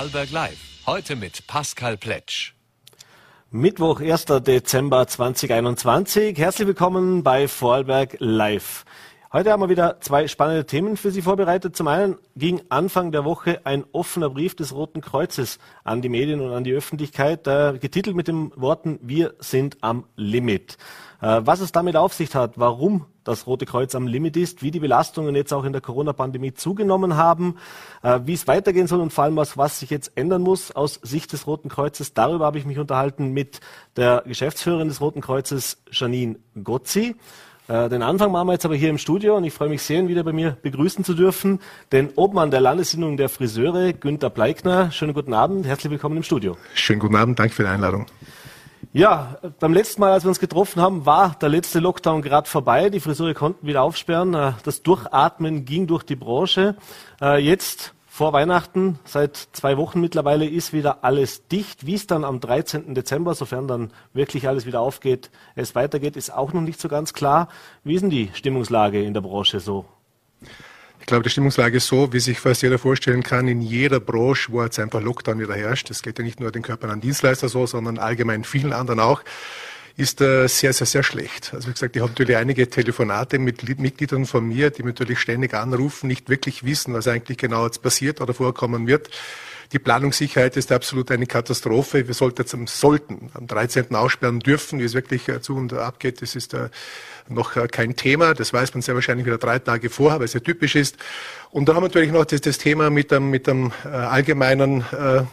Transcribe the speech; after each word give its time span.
Vorarlberg 0.00 0.30
Live. 0.30 0.58
Heute 0.86 1.14
mit 1.14 1.46
Pascal 1.46 1.98
Pletsch. 1.98 2.54
Mittwoch, 3.50 4.00
1. 4.00 4.24
Dezember 4.24 5.06
2021. 5.06 6.38
Herzlich 6.38 6.68
willkommen 6.68 7.22
bei 7.22 7.46
Vorarlberg 7.46 8.16
Live. 8.18 8.86
Heute 9.30 9.52
haben 9.52 9.60
wir 9.60 9.68
wieder 9.68 10.00
zwei 10.00 10.26
spannende 10.26 10.64
Themen 10.64 10.96
für 10.96 11.10
Sie 11.10 11.20
vorbereitet. 11.20 11.76
Zum 11.76 11.86
einen 11.86 12.16
ging 12.34 12.62
Anfang 12.70 13.12
der 13.12 13.26
Woche 13.26 13.60
ein 13.64 13.84
offener 13.92 14.30
Brief 14.30 14.54
des 14.54 14.74
Roten 14.74 15.02
Kreuzes 15.02 15.58
an 15.84 16.00
die 16.00 16.08
Medien 16.08 16.40
und 16.40 16.50
an 16.50 16.64
die 16.64 16.72
Öffentlichkeit, 16.72 17.46
äh, 17.46 17.76
getitelt 17.78 18.16
mit 18.16 18.26
den 18.26 18.52
Worten 18.56 18.98
Wir 19.02 19.34
sind 19.38 19.76
am 19.82 20.06
Limit. 20.16 20.78
Äh, 21.20 21.42
was 21.44 21.60
es 21.60 21.72
damit 21.72 21.96
auf 21.96 22.14
sich 22.14 22.34
hat, 22.34 22.52
warum 22.56 23.04
das 23.30 23.46
Rote 23.46 23.66
Kreuz 23.66 23.94
am 23.94 24.06
Limit 24.06 24.36
ist, 24.36 24.62
wie 24.62 24.70
die 24.70 24.80
Belastungen 24.80 25.34
jetzt 25.34 25.52
auch 25.52 25.64
in 25.64 25.72
der 25.72 25.80
Corona-Pandemie 25.80 26.52
zugenommen 26.52 27.16
haben, 27.16 27.56
äh, 28.02 28.20
wie 28.24 28.34
es 28.34 28.46
weitergehen 28.46 28.86
soll 28.86 29.00
und 29.00 29.12
vor 29.12 29.24
allem 29.24 29.36
was, 29.36 29.56
was 29.56 29.80
sich 29.80 29.90
jetzt 29.90 30.12
ändern 30.16 30.42
muss 30.42 30.72
aus 30.72 31.00
Sicht 31.02 31.32
des 31.32 31.46
Roten 31.46 31.68
Kreuzes. 31.68 32.12
Darüber 32.14 32.46
habe 32.46 32.58
ich 32.58 32.66
mich 32.66 32.78
unterhalten 32.78 33.32
mit 33.32 33.60
der 33.96 34.22
Geschäftsführerin 34.26 34.88
des 34.88 35.00
Roten 35.00 35.20
Kreuzes, 35.20 35.78
Janine 35.90 36.36
Gozzi. 36.62 37.16
Äh, 37.68 37.88
den 37.88 38.02
Anfang 38.02 38.32
machen 38.32 38.48
wir 38.48 38.54
jetzt 38.54 38.64
aber 38.64 38.74
hier 38.74 38.90
im 38.90 38.98
Studio 38.98 39.36
und 39.36 39.44
ich 39.44 39.52
freue 39.52 39.68
mich 39.68 39.82
sehr, 39.82 40.00
ihn 40.00 40.08
wieder 40.08 40.24
bei 40.24 40.32
mir 40.32 40.56
begrüßen 40.60 41.04
zu 41.04 41.14
dürfen. 41.14 41.60
Den 41.92 42.10
Obmann 42.16 42.50
der 42.50 42.60
Landessinnung 42.60 43.16
der 43.16 43.28
Friseure, 43.28 43.92
Günter 43.92 44.28
Bleikner. 44.28 44.90
Schönen 44.90 45.14
guten 45.14 45.34
Abend, 45.34 45.66
herzlich 45.66 45.90
willkommen 45.90 46.16
im 46.16 46.22
Studio. 46.24 46.56
Schönen 46.74 46.98
guten 46.98 47.16
Abend, 47.16 47.38
danke 47.38 47.54
für 47.54 47.62
die 47.62 47.68
Einladung. 47.68 48.06
Ja, 48.92 49.38
beim 49.60 49.72
letzten 49.72 50.00
Mal, 50.00 50.10
als 50.10 50.24
wir 50.24 50.30
uns 50.30 50.40
getroffen 50.40 50.82
haben, 50.82 51.06
war 51.06 51.36
der 51.40 51.48
letzte 51.48 51.78
Lockdown 51.78 52.22
gerade 52.22 52.48
vorbei. 52.48 52.90
Die 52.90 52.98
Friseure 52.98 53.34
konnten 53.34 53.64
wieder 53.64 53.82
aufsperren. 53.82 54.34
Äh, 54.34 54.54
das 54.64 54.82
Durchatmen 54.82 55.64
ging 55.64 55.86
durch 55.86 56.02
die 56.02 56.16
Branche. 56.16 56.74
Äh, 57.20 57.38
jetzt 57.40 57.94
vor 58.08 58.32
Weihnachten, 58.32 58.98
seit 59.04 59.36
zwei 59.52 59.76
Wochen 59.76 60.00
mittlerweile, 60.00 60.44
ist 60.44 60.72
wieder 60.72 61.04
alles 61.04 61.46
dicht. 61.46 61.86
Wie 61.86 61.94
es 61.94 62.08
dann 62.08 62.24
am 62.24 62.40
13. 62.40 62.92
Dezember, 62.96 63.36
sofern 63.36 63.68
dann 63.68 63.92
wirklich 64.12 64.48
alles 64.48 64.66
wieder 64.66 64.80
aufgeht, 64.80 65.30
es 65.54 65.76
weitergeht, 65.76 66.16
ist 66.16 66.34
auch 66.34 66.52
noch 66.52 66.60
nicht 66.60 66.80
so 66.80 66.88
ganz 66.88 67.12
klar. 67.12 67.46
Wie 67.84 67.94
ist 67.94 68.00
denn 68.00 68.10
die 68.10 68.30
Stimmungslage 68.34 69.00
in 69.04 69.14
der 69.14 69.20
Branche 69.20 69.60
so? 69.60 69.84
Ich 71.00 71.06
glaube, 71.06 71.24
die 71.24 71.30
Stimmungslage 71.30 71.78
ist 71.78 71.86
so, 71.86 72.12
wie 72.12 72.20
sich 72.20 72.38
fast 72.38 72.62
jeder 72.62 72.78
vorstellen 72.78 73.22
kann, 73.22 73.48
in 73.48 73.62
jeder 73.62 73.98
Branche, 74.00 74.52
wo 74.52 74.62
jetzt 74.62 74.78
einfach 74.78 75.02
Lockdown 75.02 75.40
wieder 75.40 75.56
herrscht. 75.56 75.90
Das 75.90 76.02
geht 76.02 76.18
ja 76.18 76.24
nicht 76.24 76.38
nur 76.38 76.52
den 76.52 76.62
Körpern 76.62 76.90
an 76.90 77.00
Dienstleister 77.00 77.48
so, 77.48 77.66
sondern 77.66 77.98
allgemein 77.98 78.44
vielen 78.44 78.72
anderen 78.72 79.00
auch 79.00 79.22
ist 79.96 80.20
äh, 80.20 80.46
sehr, 80.48 80.72
sehr, 80.72 80.86
sehr 80.86 81.02
schlecht. 81.02 81.52
Also 81.52 81.68
wie 81.68 81.72
gesagt, 81.72 81.94
ich 81.94 82.02
habe 82.02 82.10
natürlich 82.10 82.36
einige 82.36 82.68
Telefonate 82.68 83.38
mit 83.38 83.62
Mitgliedern 83.78 84.24
von 84.24 84.46
mir, 84.46 84.70
die 84.70 84.82
natürlich 84.82 85.18
ständig 85.18 85.52
anrufen, 85.54 86.06
nicht 86.06 86.28
wirklich 86.28 86.64
wissen, 86.64 86.94
was 86.94 87.06
eigentlich 87.06 87.38
genau 87.38 87.66
jetzt 87.66 87.82
passiert 87.82 88.20
oder 88.20 88.32
vorkommen 88.32 88.86
wird. 88.86 89.10
Die 89.72 89.78
Planungssicherheit 89.78 90.56
ist 90.56 90.72
absolut 90.72 91.12
eine 91.12 91.26
Katastrophe. 91.26 92.08
Wir 92.08 92.14
sollten 92.14 92.66
sollten 92.66 93.30
am 93.34 93.46
13. 93.46 93.94
aussperren 93.94 94.40
dürfen. 94.40 94.80
Wie 94.80 94.84
es 94.84 94.94
wirklich 94.94 95.28
äh, 95.28 95.40
zu 95.40 95.54
und 95.54 95.72
abgeht, 95.72 96.22
das 96.22 96.34
ist 96.34 96.54
äh, 96.54 96.70
noch 97.28 97.54
äh, 97.54 97.68
kein 97.68 97.94
Thema. 97.94 98.34
Das 98.34 98.52
weiß 98.52 98.74
man 98.74 98.82
sehr 98.82 98.96
wahrscheinlich 98.96 99.26
wieder 99.26 99.38
drei 99.38 99.60
Tage 99.60 99.88
vorher, 99.88 100.18
weil 100.18 100.24
es 100.24 100.32
ja 100.32 100.40
typisch 100.40 100.74
ist. 100.74 100.96
Und 101.52 101.68
da 101.68 101.74
haben 101.74 101.84
wir 101.84 101.88
natürlich 101.88 102.10
noch 102.10 102.24
das, 102.24 102.40
das 102.40 102.58
Thema 102.58 102.90
mit 102.90 103.12
dem, 103.12 103.30
mit 103.30 103.46
dem 103.46 103.72
allgemeinen 103.84 104.84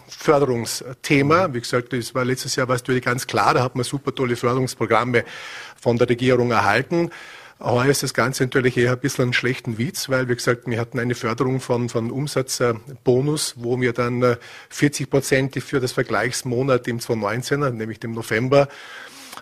Förderungsthema. 0.07 1.53
Wie 1.53 1.61
gesagt, 1.61 1.93
das 1.93 2.15
war 2.15 2.25
letztes 2.25 2.55
Jahr 2.55 2.67
war 2.67 2.75
es 2.75 2.81
natürlich 2.81 3.05
ganz 3.05 3.27
klar, 3.27 3.53
da 3.53 3.61
hat 3.61 3.75
man 3.75 3.83
super 3.83 4.15
tolle 4.15 4.35
Förderungsprogramme 4.35 5.25
von 5.79 5.97
der 5.97 6.09
Regierung 6.09 6.49
erhalten. 6.49 7.11
Heuer 7.59 7.89
ist 7.89 8.03
das 8.03 8.13
Ganze 8.13 8.43
natürlich 8.43 8.77
eher 8.77 8.91
ein 8.91 8.99
bisschen 8.99 9.23
einen 9.23 9.33
schlechten 9.33 9.77
Witz, 9.77 10.09
weil, 10.09 10.29
wie 10.29 10.35
gesagt, 10.35 10.67
wir 10.67 10.79
hatten 10.79 10.99
eine 10.99 11.15
Förderung 11.15 11.59
von, 11.59 11.89
von 11.89 12.11
Umsatzbonus, 12.11 13.55
wo 13.57 13.81
wir 13.81 13.93
dann 13.93 14.37
40 14.69 15.09
Prozent 15.09 15.55
für 15.63 15.79
das 15.79 15.91
Vergleichsmonat 15.91 16.87
im 16.87 16.99
2019, 16.99 17.77
nämlich 17.77 17.99
dem 17.99 18.11
November, 18.11 18.67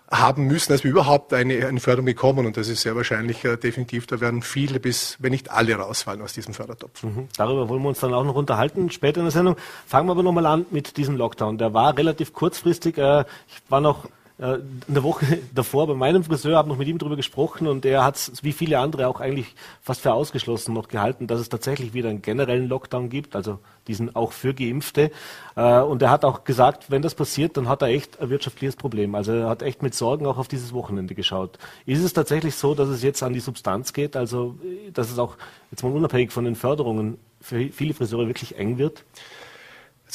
haben 0.10 0.46
müssen, 0.46 0.72
als 0.72 0.84
wir 0.84 0.92
überhaupt 0.92 1.34
eine, 1.34 1.66
eine 1.66 1.80
Förderung 1.80 2.06
bekommen. 2.06 2.46
Und 2.46 2.58
das 2.58 2.68
ist 2.68 2.82
sehr 2.82 2.96
wahrscheinlich 2.96 3.44
äh, 3.44 3.58
definitiv, 3.58 4.08
da 4.08 4.20
werden 4.20 4.42
viele 4.42 4.80
bis, 4.80 5.18
wenn 5.20 5.32
nicht 5.32 5.52
alle 5.52 5.76
rausfallen 5.76 6.22
aus 6.22 6.34
diesem 6.34 6.54
Fördertopf. 6.54 7.04
Mhm. 7.04 7.28
Darüber 7.38 7.70
wollen 7.70 7.82
wir 7.82 7.90
uns 7.90 8.00
dann 8.00 8.14
auch 8.14 8.24
noch 8.24 8.36
unterhalten, 8.36 8.90
später 8.92 9.20
in 9.20 9.26
der 9.26 9.32
Sendung. 9.32 9.56
Fangen 9.88 10.08
wir 10.08 10.12
aber 10.12 10.24
nochmal 10.24 10.46
an 10.46 10.66
mit 10.70 10.98
diesem 10.98 11.16
Lockdown. 11.16 11.58
Der 11.58 11.74
war 11.74 11.98
relativ 11.98 12.34
kurzfristig. 12.34 12.98
Äh, 12.98 13.26
ich 13.48 13.62
war 13.70 13.82
noch 13.82 14.08
äh, 14.38 14.58
der 14.88 15.04
Woche 15.04 15.40
davor 15.56 15.88
bei 15.88 15.94
meinem 15.94 16.24
Friseur, 16.24 16.58
habe 16.58 16.68
noch 16.68 16.78
mit 16.78 16.88
ihm 16.88 16.98
darüber 16.98 17.16
gesprochen 17.16 17.68
und 17.68 17.86
er 17.86 18.04
hat 18.04 18.18
es 18.18 18.44
wie 18.44 18.52
viele 18.52 18.80
andere 18.80 19.08
auch 19.08 19.22
eigentlich 19.22 19.56
fast 19.82 20.02
für 20.02 20.12
ausgeschlossen 20.12 20.74
noch 20.74 20.90
gehalten, 20.90 21.28
dass 21.28 21.40
es 21.40 21.48
tatsächlich 21.48 21.94
wieder 21.94 22.10
einen 22.10 22.22
generellen 22.22 22.68
Lockdown 22.68 23.10
gibt, 23.10 23.36
also 23.36 23.60
diesen 23.88 24.14
auch 24.16 24.34
für 24.34 24.54
Geimpfte. 24.54 25.12
Äh, 25.56 25.80
und 25.80 26.02
er 26.02 26.10
hat 26.10 26.26
auch 26.26 26.44
gesagt, 26.44 26.92
wenn 26.92 27.02
das 27.02 27.16
passiert, 27.16 27.56
dann 27.56 27.70
hat 27.70 27.82
er 27.82 27.88
echt 27.88 28.20
ein 28.20 28.30
wirtschaftliches 28.30 28.76
Problem. 28.76 29.16
Also 29.16 29.32
er 29.32 29.48
hat 29.48 29.62
echt 29.62 29.82
mit 29.82 29.96
Sorgen 29.96 30.26
auch 30.26 30.38
auf 30.38 30.50
dieses 30.50 30.74
Wochenende 30.74 31.16
geschaut. 31.16 31.58
Ist 31.86 32.04
es 32.04 32.12
tatsächlich 32.12 32.56
so, 32.56 32.76
dass 32.76 32.90
es 32.90 33.04
jetzt 33.04 33.24
an 33.24 33.32
die 33.32 33.40
Substanz 33.40 33.94
geht, 33.94 34.18
also 34.18 34.56
dass 34.94 35.12
es 35.12 35.18
auch 35.18 35.38
jetzt 35.72 35.84
mal 35.84 35.94
unabhängig 35.94 36.32
von 36.32 36.44
den 36.44 36.56
Förderungen 36.56 37.18
für 37.40 37.70
viele 37.70 37.94
Friseure 37.94 38.28
wirklich 38.28 38.58
eng 38.58 38.78
wird? 38.78 39.06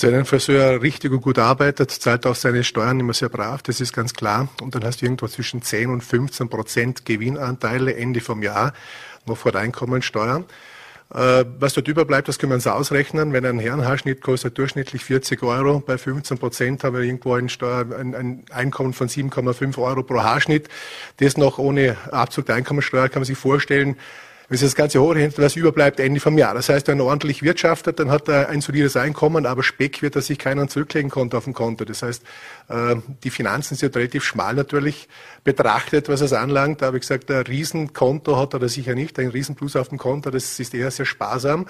Wenn 0.03 0.15
ein 0.15 0.25
Friseur 0.25 0.81
richtig 0.81 1.13
und 1.13 1.21
gut 1.21 1.39
arbeitet, 1.39 1.91
zahlt 1.91 2.27
auch 2.27 2.35
seine 2.35 2.65
Steuern 2.65 3.01
immer 3.01 3.13
sehr 3.13 3.29
brav, 3.29 3.63
das 3.63 3.81
ist 3.81 3.93
ganz 3.93 4.15
klar. 4.15 4.49
Und 4.63 4.75
dann 4.75 4.85
hast 4.85 5.03
du 5.03 5.07
irgendwo 5.07 5.29
zwischen 5.29 5.63
10 5.63 5.91
und 5.91 6.03
15 6.03 6.49
Prozent 6.49 7.05
Gewinnanteile 7.05 7.95
Ende 7.95 8.21
vom 8.21 8.43
Jahr, 8.43 8.73
noch 9.27 9.37
vor 9.37 9.53
der 9.53 9.61
Einkommensteuer. 9.61 10.45
Äh, 11.13 11.45
was 11.59 11.75
dort 11.75 11.89
überbleibt, 11.89 12.29
das 12.29 12.39
können 12.39 12.53
wir 12.53 12.55
uns 12.55 12.67
ausrechnen. 12.67 13.33
Wenn 13.33 13.45
ein 13.45 13.59
Herrenhaarschnitt 13.59 14.23
kostet 14.23 14.57
durchschnittlich 14.57 15.05
40 15.05 15.43
Euro, 15.43 15.81
bei 15.81 15.99
15 15.99 16.39
Prozent 16.39 16.85
haben 16.85 16.97
wir 16.97 17.03
irgendwo 17.03 17.35
ein, 17.35 17.49
Steuer, 17.49 17.87
ein, 17.99 18.15
ein 18.15 18.45
Einkommen 18.51 18.93
von 18.93 19.09
7,5 19.09 19.77
Euro 19.79 20.03
pro 20.03 20.23
Haarschnitt. 20.23 20.69
Das 21.19 21.37
noch 21.37 21.59
ohne 21.59 21.97
Abzug 22.11 22.47
der 22.47 22.55
Einkommensteuer 22.55 23.09
kann 23.09 23.21
man 23.21 23.27
sich 23.27 23.39
vorstellen, 23.39 23.97
sich 24.59 24.67
das 24.67 24.75
Ganze 24.75 25.01
hochrechnet, 25.01 25.39
was 25.39 25.55
überbleibt 25.55 26.01
Ende 26.01 26.19
vom 26.19 26.37
Jahr. 26.37 26.55
Das 26.55 26.69
heißt, 26.69 26.89
wenn 26.89 26.99
er 26.99 27.05
ordentlich 27.05 27.43
wirtschaftet, 27.43 28.01
dann 28.01 28.11
hat 28.11 28.29
er 28.29 28.49
ein 28.49 28.61
solides 28.61 28.97
Einkommen, 28.97 29.47
aber 29.47 29.63
Speck 29.63 30.03
wird 30.03 30.17
er 30.17 30.23
sich 30.23 30.39
keinen 30.39 30.69
zurücklegen 30.69 31.09
konnte 31.09 31.37
auf 31.37 31.45
dem 31.45 31.55
Konto. 31.55 31.85
Das 31.85 32.03
heißt, 32.03 32.23
äh, 32.69 32.97
die 33.23 33.31
Finanzen 33.31 33.77
sind 33.77 33.95
relativ 33.95 34.25
schmal 34.25 34.55
natürlich 34.55 35.09
betrachtet, 35.45 36.09
was 36.09 36.21
es 36.21 36.33
anlangt. 36.33 36.83
Aber 36.83 36.97
wie 36.97 37.01
gesagt, 37.01 37.31
ein 37.31 37.43
Riesenkonto 37.43 38.37
hat 38.37 38.55
er 38.55 38.69
sicher 38.69 38.97
nicht, 38.97 39.19
ein 39.21 39.29
Riesenplus 39.29 39.77
auf 39.77 39.89
dem 39.89 39.99
Konto, 39.99 40.31
das 40.31 40.59
ist 40.59 40.75
eher 40.75 40.91
sehr 40.91 41.07
sparsam. 41.07 41.67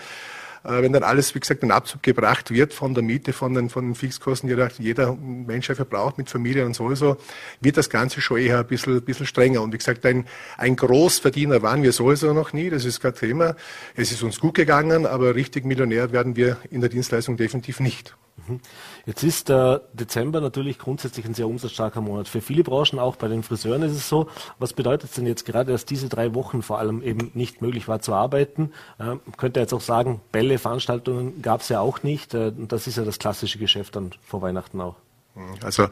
Äh, 0.65 0.82
wenn 0.82 0.93
dann 0.93 1.03
alles, 1.03 1.34
wie 1.34 1.41
gesagt, 1.41 1.62
in 1.62 1.71
Abzug 1.71 2.03
gebracht 2.03 2.50
wird 2.50 2.75
von 2.75 2.94
der 2.94 3.03
Miete, 3.03 3.32
von 3.32 3.54
den, 3.54 3.71
von 3.71 3.87
den 3.87 3.94
Fixkosten, 3.94 4.48
die 4.48 4.82
jeder 4.82 5.15
Mensch 5.15 5.66
verbraucht 5.66 6.19
mit 6.19 6.28
Familie 6.28 6.66
und 6.66 6.75
sowieso, 6.75 7.16
wird 7.60 7.76
das 7.76 7.91
Ganze 7.91 8.21
schon 8.21 8.38
eher 8.38 8.60
ein 8.60 8.66
bisschen, 8.66 9.03
bisschen 9.03 9.26
strenger. 9.26 9.62
Und 9.62 9.72
wie 9.72 9.78
gesagt, 9.78 10.04
ein, 10.06 10.26
ein 10.59 10.76
Großverdiener 10.76 11.62
waren 11.62 11.82
wir 11.82 11.93
sowieso 11.93 12.32
noch 12.32 12.53
nie, 12.53 12.71
das 12.71 12.84
ist 12.84 13.00
kein 13.00 13.15
Thema. 13.15 13.56
Es 13.94 14.12
ist 14.12 14.22
uns 14.22 14.41
gut 14.41 14.54
gegangen, 14.54 15.06
aber 15.06 15.34
richtig 15.34 15.65
Millionär 15.65 16.12
werden 16.12 16.37
wir 16.37 16.59
in 16.71 16.81
der 16.81 16.91
Dienstleistung 16.91 17.37
definitiv 17.37 17.81
nicht. 17.81 18.15
Mhm. 18.37 18.61
Jetzt 19.07 19.23
ist 19.23 19.49
der 19.49 19.83
Dezember 19.93 20.41
natürlich 20.41 20.79
grundsätzlich 20.79 21.27
ein 21.27 21.35
sehr 21.35 21.49
umsatzstarker 21.49 22.01
Monat. 22.01 22.29
Für 22.29 22.41
viele 22.41 22.63
Branchen, 22.63 22.99
auch 22.99 23.17
bei 23.17 23.29
den 23.29 23.43
Friseuren 23.43 23.83
ist 23.83 23.93
es 23.93 24.09
so. 24.09 24.29
Was 24.59 24.73
bedeutet 24.73 25.11
es 25.11 25.17
denn 25.17 25.27
jetzt 25.27 25.45
gerade, 25.45 25.73
dass 25.73 25.85
diese 25.85 26.09
drei 26.09 26.35
Wochen 26.35 26.63
vor 26.63 26.79
allem 26.79 27.03
eben 27.03 27.31
nicht 27.35 27.63
möglich 27.63 27.89
war 27.89 28.01
zu 28.01 28.15
arbeiten? 28.15 28.73
Ähm, 28.99 29.21
könnte 29.37 29.61
jetzt 29.61 29.75
auch 29.75 29.81
sagen, 29.81 30.21
Bälle, 30.33 30.59
Veranstaltungen 30.59 31.43
gab 31.43 31.61
es 31.61 31.69
ja 31.69 31.81
auch 31.81 32.03
nicht. 32.03 32.35
Äh, 32.35 32.53
das 32.57 32.87
ist 32.87 32.97
ja 32.97 33.05
das 33.05 33.19
klassische 33.19 33.59
Geschäft 33.59 33.97
dann 33.97 34.13
vor 34.23 34.43
Weihnachten 34.43 34.81
auch. 34.81 34.97
Also 35.63 35.89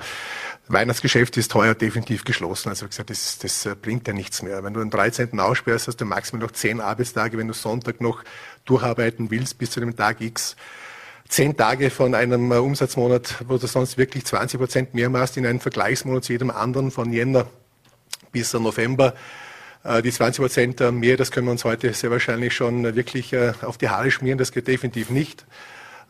Weihnachtsgeschäft 0.66 1.37
ist 1.37 1.54
heuer 1.54 1.75
definitiv 1.75 2.25
geschlossen. 2.25 2.69
Also 2.71 2.87
wie 2.87 2.91
gesagt, 2.91 3.10
das, 3.10 3.38
das 3.38 3.66
äh, 3.66 3.75
bringt 3.75 4.06
ja 4.06 4.12
nichts 4.12 4.43
mehr. 4.43 4.62
Wenn 4.65 4.75
du 4.75 4.81
den 4.81 4.91
13. 4.91 5.38
aussperrst, 5.38 5.88
hast 5.88 6.00
du 6.00 6.04
maximal 6.04 6.44
noch 6.44 6.53
zehn 6.53 6.81
Arbeitstage. 6.81 7.38
Wenn 7.38 7.48
du 7.48 7.54
Sonntag 7.54 8.00
noch 8.00 8.25
durcharbeiten 8.65 9.31
willst 9.31 9.59
bis 9.59 9.71
zu 9.71 9.81
dem 9.81 9.97
Tag 9.97 10.21
X, 10.21 10.57
zehn 11.28 11.57
Tage 11.57 11.91
von 11.91 12.15
einem 12.15 12.51
äh, 12.51 12.57
Umsatzmonat, 12.57 13.45
wo 13.47 13.59
du 13.59 13.66
sonst 13.66 13.98
wirklich 13.98 14.25
20 14.25 14.59
Prozent 14.59 14.95
mehr 14.95 15.10
machst, 15.10 15.36
in 15.36 15.47
einem 15.47 15.60
Vergleichsmonat 15.60 16.25
zu 16.25 16.33
jedem 16.33 16.51
anderen 16.51 16.91
von 16.91 17.13
Jänner 17.13 17.47
bis 18.33 18.53
November. 18.54 19.15
Äh, 19.84 20.03
die 20.03 20.10
20 20.10 20.41
Prozent 20.41 20.80
äh, 20.80 20.91
mehr, 20.91 21.16
das 21.16 21.30
können 21.30 21.47
wir 21.47 21.53
uns 21.53 21.65
heute 21.65 21.92
sehr 21.92 22.10
wahrscheinlich 22.10 22.54
schon 22.54 22.97
wirklich 22.97 23.36
auf 23.63 23.78
die 23.78 23.89
Haare 23.89 24.10
schmieren. 24.10 24.39
Das 24.39 24.53
geht 24.53 24.66
definitiv 24.66 25.10
nicht. 25.10 25.47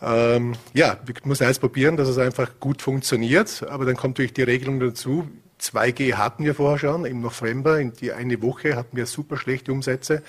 Ähm, 0.01 0.55
ja, 0.75 0.99
wir 1.05 1.15
müssen 1.25 1.45
eins 1.45 1.59
probieren, 1.59 1.97
dass 1.97 2.09
es 2.09 2.19
einfach 2.19 2.61
gut 2.61 2.81
funktioniert. 2.81 3.65
Aber 3.69 3.85
dann 3.85 3.97
kommt 3.97 4.15
natürlich 4.15 4.35
die 4.35 4.43
Regelung 4.43 4.79
dazu. 4.79 5.29
2G 5.61 6.15
hatten 6.15 6.45
wir 6.45 6.55
vorher 6.55 6.79
schon, 6.79 7.05
im 7.05 7.21
November, 7.21 7.81
in 7.81 7.93
die 7.93 8.13
eine 8.13 8.41
Woche 8.41 8.77
hatten 8.77 8.97
wir 8.97 9.07
super 9.07 9.37
schlechte 9.37 9.73
Umsätze 9.73 10.23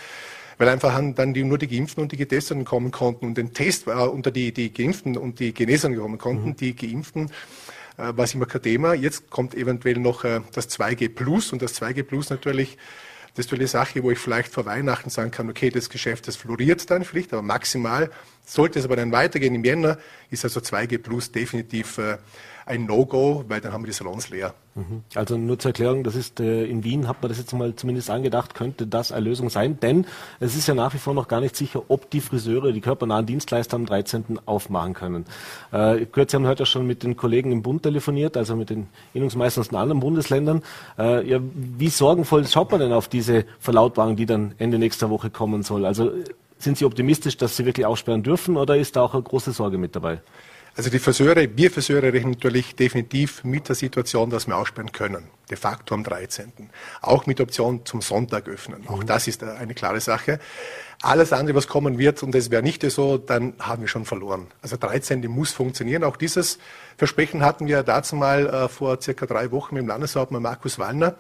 weil 0.60 0.70
einfach 0.70 1.02
dann 1.16 1.34
die, 1.34 1.44
nur 1.44 1.58
die 1.58 1.68
Geimpften 1.68 2.04
und 2.04 2.12
die 2.12 2.18
Getesteten 2.18 2.66
kommen 2.66 2.92
konnten 2.92 3.26
und 3.26 3.38
den 3.38 3.54
Test 3.54 3.88
äh, 3.88 3.92
unter 3.92 4.30
die, 4.30 4.52
die 4.54 4.72
Geimpften 4.72 5.18
und 5.18 5.40
die 5.40 5.54
Genesenen 5.54 5.98
kommen 5.98 6.20
konnten. 6.20 6.50
Mhm. 6.50 6.56
Die 6.58 6.76
Geimpften 6.76 7.32
äh, 7.98 8.12
war 8.16 8.26
es 8.26 8.36
immer 8.36 8.46
kein 8.46 8.62
Thema. 8.62 8.94
Jetzt 8.94 9.32
kommt 9.32 9.56
eventuell 9.56 9.98
noch 9.98 10.26
äh, 10.26 10.42
das 10.54 10.70
2G 10.70 11.10
Plus 11.10 11.54
und 11.54 11.62
das 11.62 11.82
2G 11.82 12.04
Plus 12.04 12.30
natürlich 12.30 12.78
das 13.36 13.46
ist 13.46 13.54
eine 13.54 13.68
Sache, 13.68 14.04
wo 14.04 14.12
ich 14.12 14.20
vielleicht 14.20 14.52
vor 14.52 14.66
Weihnachten 14.66 15.10
sagen 15.10 15.32
kann, 15.32 15.50
okay, 15.50 15.70
das 15.70 15.90
Geschäft, 15.90 16.28
das 16.28 16.36
floriert 16.36 16.90
dann 16.90 17.06
vielleicht, 17.06 17.32
aber 17.32 17.42
maximal 17.42 18.12
Sollte 18.50 18.80
es 18.80 18.86
aber 18.86 18.96
dann 18.96 19.12
weitergehen 19.12 19.54
im 19.54 19.64
Jänner, 19.64 20.00
ist 20.32 20.44
also 20.44 20.60
2G 20.60 20.98
Plus 20.98 21.32
definitiv 21.32 22.00
äh, 22.00 22.18
ein 22.66 22.86
No-Go, 22.86 23.46
weil 23.48 23.62
dann 23.62 23.74
haben 23.74 23.84
wir 23.84 23.88
die 23.88 23.94
Salons 23.94 24.30
leer. 24.30 24.56
Mhm. 24.74 25.04
Also 25.14 25.38
nur 25.38 25.60
zur 25.60 25.70
Erklärung, 25.70 26.04
das 26.04 26.16
ist 26.16 26.40
äh, 26.40 26.66
in 26.66 26.84
Wien, 26.84 27.08
hat 27.08 27.22
man 27.22 27.30
das 27.30 27.38
jetzt 27.38 27.54
mal 27.54 27.76
zumindest 27.76 28.10
angedacht, 28.10 28.56
könnte 28.56 28.88
das 28.88 29.12
eine 29.12 29.26
Lösung 29.26 29.52
sein, 29.52 29.80
denn 29.80 30.08
es 30.40 30.56
ist 30.56 30.68
ja 30.68 30.74
nach 30.74 30.96
wie 30.96 30.98
vor 30.98 31.14
noch 31.14 31.28
gar 31.28 31.42
nicht 31.42 31.56
sicher, 31.56 31.84
ob 31.90 32.10
die 32.10 32.22
Friseure, 32.22 32.72
die 32.72 32.82
körpernahen 32.82 33.28
Dienstleister 33.28 33.76
am 33.76 33.86
13. 33.86 34.40
aufmachen 34.48 34.96
können. 34.96 35.26
Äh, 35.72 36.06
Sie 36.16 36.36
haben 36.36 36.48
heute 36.48 36.66
schon 36.66 36.88
mit 36.88 37.04
den 37.04 37.16
Kollegen 37.18 37.52
im 37.52 37.62
Bund 37.62 37.84
telefoniert, 37.84 38.36
also 38.36 38.56
mit 38.56 38.72
den 38.72 38.88
Innungsmeistern 39.14 39.62
aus 39.62 39.70
den 39.70 39.78
anderen 39.78 40.00
Bundesländern. 40.00 40.64
Äh, 40.98 41.28
ja, 41.28 41.40
wie 41.54 41.90
sorgenvoll 41.90 42.48
schaut 42.48 42.72
man 42.72 42.80
denn 42.80 42.94
auf 42.94 43.08
diese 43.08 43.46
Verlautbarung, 43.60 44.16
die 44.16 44.26
dann 44.26 44.56
Ende 44.58 44.80
nächster 44.80 45.12
Woche 45.12 45.30
kommen 45.30 45.62
soll? 45.62 45.86
Also 45.86 46.12
sind 46.60 46.78
Sie 46.78 46.86
optimistisch, 46.86 47.38
dass 47.38 47.58
Sie 47.58 47.66
wirklich 47.66 47.86
aufsperren 47.86 48.22
dürfen 48.22 48.58
oder 48.58 48.78
ist 48.78 48.96
da 48.96 49.02
auch 49.02 49.14
eine 49.14 49.24
große 49.24 49.52
Sorge 49.52 49.78
mit 49.78 49.96
dabei? 49.96 50.22
Also 50.76 50.90
die 50.90 51.00
Friseure, 51.00 51.46
wir 51.58 51.72
Friseure 51.72 52.14
rechnen 52.14 52.32
natürlich 52.32 52.76
definitiv 52.76 53.44
mit 53.44 53.68
der 53.68 53.76
Situation, 53.76 54.30
dass 54.30 54.48
wir 54.48 54.56
aussperren 54.56 54.92
können. 54.92 55.26
De 55.50 55.58
facto 55.58 55.96
am 55.96 56.04
13. 56.04 56.52
Auch 57.02 57.26
mit 57.26 57.42
Option 57.42 57.86
zum 57.86 58.02
Sonntag 58.02 58.48
öffnen. 58.48 58.88
Auch 58.88 59.02
mhm. 59.02 59.08
das 59.08 59.28
ist 59.28 59.44
eine 59.44 59.74
klare 59.74 60.00
Sache. 60.00 60.40
Alles 61.02 61.34
andere, 61.34 61.58
was 61.58 61.68
kommen 61.68 61.98
wird, 61.98 62.24
und 62.24 62.36
es 62.36 62.52
wäre 62.52 62.62
nicht 62.62 62.90
so, 62.92 63.18
dann 63.18 63.56
haben 63.60 63.82
wir 63.82 63.88
schon 63.88 64.06
verloren. 64.06 64.48
Also 64.62 64.78
13. 64.78 65.26
muss 65.28 65.52
funktionieren. 65.52 66.04
Auch 66.04 66.18
dieses 66.18 66.60
Versprechen 66.98 67.44
hatten 67.44 67.68
wir 67.68 67.84
dazu 67.84 68.16
mal 68.16 68.48
äh, 68.48 68.70
vor 68.70 69.02
circa 69.02 69.26
drei 69.26 69.52
Wochen 69.52 69.76
mit 69.76 69.84
dem 69.84 69.88
Landeshauptmann 69.88 70.42
Markus 70.42 70.78
Wallner 70.78 71.16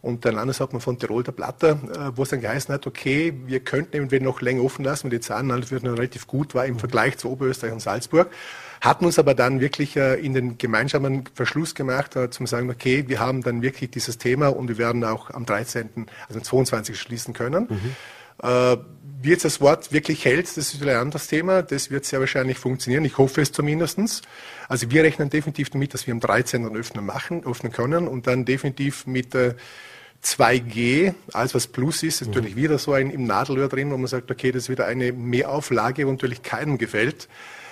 und 0.00 0.24
der 0.24 0.32
Landeshauptmann 0.32 0.80
von 0.80 0.98
Tirol, 0.98 1.22
der 1.22 1.32
Platter, 1.32 1.70
äh, 1.70 2.16
wo 2.16 2.22
es 2.22 2.28
dann 2.28 2.40
geheißen 2.40 2.72
hat, 2.72 2.86
okay, 2.86 3.34
wir 3.46 3.60
könnten 3.60 3.96
eventuell 3.96 4.22
noch 4.22 4.40
länger 4.40 4.62
offen 4.62 4.84
lassen, 4.84 5.04
weil 5.04 5.18
die 5.18 5.20
Zahlen 5.20 5.50
relativ 5.50 6.26
gut 6.26 6.54
war 6.54 6.66
im 6.66 6.78
Vergleich 6.78 7.18
zu 7.18 7.30
Oberösterreich 7.30 7.72
und 7.72 7.80
Salzburg 7.80 8.30
hatten 8.80 9.04
uns 9.04 9.18
aber 9.18 9.34
dann 9.34 9.60
wirklich 9.60 9.96
äh, 9.96 10.14
in 10.14 10.34
den 10.34 10.58
gemeinsamen 10.58 11.24
Verschluss 11.34 11.74
gemacht, 11.74 12.16
äh, 12.16 12.30
zum 12.30 12.46
sagen, 12.46 12.70
okay, 12.70 13.04
wir 13.08 13.20
haben 13.20 13.42
dann 13.42 13.62
wirklich 13.62 13.90
dieses 13.90 14.18
Thema 14.18 14.48
und 14.48 14.68
wir 14.68 14.78
werden 14.78 15.04
auch 15.04 15.30
am 15.30 15.46
13., 15.46 16.06
also 16.28 16.38
am 16.38 16.44
22. 16.44 16.98
schließen 16.98 17.34
können. 17.34 17.66
Mhm. 17.68 17.96
Wie 19.20 19.30
jetzt 19.30 19.44
das 19.44 19.60
Wort 19.60 19.92
wirklich 19.92 20.24
hält, 20.24 20.46
das 20.46 20.56
ist 20.56 20.80
wieder 20.80 20.92
ein 20.92 20.98
anderes 20.98 21.26
Thema. 21.26 21.62
Das 21.62 21.90
wird 21.90 22.04
sehr 22.04 22.20
wahrscheinlich 22.20 22.58
funktionieren. 22.58 23.04
Ich 23.04 23.18
hoffe 23.18 23.40
es 23.40 23.50
zumindestens. 23.50 24.22
Also 24.68 24.90
wir 24.92 25.02
rechnen 25.02 25.28
definitiv 25.28 25.70
damit, 25.70 25.92
dass 25.92 26.06
wir 26.06 26.14
am 26.14 26.20
13. 26.20 26.64
öffnen 26.76 27.04
machen, 27.04 27.44
öffnen 27.44 27.72
können 27.72 28.06
und 28.06 28.28
dann 28.28 28.44
definitiv 28.44 29.06
mit 29.06 29.34
äh, 29.34 29.54
2G, 30.22 31.14
alles 31.32 31.54
was 31.54 31.66
Plus 31.66 32.02
ist, 32.02 32.20
ist 32.20 32.28
mhm. 32.28 32.34
natürlich 32.34 32.56
wieder 32.56 32.78
so 32.78 32.92
ein 32.92 33.10
im 33.10 33.24
Nadelöhr 33.24 33.68
drin, 33.68 33.90
wo 33.90 33.96
man 33.96 34.06
sagt, 34.06 34.30
okay, 34.30 34.52
das 34.52 34.64
ist 34.64 34.68
wieder 34.68 34.86
eine 34.86 35.12
Mehrauflage, 35.12 36.06
wo 36.06 36.12
natürlich 36.12 36.42
keinem 36.42 36.78
gefällt. 36.78 37.28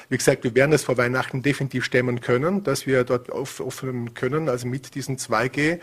Wie 0.08 0.16
gesagt, 0.16 0.44
wir 0.44 0.54
werden 0.54 0.70
das 0.70 0.84
vor 0.84 0.96
Weihnachten 0.96 1.42
definitiv 1.42 1.84
stemmen 1.84 2.20
können, 2.20 2.62
dass 2.62 2.86
wir 2.86 3.02
dort 3.02 3.30
öffnen 3.30 4.14
können, 4.14 4.48
also 4.48 4.68
mit 4.68 4.94
diesen 4.94 5.16
2G. 5.16 5.80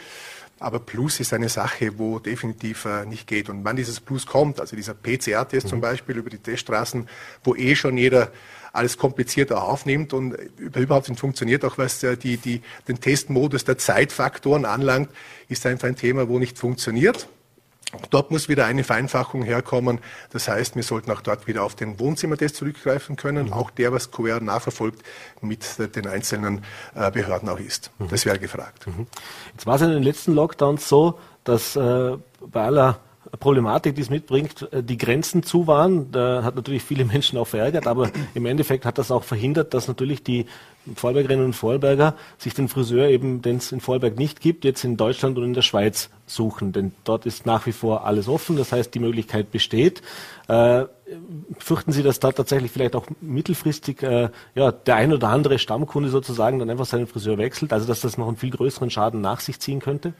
Aber 0.59 0.79
Plus 0.79 1.19
ist 1.19 1.33
eine 1.33 1.49
Sache, 1.49 1.97
wo 1.97 2.19
definitiv 2.19 2.85
äh, 2.85 3.05
nicht 3.05 3.27
geht. 3.27 3.49
Und 3.49 3.65
wann 3.65 3.75
dieses 3.75 3.99
Plus 3.99 4.25
kommt, 4.25 4.59
also 4.59 4.75
dieser 4.75 4.93
PCR-Test 4.93 5.65
mhm. 5.65 5.69
zum 5.69 5.81
Beispiel 5.81 6.17
über 6.17 6.29
die 6.29 6.37
Teststraßen, 6.37 7.07
wo 7.43 7.55
eh 7.55 7.75
schon 7.75 7.97
jeder 7.97 8.31
alles 8.71 8.97
komplizierter 8.97 9.63
aufnimmt 9.63 10.13
und 10.13 10.33
überhaupt 10.57 11.07
nicht 11.09 11.19
funktioniert, 11.19 11.63
auch 11.63 11.77
was 11.77 12.01
äh, 12.03 12.17
die, 12.17 12.37
die, 12.37 12.61
den 12.87 12.99
Testmodus 12.99 13.65
der 13.65 13.77
Zeitfaktoren 13.77 14.65
anlangt, 14.65 15.09
ist 15.47 15.65
einfach 15.65 15.87
ein 15.87 15.95
Thema, 15.95 16.27
wo 16.27 16.39
nicht 16.39 16.57
funktioniert. 16.57 17.27
Dort 18.09 18.31
muss 18.31 18.49
wieder 18.49 18.65
eine 18.65 18.83
Vereinfachung 18.83 19.43
herkommen. 19.43 19.99
Das 20.31 20.47
heißt, 20.47 20.75
wir 20.75 20.83
sollten 20.83 21.11
auch 21.11 21.21
dort 21.21 21.47
wieder 21.47 21.63
auf 21.63 21.75
den 21.75 21.99
Wohnzimmertest 21.99 22.55
zurückgreifen 22.55 23.15
können. 23.15 23.47
Mhm. 23.47 23.53
Auch 23.53 23.69
der, 23.71 23.91
was 23.91 24.11
QR 24.11 24.39
nachverfolgt, 24.39 25.03
mit 25.41 25.65
den 25.95 26.07
einzelnen 26.07 26.63
äh, 26.95 27.11
Behörden 27.11 27.49
auch 27.49 27.59
ist. 27.59 27.91
Mhm. 27.99 28.07
Das 28.09 28.25
wäre 28.25 28.39
gefragt. 28.39 28.87
Mhm. 28.87 29.07
Jetzt 29.51 29.65
war 29.65 29.75
es 29.75 29.81
in 29.81 29.89
den 29.89 30.03
letzten 30.03 30.33
Lockdowns 30.33 30.87
so, 30.89 31.19
dass 31.43 31.75
äh, 31.75 32.17
bei 32.41 32.61
aller 32.63 32.99
Problematik, 33.39 33.95
die 33.95 34.01
es 34.01 34.09
mitbringt, 34.09 34.71
äh, 34.71 34.83
die 34.83 34.97
Grenzen 34.97 35.43
zu 35.43 35.67
waren. 35.67 36.11
Da 36.11 36.43
hat 36.43 36.55
natürlich 36.55 36.83
viele 36.83 37.05
Menschen 37.05 37.37
auch 37.37 37.47
verärgert, 37.47 37.87
aber 37.87 38.11
im 38.33 38.45
Endeffekt 38.45 38.85
hat 38.85 38.97
das 38.97 39.11
auch 39.11 39.23
verhindert, 39.23 39.73
dass 39.73 39.87
natürlich 39.87 40.23
die 40.23 40.45
Vorbergerinnen 40.95 41.45
und 41.45 41.53
Vorberger 41.53 42.15
sich 42.37 42.53
den 42.53 42.67
Friseur 42.67 43.07
eben, 43.07 43.41
den 43.41 43.57
es 43.57 43.71
in 43.71 43.79
Vorberg 43.79 44.17
nicht 44.17 44.41
gibt, 44.41 44.65
jetzt 44.65 44.83
in 44.83 44.97
Deutschland 44.97 45.37
und 45.37 45.45
in 45.45 45.53
der 45.53 45.61
Schweiz 45.61 46.09
suchen. 46.27 46.73
Denn 46.73 46.91
dort 47.05 47.25
ist 47.25 47.45
nach 47.45 47.65
wie 47.65 47.71
vor 47.71 48.05
alles 48.05 48.27
offen, 48.27 48.57
das 48.57 48.71
heißt, 48.71 48.93
die 48.93 48.99
Möglichkeit 48.99 49.51
besteht. 49.51 50.01
Äh, 50.47 50.85
fürchten 51.57 51.91
Sie, 51.91 52.03
dass 52.03 52.19
da 52.19 52.31
tatsächlich 52.31 52.71
vielleicht 52.71 52.95
auch 52.95 53.05
mittelfristig 53.21 54.03
äh, 54.03 54.29
ja, 54.55 54.71
der 54.71 54.95
ein 54.95 55.13
oder 55.13 55.29
andere 55.29 55.57
Stammkunde 55.57 56.09
sozusagen 56.09 56.59
dann 56.59 56.69
einfach 56.69 56.85
seinen 56.85 57.07
Friseur 57.07 57.37
wechselt, 57.37 57.71
also 57.71 57.87
dass 57.87 58.01
das 58.01 58.17
noch 58.17 58.27
einen 58.27 58.37
viel 58.37 58.51
größeren 58.51 58.89
Schaden 58.89 59.21
nach 59.21 59.39
sich 59.39 59.59
ziehen 59.59 59.79
könnte? 59.79 60.13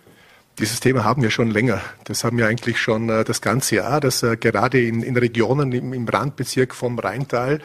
Dieses 0.60 0.80
Thema 0.80 1.04
haben 1.04 1.24
wir 1.24 1.32
schon 1.32 1.50
länger. 1.50 1.82
Das 2.04 2.24
haben 2.24 2.38
wir 2.38 2.46
eigentlich 2.46 2.80
schon 2.80 3.10
äh, 3.10 3.24
das 3.24 3.42
ganze 3.42 3.78
Jahr, 3.78 4.00
dass 4.00 4.22
äh, 4.22 4.38
gerade 4.38 4.80
in, 4.80 5.02
in 5.02 5.18
Regionen 5.18 5.72
im, 5.72 5.94
im, 5.94 6.08
Randbezirk 6.08 6.76
vom 6.76 7.00
Rheintal, 7.00 7.60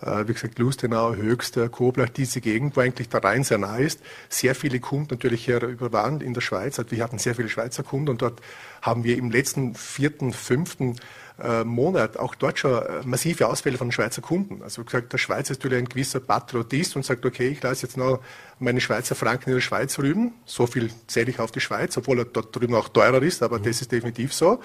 äh, 0.00 0.28
wie 0.28 0.34
gesagt 0.34 0.60
Lustenau, 0.60 1.16
Höchster, 1.16 1.68
Koblach, 1.68 2.08
diese 2.08 2.40
Gegend, 2.40 2.76
wo 2.76 2.82
eigentlich 2.82 3.08
der 3.08 3.24
Rhein 3.24 3.42
sehr 3.42 3.58
nah 3.58 3.78
ist, 3.78 4.00
sehr 4.28 4.54
viele 4.54 4.78
Kunden 4.78 5.08
natürlich 5.10 5.44
hier 5.44 5.60
waren 5.80 6.20
in 6.20 6.32
der 6.32 6.40
Schweiz. 6.40 6.78
Also 6.78 6.92
wir 6.92 7.02
hatten 7.02 7.18
sehr 7.18 7.34
viele 7.34 7.48
Schweizer 7.48 7.82
Kunden 7.82 8.10
und 8.10 8.22
dort 8.22 8.40
haben 8.80 9.02
wir 9.02 9.18
im 9.18 9.32
letzten 9.32 9.74
vierten, 9.74 10.32
fünften 10.32 10.94
äh, 11.42 11.64
Monat 11.64 12.16
auch 12.16 12.34
dort 12.34 12.58
schon 12.58 12.82
äh, 12.82 13.02
massive 13.04 13.48
Ausfälle 13.48 13.78
von 13.78 13.90
Schweizer 13.92 14.22
Kunden. 14.22 14.62
Also 14.62 14.84
gesagt, 14.84 15.12
der 15.12 15.18
Schweizer 15.18 15.52
ist 15.52 15.58
natürlich 15.58 15.78
ein 15.78 15.88
gewisser 15.88 16.20
Patriotist 16.20 16.96
und 16.96 17.04
sagt, 17.04 17.24
okay, 17.24 17.48
ich 17.48 17.62
lasse 17.62 17.86
jetzt 17.86 17.96
noch 17.96 18.20
meine 18.58 18.80
Schweizer 18.80 19.14
Franken 19.14 19.50
in 19.50 19.56
der 19.56 19.62
Schweiz 19.62 19.98
rüben. 19.98 20.34
So 20.44 20.66
viel 20.66 20.90
zähle 21.06 21.30
ich 21.30 21.40
auf 21.40 21.50
die 21.50 21.60
Schweiz, 21.60 21.96
obwohl 21.96 22.18
er 22.18 22.24
dort 22.26 22.54
drüben 22.54 22.74
auch 22.74 22.88
teurer 22.88 23.22
ist, 23.22 23.42
aber 23.42 23.58
mhm. 23.58 23.64
das 23.64 23.80
ist 23.80 23.92
definitiv 23.92 24.32
so. 24.32 24.60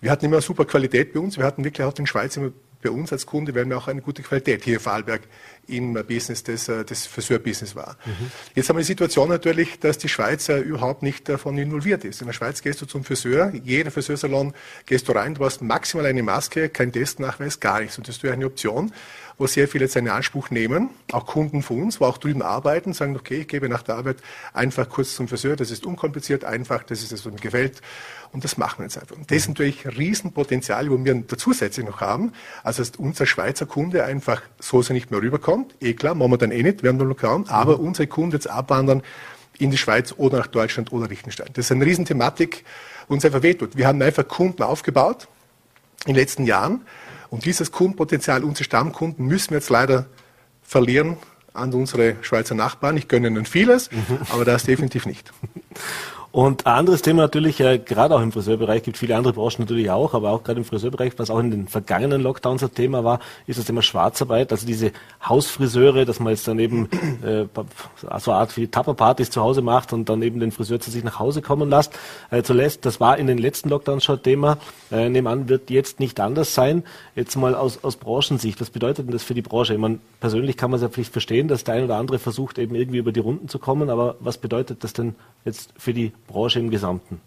Wir 0.00 0.10
hatten 0.10 0.24
immer 0.24 0.40
super 0.40 0.64
Qualität 0.64 1.12
bei 1.12 1.20
uns. 1.20 1.36
Wir 1.36 1.44
hatten 1.44 1.64
wirklich 1.64 1.86
auch 1.86 1.92
den 1.92 2.06
Schweizer 2.06 2.52
bei 2.82 2.90
uns 2.90 3.12
als 3.12 3.26
Kunde 3.26 3.54
werden 3.54 3.68
wir 3.68 3.76
auch 3.76 3.88
eine 3.88 4.00
gute 4.00 4.22
Qualität 4.22 4.64
hier 4.64 4.74
in 4.74 4.80
Vorarlberg 4.80 5.22
im 5.70 5.94
Business 6.06 6.42
des, 6.42 6.68
äh, 6.68 6.84
Friseurbusiness 6.84 7.74
war. 7.74 7.96
Mhm. 8.04 8.30
Jetzt 8.54 8.68
haben 8.68 8.76
wir 8.76 8.82
die 8.82 8.86
Situation 8.86 9.28
natürlich, 9.28 9.78
dass 9.80 9.98
die 9.98 10.08
Schweiz 10.08 10.48
überhaupt 10.48 11.02
nicht 11.02 11.28
davon 11.28 11.56
involviert 11.58 12.04
ist. 12.04 12.20
In 12.20 12.26
der 12.26 12.34
Schweiz 12.34 12.62
gehst 12.62 12.80
du 12.80 12.86
zum 12.86 13.04
Friseur, 13.04 13.52
jeder 13.62 13.90
Friseursalon 13.90 14.54
gehst 14.86 15.08
du 15.08 15.12
rein, 15.12 15.34
du 15.34 15.44
hast 15.44 15.62
maximal 15.62 16.06
eine 16.06 16.22
Maske, 16.22 16.68
kein 16.68 16.92
Testnachweis, 16.92 17.60
gar 17.60 17.80
nichts. 17.80 17.98
Und 17.98 18.08
das 18.08 18.16
ist 18.16 18.24
eine 18.24 18.46
Option, 18.46 18.92
wo 19.38 19.46
sehr 19.46 19.68
viele 19.68 19.86
jetzt 19.86 19.96
einen 19.96 20.08
Anspruch 20.08 20.50
nehmen, 20.50 20.90
auch 21.12 21.24
Kunden 21.24 21.62
von 21.62 21.84
uns, 21.84 21.98
wo 21.98 22.04
auch 22.04 22.18
drüben 22.18 22.42
arbeiten, 22.42 22.92
sagen, 22.92 23.16
okay, 23.16 23.40
ich 23.40 23.48
gebe 23.48 23.70
nach 23.70 23.82
der 23.82 23.94
Arbeit 23.94 24.18
einfach 24.52 24.88
kurz 24.88 25.14
zum 25.14 25.28
Friseur, 25.28 25.56
das 25.56 25.70
ist 25.70 25.86
unkompliziert, 25.86 26.44
einfach, 26.44 26.82
das 26.82 27.02
ist 27.02 27.10
das, 27.12 27.24
was 27.24 27.32
mir 27.32 27.38
gefällt. 27.38 27.80
Und 28.32 28.44
das 28.44 28.58
machen 28.58 28.78
wir 28.78 28.84
jetzt 28.84 28.98
einfach. 28.98 29.16
Und 29.16 29.30
das 29.30 29.38
ist 29.38 29.48
natürlich 29.48 29.86
Riesenpotenzial, 29.86 30.90
wo 30.90 31.02
wir 31.02 31.26
zusätzlich 31.36 31.86
noch 31.86 32.00
haben. 32.00 32.32
Also 32.62 32.82
dass 32.82 32.92
unser 32.96 33.26
Schweizer 33.26 33.66
Kunde 33.66 34.04
einfach 34.04 34.42
so 34.60 34.82
so 34.82 34.92
nicht 34.92 35.10
mehr 35.10 35.20
rüberkommt. 35.20 35.59
Eh 35.80 35.94
klar, 35.94 36.14
machen 36.14 36.32
wir 36.32 36.38
dann 36.38 36.50
eh 36.50 36.62
nicht, 36.62 36.82
wir 36.82 36.90
haben 36.90 36.98
den 36.98 37.08
Lockdown, 37.08 37.48
aber 37.48 37.78
mhm. 37.78 37.86
unsere 37.86 38.06
Kunden 38.06 38.32
jetzt 38.32 38.48
abwandern 38.48 39.02
in 39.58 39.70
die 39.70 39.78
Schweiz 39.78 40.14
oder 40.16 40.38
nach 40.38 40.46
Deutschland 40.46 40.92
oder 40.92 41.08
Liechtenstein. 41.08 41.48
Das 41.52 41.66
ist 41.66 41.72
eine 41.72 41.84
Riesenthematik, 41.84 42.64
uns 43.08 43.24
einfach 43.24 43.42
wehtut. 43.42 43.76
Wir 43.76 43.86
haben 43.86 44.00
einfach 44.02 44.26
Kunden 44.26 44.62
aufgebaut 44.62 45.28
in 46.06 46.14
den 46.14 46.16
letzten 46.16 46.46
Jahren 46.46 46.82
und 47.28 47.44
dieses 47.44 47.70
Kundenpotenzial, 47.70 48.42
unsere 48.44 48.64
Stammkunden, 48.64 49.26
müssen 49.26 49.50
wir 49.50 49.58
jetzt 49.58 49.70
leider 49.70 50.06
verlieren 50.62 51.16
an 51.52 51.72
unsere 51.74 52.16
Schweizer 52.22 52.54
Nachbarn. 52.54 52.96
Ich 52.96 53.08
gönne 53.08 53.28
ihnen 53.28 53.46
vieles, 53.46 53.90
mhm. 53.90 54.18
aber 54.30 54.44
das 54.44 54.64
definitiv 54.64 55.06
nicht. 55.06 55.32
Und 56.32 56.64
ein 56.64 56.74
anderes 56.74 57.02
Thema 57.02 57.22
natürlich, 57.22 57.58
äh, 57.58 57.78
gerade 57.78 58.14
auch 58.14 58.20
im 58.20 58.30
Friseurbereich, 58.30 58.84
gibt 58.84 58.96
viele 58.96 59.16
andere 59.16 59.32
Branchen 59.32 59.56
natürlich 59.58 59.90
auch, 59.90 60.14
aber 60.14 60.30
auch 60.30 60.44
gerade 60.44 60.60
im 60.60 60.64
Friseurbereich, 60.64 61.14
was 61.16 61.28
auch 61.28 61.40
in 61.40 61.50
den 61.50 61.66
vergangenen 61.66 62.22
Lockdowns 62.22 62.62
ein 62.62 62.72
Thema 62.72 63.02
war, 63.02 63.18
ist 63.48 63.58
das 63.58 63.66
Thema 63.66 63.82
Schwarzarbeit, 63.82 64.52
also 64.52 64.64
diese 64.64 64.92
Hausfriseure, 65.28 66.04
dass 66.04 66.20
man 66.20 66.32
jetzt 66.32 66.46
dann 66.46 66.60
eben 66.60 66.88
äh, 67.24 67.46
so 68.18 68.30
eine 68.30 68.38
Art 68.38 68.56
wie 68.56 68.68
Tapperpartys 68.68 69.30
zu 69.30 69.40
Hause 69.40 69.60
macht 69.60 69.92
und 69.92 70.08
dann 70.08 70.22
eben 70.22 70.38
den 70.38 70.52
Friseur 70.52 70.78
zu 70.78 70.92
sich 70.92 71.02
nach 71.02 71.18
Hause 71.18 71.42
kommen 71.42 71.68
lässt. 71.68 71.98
Äh, 72.30 72.44
zuletzt, 72.44 72.86
das 72.86 73.00
war 73.00 73.18
in 73.18 73.26
den 73.26 73.38
letzten 73.38 73.68
Lockdowns 73.68 74.04
schon 74.04 74.22
Thema, 74.22 74.58
äh, 74.92 75.08
nebenan 75.08 75.48
wird 75.48 75.68
jetzt 75.68 75.98
nicht 75.98 76.20
anders 76.20 76.54
sein. 76.54 76.84
Jetzt 77.16 77.34
mal 77.34 77.56
aus, 77.56 77.82
aus 77.82 77.96
Branchensicht, 77.96 78.60
was 78.60 78.70
bedeutet 78.70 79.06
denn 79.06 79.12
das 79.12 79.24
für 79.24 79.34
die 79.34 79.42
Branche? 79.42 79.72
Ich 79.72 79.80
meine, 79.80 79.98
persönlich 80.20 80.56
kann 80.56 80.70
man 80.70 80.76
es 80.76 80.82
ja 80.82 80.90
vielleicht 80.90 81.12
verstehen, 81.12 81.48
dass 81.48 81.64
der 81.64 81.74
ein 81.74 81.84
oder 81.84 81.96
andere 81.96 82.20
versucht, 82.20 82.58
eben 82.58 82.76
irgendwie 82.76 82.98
über 82.98 83.10
die 83.10 83.20
Runden 83.20 83.48
zu 83.48 83.58
kommen, 83.58 83.90
aber 83.90 84.14
was 84.20 84.38
bedeutet 84.38 84.84
das 84.84 84.92
denn 84.92 85.16
jetzt 85.44 85.72
für 85.76 85.92
die 85.92 86.12
Branche 86.30 86.58
im 86.58 86.70
Gesamten? 86.70 87.20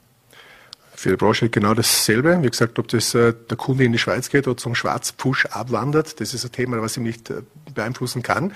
Für 0.96 1.10
die 1.10 1.16
Branche 1.16 1.50
genau 1.50 1.74
dasselbe. 1.74 2.42
Wie 2.42 2.50
gesagt, 2.50 2.80
ob 2.80 2.88
das 2.88 3.14
äh, 3.14 3.34
der 3.50 3.58
Kunde 3.58 3.84
in 3.84 3.92
die 3.92 3.98
Schweiz 3.98 4.30
geht 4.30 4.48
oder 4.48 4.58
zum 4.58 4.76
Schwarzpush 4.76 5.48
abwandert, 5.48 6.20
das 6.20 6.34
ist 6.34 6.46
ein 6.46 6.52
Thema, 6.52 6.82
was 6.82 6.98
ich 6.98 7.04
nicht 7.04 7.30
äh, 7.30 7.42
beeinflussen 7.74 8.22
kann. 8.22 8.54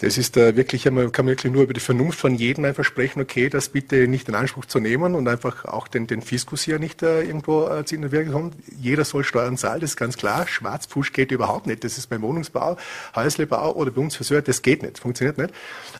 Das 0.00 0.16
ist 0.16 0.36
äh, 0.36 0.54
wirklich, 0.54 0.88
man 0.88 1.10
kann 1.10 1.26
wirklich 1.26 1.52
nur 1.52 1.64
über 1.64 1.72
die 1.72 1.80
Vernunft 1.80 2.20
von 2.20 2.34
jedem 2.34 2.64
einfach 2.64 2.84
sprechen, 2.84 3.20
okay, 3.20 3.48
das 3.48 3.68
bitte 3.68 4.06
nicht 4.06 4.28
in 4.28 4.36
Anspruch 4.36 4.64
zu 4.64 4.78
nehmen 4.78 5.16
und 5.16 5.26
einfach 5.26 5.64
auch 5.64 5.88
den, 5.88 6.06
den 6.06 6.22
Fiskus 6.22 6.62
hier 6.62 6.78
nicht 6.78 7.02
äh, 7.02 7.22
irgendwo 7.22 7.66
äh, 7.66 7.82
der 7.82 8.12
Wirkung 8.12 8.32
kommen. 8.32 8.52
Jeder 8.80 9.04
soll 9.04 9.24
Steuern 9.24 9.56
zahlen, 9.56 9.80
das 9.80 9.90
ist 9.90 9.96
ganz 9.96 10.16
klar. 10.16 10.46
Schwarzfusch 10.46 11.12
geht 11.12 11.32
überhaupt 11.32 11.66
nicht. 11.66 11.82
Das 11.82 11.98
ist 11.98 12.06
beim 12.08 12.22
Wohnungsbau, 12.22 12.76
Häuslebau 13.16 13.74
oder 13.74 13.90
bei 13.90 14.00
uns 14.00 14.14
Friseur, 14.14 14.40
das 14.40 14.62
geht 14.62 14.84
nicht, 14.84 15.00
funktioniert 15.00 15.36
nicht. 15.36 15.52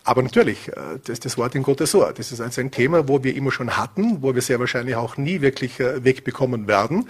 Aber 0.04 0.22
natürlich, 0.22 0.68
äh, 0.68 0.74
das 1.04 1.18
das 1.18 1.36
Wort 1.36 1.56
in 1.56 1.64
Gottes 1.64 1.92
Ohr. 1.96 2.12
Das 2.16 2.30
ist 2.30 2.40
also 2.40 2.60
ein 2.60 2.70
Thema, 2.70 3.08
wo 3.08 3.24
wir 3.24 3.34
immer 3.34 3.50
schon 3.50 3.76
hatten, 3.76 4.22
wo 4.22 4.32
wir 4.32 4.42
sehr 4.42 4.60
wahrscheinlich 4.60 4.94
auch 4.94 5.16
nie 5.16 5.40
wirklich 5.40 5.80
äh, 5.80 6.04
wegbekommen 6.04 6.68
werden. 6.68 7.08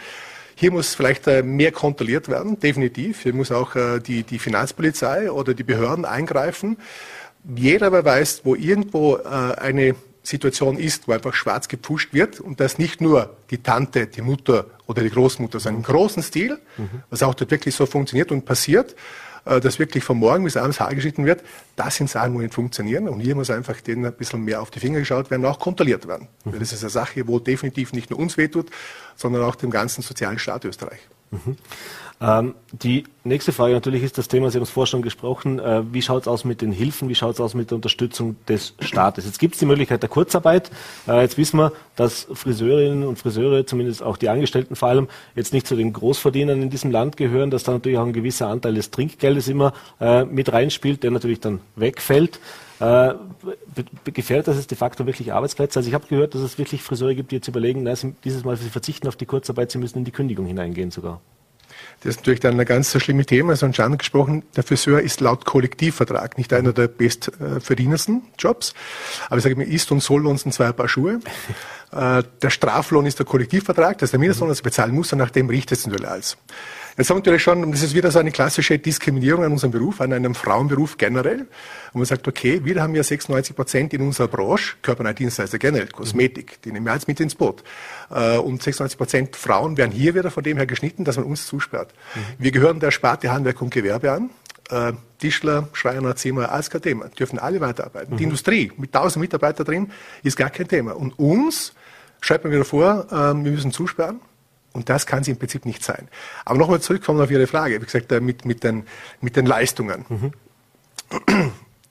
Hier 0.61 0.73
muss 0.73 0.97
vielleicht 0.97 1.29
äh, 1.29 1.45
mehr 1.45 1.71
kontrolliert 1.71 2.27
werden, 2.29 2.59
definitiv. 2.59 3.23
Hier 3.23 3.33
muss 3.33 3.53
auch 3.53 3.77
äh, 3.77 4.01
die, 4.01 4.25
die 4.25 4.41
Finanzpolizei 4.41 5.31
oder 5.31 5.55
die 5.55 5.63
Behörden 5.63 6.05
eingreifen. 6.05 6.79
Jeder 7.55 7.87
aber 7.87 8.05
weiß, 8.05 8.41
wo 8.43 8.57
irgendwo 8.57 9.19
äh, 9.19 9.21
eine 9.21 9.95
Situation 10.25 10.77
ist, 10.77 11.07
wo 11.07 11.13
einfach 11.13 11.33
schwarz 11.33 11.69
gepusht 11.69 12.13
wird 12.13 12.41
und 12.41 12.59
das 12.59 12.77
nicht 12.77 13.01
nur 13.01 13.37
die 13.51 13.59
Tante, 13.59 14.09
die 14.09 14.21
Mutter 14.21 14.67
oder 14.89 15.05
die 15.05 15.11
Großmutter, 15.11 15.61
sondern 15.61 15.83
im 15.83 15.87
großen 15.87 16.25
Stil, 16.25 16.59
mhm. 16.77 17.03
was 17.09 17.23
auch 17.23 17.35
dort 17.35 17.53
wirklich 17.53 17.77
so 17.77 17.87
funktioniert 17.87 18.33
und 18.33 18.45
passiert, 18.45 18.97
dass 19.49 19.79
wirklich 19.79 20.05
von 20.05 20.19
morgen 20.19 20.45
bis 20.45 20.57
abends 20.57 20.79
Haar 20.79 20.95
geschnitten 20.95 21.25
wird, 21.25 21.43
das 21.77 21.97
sind 21.97 22.11
Sachen, 22.11 22.35
wo 22.35 22.41
nicht 22.41 22.55
funktionieren. 22.55 23.09
Und 23.09 23.21
hier 23.21 23.35
muss 23.35 23.51
einfach 23.51 23.81
denen 23.81 24.05
ein 24.05 24.13
bisschen 24.13 24.45
mehr 24.45 24.61
auf 24.61 24.71
die 24.71 24.81
Finger 24.81 24.99
geschaut 24.99 25.31
werden, 25.31 25.45
auch 25.47 25.59
kontrolliert 25.59 26.07
werden. 26.07 26.29
Mhm. 26.45 26.59
Das 26.59 26.73
ist 26.73 26.83
eine 26.83 26.91
Sache, 26.91 27.27
wo 27.27 27.39
definitiv 27.39 27.93
nicht 27.93 28.11
nur 28.11 28.19
uns 28.19 28.37
wehtut, 28.37 28.71
sondern 29.17 29.43
auch 29.43 29.55
dem 29.55 29.71
ganzen 29.71 30.03
sozialen 30.03 30.39
Staat 30.39 30.65
Österreich. 30.65 31.01
Mhm. 31.31 31.57
Ähm, 32.21 32.55
die 32.73 33.05
nächste 33.23 33.53
Frage 33.53 33.75
natürlich 33.75 34.03
ist 34.03 34.19
das 34.19 34.27
Thema, 34.27 34.51
Sie 34.51 34.59
haben 34.59 34.65
es 34.65 34.71
vorher 34.71 34.89
schon 34.89 35.03
gesprochen, 35.03 35.61
äh, 35.61 35.83
wie 35.93 36.03
schaut 36.03 36.23
es 36.23 36.29
aus 36.29 36.45
mit 36.45 36.63
den 36.63 36.73
Hilfen, 36.73 37.09
wie 37.09 37.15
schaut 37.15 37.35
es 37.35 37.41
aus 37.41 37.55
mit 37.55 37.71
der 37.71 37.77
Unterstützung 37.77 38.37
des 38.49 38.75
Staates? 38.81 39.25
Jetzt 39.25 39.39
gibt 39.39 39.55
es 39.55 39.61
die 39.61 39.67
Möglichkeit 39.67 40.03
der 40.03 40.09
Kurzarbeit. 40.09 40.71
Äh, 41.07 41.21
jetzt 41.23 41.39
wissen 41.39 41.59
wir, 41.59 41.73
dass 41.95 42.27
Friseurinnen 42.33 43.07
und 43.07 43.19
Friseure, 43.19 43.65
zumindest 43.67 44.03
auch 44.03 44.17
die 44.17 44.29
Angestellten 44.29 44.75
vor 44.75 44.89
allem, 44.89 45.09
jetzt 45.37 45.53
nicht 45.53 45.67
zu 45.67 45.77
den 45.77 45.93
Großverdienern 45.93 46.61
in 46.61 46.71
diesem 46.71 46.91
Land 46.91 47.17
gehören, 47.17 47.51
dass 47.51 47.63
da 47.63 47.73
natürlich 47.73 47.99
auch 47.99 48.07
ein 48.07 48.13
gewisser 48.13 48.49
Anteil 48.49 48.75
des 48.75 48.91
Trinkgeldes 48.91 49.47
immer 49.47 49.73
äh, 50.01 50.25
mit 50.25 50.53
reinspielt, 50.53 51.05
der 51.05 51.13
natürlich 51.13 51.39
dann 51.39 51.61
wegfällt. 51.77 52.41
Äh, 52.81 53.15
gefährdet 54.05 54.49
das 54.49 54.57
jetzt 54.57 54.71
de 54.71 54.79
facto 54.79 55.07
wirklich 55.07 55.33
Arbeitsplätze? 55.33 55.79
Also 55.79 55.89
ich 55.89 55.95
habe 55.95 56.07
gehört, 56.09 56.35
dass 56.35 56.43
es 56.43 56.59
wirklich 56.59 56.83
Friseure 56.83 57.15
gibt, 57.15 57.31
die 57.31 57.37
jetzt 57.37 57.49
überlegen, 57.49 57.85
na, 57.85 57.95
sie, 57.95 58.15
dieses 58.25 58.45
Mal 58.45 58.57
sie 58.57 58.71
verzichten 58.71 59.07
auf 59.07 59.17
die 59.17 59.27
Kurzarbeit, 59.27 59.71
sie 59.71 59.79
müssen 59.79 59.99
in 59.99 60.05
die 60.05 60.11
Kündigung 60.11 60.47
hineingehen 60.47 60.91
sogar. 60.91 61.21
Das 62.01 62.11
ist 62.11 62.21
natürlich 62.21 62.41
dann 62.41 62.59
ein 62.59 62.67
ganz 62.67 62.93
so 62.93 63.01
schlimmes 63.01 63.27
Thema. 63.27 63.51
Also 63.51 63.73
schon 63.73 63.85
angesprochen, 63.85 64.45
der 64.57 64.63
Friseur 64.63 65.01
ist 65.01 65.21
laut 65.21 65.45
Kollektivvertrag 65.45 66.39
nicht 66.39 66.53
einer 66.53 66.73
der 66.73 66.89
bestverdienersten 66.89 68.23
Jobs. 68.39 68.75
Aber 69.29 69.39
ich 69.39 69.43
sage 69.43 69.57
mir, 69.57 69.65
ist 69.65 69.91
und 69.91 70.01
soll 70.01 70.27
uns 70.27 70.47
ein 70.47 70.53
zwei 70.53 70.73
Paar 70.73 70.89
Schuhe. 70.89 71.21
Äh, 71.93 72.23
der 72.43 72.51
Straflohn 72.51 73.07
ist 73.07 73.19
der 73.19 73.27
Kollektivvertrag, 73.27 73.99
das 73.99 74.09
ist 74.09 74.13
der 74.13 74.21
Mindestlohn, 74.21 74.49
das 74.49 74.63
bezahlen 74.63 74.95
muss, 74.95 75.13
und 75.13 75.19
nach 75.19 75.31
dem 75.31 75.49
richtet 75.49 75.79
es 75.79 75.87
natürlich 75.87 76.09
alles. 76.09 76.37
Jetzt 76.99 77.11
haben 77.11 77.19
wir 77.19 77.21
natürlich 77.21 77.43
schon, 77.45 77.71
das 77.71 77.83
ist 77.83 77.95
wieder 77.95 78.11
so 78.11 78.19
eine 78.19 78.33
klassische 78.33 78.77
Diskriminierung 78.77 79.45
an 79.45 79.53
unserem 79.53 79.71
Beruf, 79.71 80.01
an 80.01 80.13
einem 80.13 80.35
Frauenberuf 80.35 80.99
generell. 80.99 81.43
Und 81.43 81.95
man 81.95 82.05
sagt, 82.05 82.27
okay, 82.27 82.61
wir 82.65 82.83
haben 82.83 82.93
ja 82.97 83.05
96 83.05 83.55
Prozent 83.55 83.95
in 83.95 84.03
unserer 84.03 84.27
Branche, 84.27 84.75
körpernahe 84.83 85.15
Dienstleister 85.15 85.59
generell, 85.59 85.87
Kosmetik, 85.87 86.61
die 86.63 86.73
nehmen 86.73 86.87
wir 86.87 86.95
jetzt 86.95 87.07
mit 87.07 87.21
ins 87.21 87.37
Boot. 87.37 87.63
Äh, 88.11 88.39
und 88.39 88.63
96 88.65 88.99
Prozent 88.99 89.37
Frauen 89.37 89.77
werden 89.77 89.93
hier 89.93 90.17
wieder 90.17 90.33
von 90.33 90.43
dem 90.43 90.57
her 90.57 90.67
geschnitten, 90.67 91.05
dass 91.05 91.17
man 91.17 91.25
uns 91.25 91.47
zusperrt. 91.47 91.95
Mhm. 92.17 92.21
Wir 92.39 92.51
gehören 92.51 92.81
der 92.81 92.91
Sparte 92.91 93.31
Handwerk 93.31 93.63
und 93.63 93.71
Gewerbe 93.71 94.11
an. 94.11 94.31
Äh, 94.69 94.93
Tischler, 95.19 95.69
Schreiner, 95.75 96.17
Zimmer, 96.17 96.51
alles 96.51 96.69
kein 96.69 96.83
Thema. 96.83 97.09
Dürfen 97.11 97.39
alle 97.39 97.61
weiterarbeiten. 97.61 98.15
Mhm. 98.15 98.19
Die 98.19 98.25
Industrie 98.25 98.73
mit 98.77 98.93
1000 98.93 99.21
Mitarbeitern 99.21 99.65
drin 99.65 99.93
ist 100.25 100.37
gar 100.37 100.51
kein 100.51 100.67
Thema. 100.67 100.97
Und 100.97 101.17
uns 101.17 101.75
schreibt 102.21 102.45
man 102.45 102.53
wieder 102.53 102.65
vor, 102.65 103.07
äh, 103.11 103.15
wir 103.15 103.53
müssen 103.53 103.73
zusperren. 103.73 104.21
Und 104.73 104.89
das 104.89 105.07
kann 105.07 105.25
sie 105.25 105.33
im 105.33 105.39
Prinzip 105.39 105.67
nicht 105.67 105.83
sein. 105.83 106.09
Aber 106.45 106.59
nochmal 106.59 106.81
zurückkommen 106.81 107.21
auf 107.21 107.31
Ihre 107.31 107.47
Frage, 107.47 107.81
wie 107.81 107.85
gesagt, 107.85 108.13
äh, 108.13 108.21
mit, 108.21 108.45
mit, 108.45 108.63
den, 108.63 108.85
mit 109.21 109.35
den 109.37 109.47
Leistungen. 109.47 110.05
Mhm. 110.09 110.33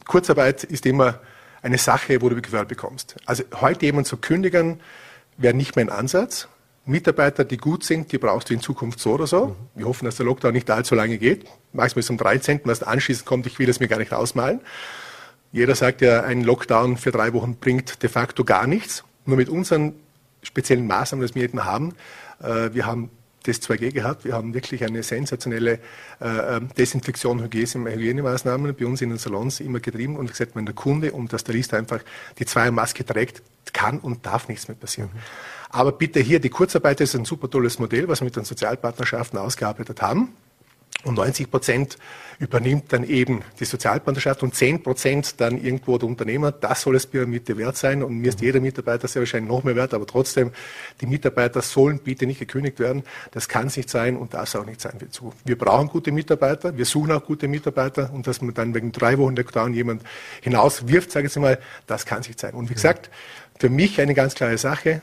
Kurzarbeit 0.07 0.63
ist 0.63 0.85
immer 0.85 1.19
eine 1.61 1.77
Sache, 1.77 2.21
wo 2.21 2.29
du 2.29 2.41
Gewalt 2.41 2.67
bekommst. 2.67 3.17
Also 3.25 3.43
heute 3.59 3.85
jemand 3.85 4.07
zu 4.07 4.17
kündigen, 4.17 4.79
wäre 5.37 5.53
nicht 5.53 5.75
mein 5.75 5.89
Ansatz. 5.89 6.47
Mitarbeiter, 6.85 7.43
die 7.43 7.57
gut 7.57 7.83
sind, 7.83 8.13
die 8.13 8.17
brauchst 8.17 8.49
du 8.49 8.53
in 8.53 8.61
Zukunft 8.61 8.99
so 8.99 9.13
oder 9.13 9.27
so. 9.27 9.47
Mhm. 9.47 9.55
Wir 9.75 9.85
hoffen, 9.87 10.05
dass 10.05 10.15
der 10.15 10.25
Lockdown 10.25 10.53
nicht 10.53 10.69
allzu 10.69 10.95
lange 10.95 11.17
geht. 11.17 11.45
Maximal 11.73 11.99
bis 11.99 12.05
zum 12.05 12.17
13., 12.17 12.61
was 12.63 12.83
anschließend 12.83 13.25
kommt, 13.25 13.45
ich 13.47 13.59
will 13.59 13.67
es 13.67 13.79
mir 13.79 13.87
gar 13.87 13.97
nicht 13.97 14.13
ausmalen. 14.13 14.61
Jeder 15.51 15.75
sagt 15.75 16.01
ja, 16.01 16.21
ein 16.23 16.43
Lockdown 16.43 16.97
für 16.97 17.11
drei 17.11 17.33
Wochen 17.33 17.55
bringt 17.55 18.03
de 18.03 18.09
facto 18.09 18.43
gar 18.45 18.67
nichts. 18.67 19.03
Nur 19.25 19.37
mit 19.37 19.49
unseren 19.49 19.93
speziellen 20.47 20.87
Maßnahmen, 20.87 21.27
die 21.27 21.35
wir 21.35 21.43
eben 21.43 21.63
haben, 21.63 21.93
äh, 22.41 22.73
wir 22.73 22.85
haben 22.85 23.09
das 23.43 23.61
2G 23.61 23.91
gehabt. 23.91 24.25
Wir 24.25 24.33
haben 24.33 24.53
wirklich 24.53 24.83
eine 24.83 25.03
sensationelle 25.03 25.79
äh, 26.19 26.57
ähm, 26.57 26.69
Desinfektion, 26.77 27.41
Hygienemaßnahmen 27.41 28.75
bei 28.75 28.85
uns 28.85 29.01
in 29.01 29.09
den 29.09 29.17
Salons 29.17 29.59
immer 29.59 29.79
getrieben 29.79 30.17
und 30.17 30.29
gesagt, 30.29 30.55
wenn 30.55 30.65
der 30.65 30.75
Kunde 30.75 31.11
und 31.11 31.31
der 31.31 31.37
Stylist 31.37 31.73
einfach 31.73 31.99
die 32.39 32.45
Zweiermaske 32.45 33.05
trägt, 33.05 33.41
kann 33.73 33.99
und 33.99 34.25
darf 34.25 34.47
nichts 34.47 34.67
mehr 34.67 34.75
passieren. 34.75 35.09
Mhm. 35.13 35.19
Aber 35.69 35.91
bitte 35.91 36.19
hier, 36.19 36.39
die 36.39 36.49
Kurzarbeit 36.49 37.01
ist 37.01 37.15
ein 37.15 37.25
super 37.25 37.49
tolles 37.49 37.79
Modell, 37.79 38.07
was 38.07 38.21
wir 38.21 38.25
mit 38.25 38.35
den 38.35 38.45
Sozialpartnerschaften 38.45 39.37
ausgearbeitet 39.37 40.01
haben. 40.01 40.29
Und 41.03 41.15
90 41.15 41.49
Prozent 41.51 41.97
übernimmt 42.39 42.93
dann 42.93 43.03
eben 43.03 43.41
die 43.59 43.65
Sozialpartnerschaft 43.65 44.43
und 44.43 44.53
10 44.53 44.83
Prozent 44.83 45.39
dann 45.41 45.63
irgendwo 45.63 45.97
der 45.97 46.07
Unternehmer. 46.07 46.51
Das 46.51 46.81
soll 46.81 46.95
es 46.95 47.07
Pyramide 47.07 47.57
wert 47.57 47.77
sein. 47.77 48.03
Und 48.03 48.17
mir 48.19 48.29
ist 48.29 48.41
jeder 48.41 48.59
Mitarbeiter 48.59 49.07
sehr 49.07 49.21
wahrscheinlich 49.21 49.49
noch 49.49 49.63
mehr 49.63 49.75
wert. 49.75 49.93
Aber 49.93 50.05
trotzdem, 50.05 50.51
die 51.01 51.07
Mitarbeiter 51.07 51.61
sollen 51.61 51.99
bitte 51.99 52.27
nicht 52.27 52.39
gekündigt 52.39 52.79
werden. 52.79 53.03
Das 53.31 53.47
kann 53.47 53.67
es 53.67 53.77
nicht 53.77 53.89
sein 53.89 54.17
und 54.17 54.33
das 54.33 54.55
auch 54.55 54.65
nicht 54.65 54.81
sein 54.81 54.93
für 54.99 55.05
die 55.05 55.11
Zukunft. 55.11 55.39
Wir 55.45 55.57
brauchen 55.57 55.87
gute 55.87 56.11
Mitarbeiter. 56.11 56.77
Wir 56.77 56.85
suchen 56.85 57.11
auch 57.11 57.23
gute 57.25 57.47
Mitarbeiter. 57.47 58.11
Und 58.13 58.27
dass 58.27 58.41
man 58.41 58.53
dann 58.53 58.75
wegen 58.75 58.91
drei 58.91 59.17
Wochen 59.17 59.35
Lockdown 59.35 59.73
jemand 59.73 60.03
hinauswirft, 60.41 61.11
sage 61.11 61.27
ich 61.27 61.33
jetzt 61.33 61.41
mal, 61.41 61.59
das 61.87 62.05
kann 62.05 62.21
es 62.21 62.27
nicht 62.27 62.39
sein. 62.39 62.53
Und 62.53 62.69
wie 62.69 62.75
gesagt, 62.75 63.09
für 63.59 63.69
mich 63.69 63.99
eine 63.99 64.13
ganz 64.13 64.35
klare 64.35 64.57
Sache. 64.57 65.01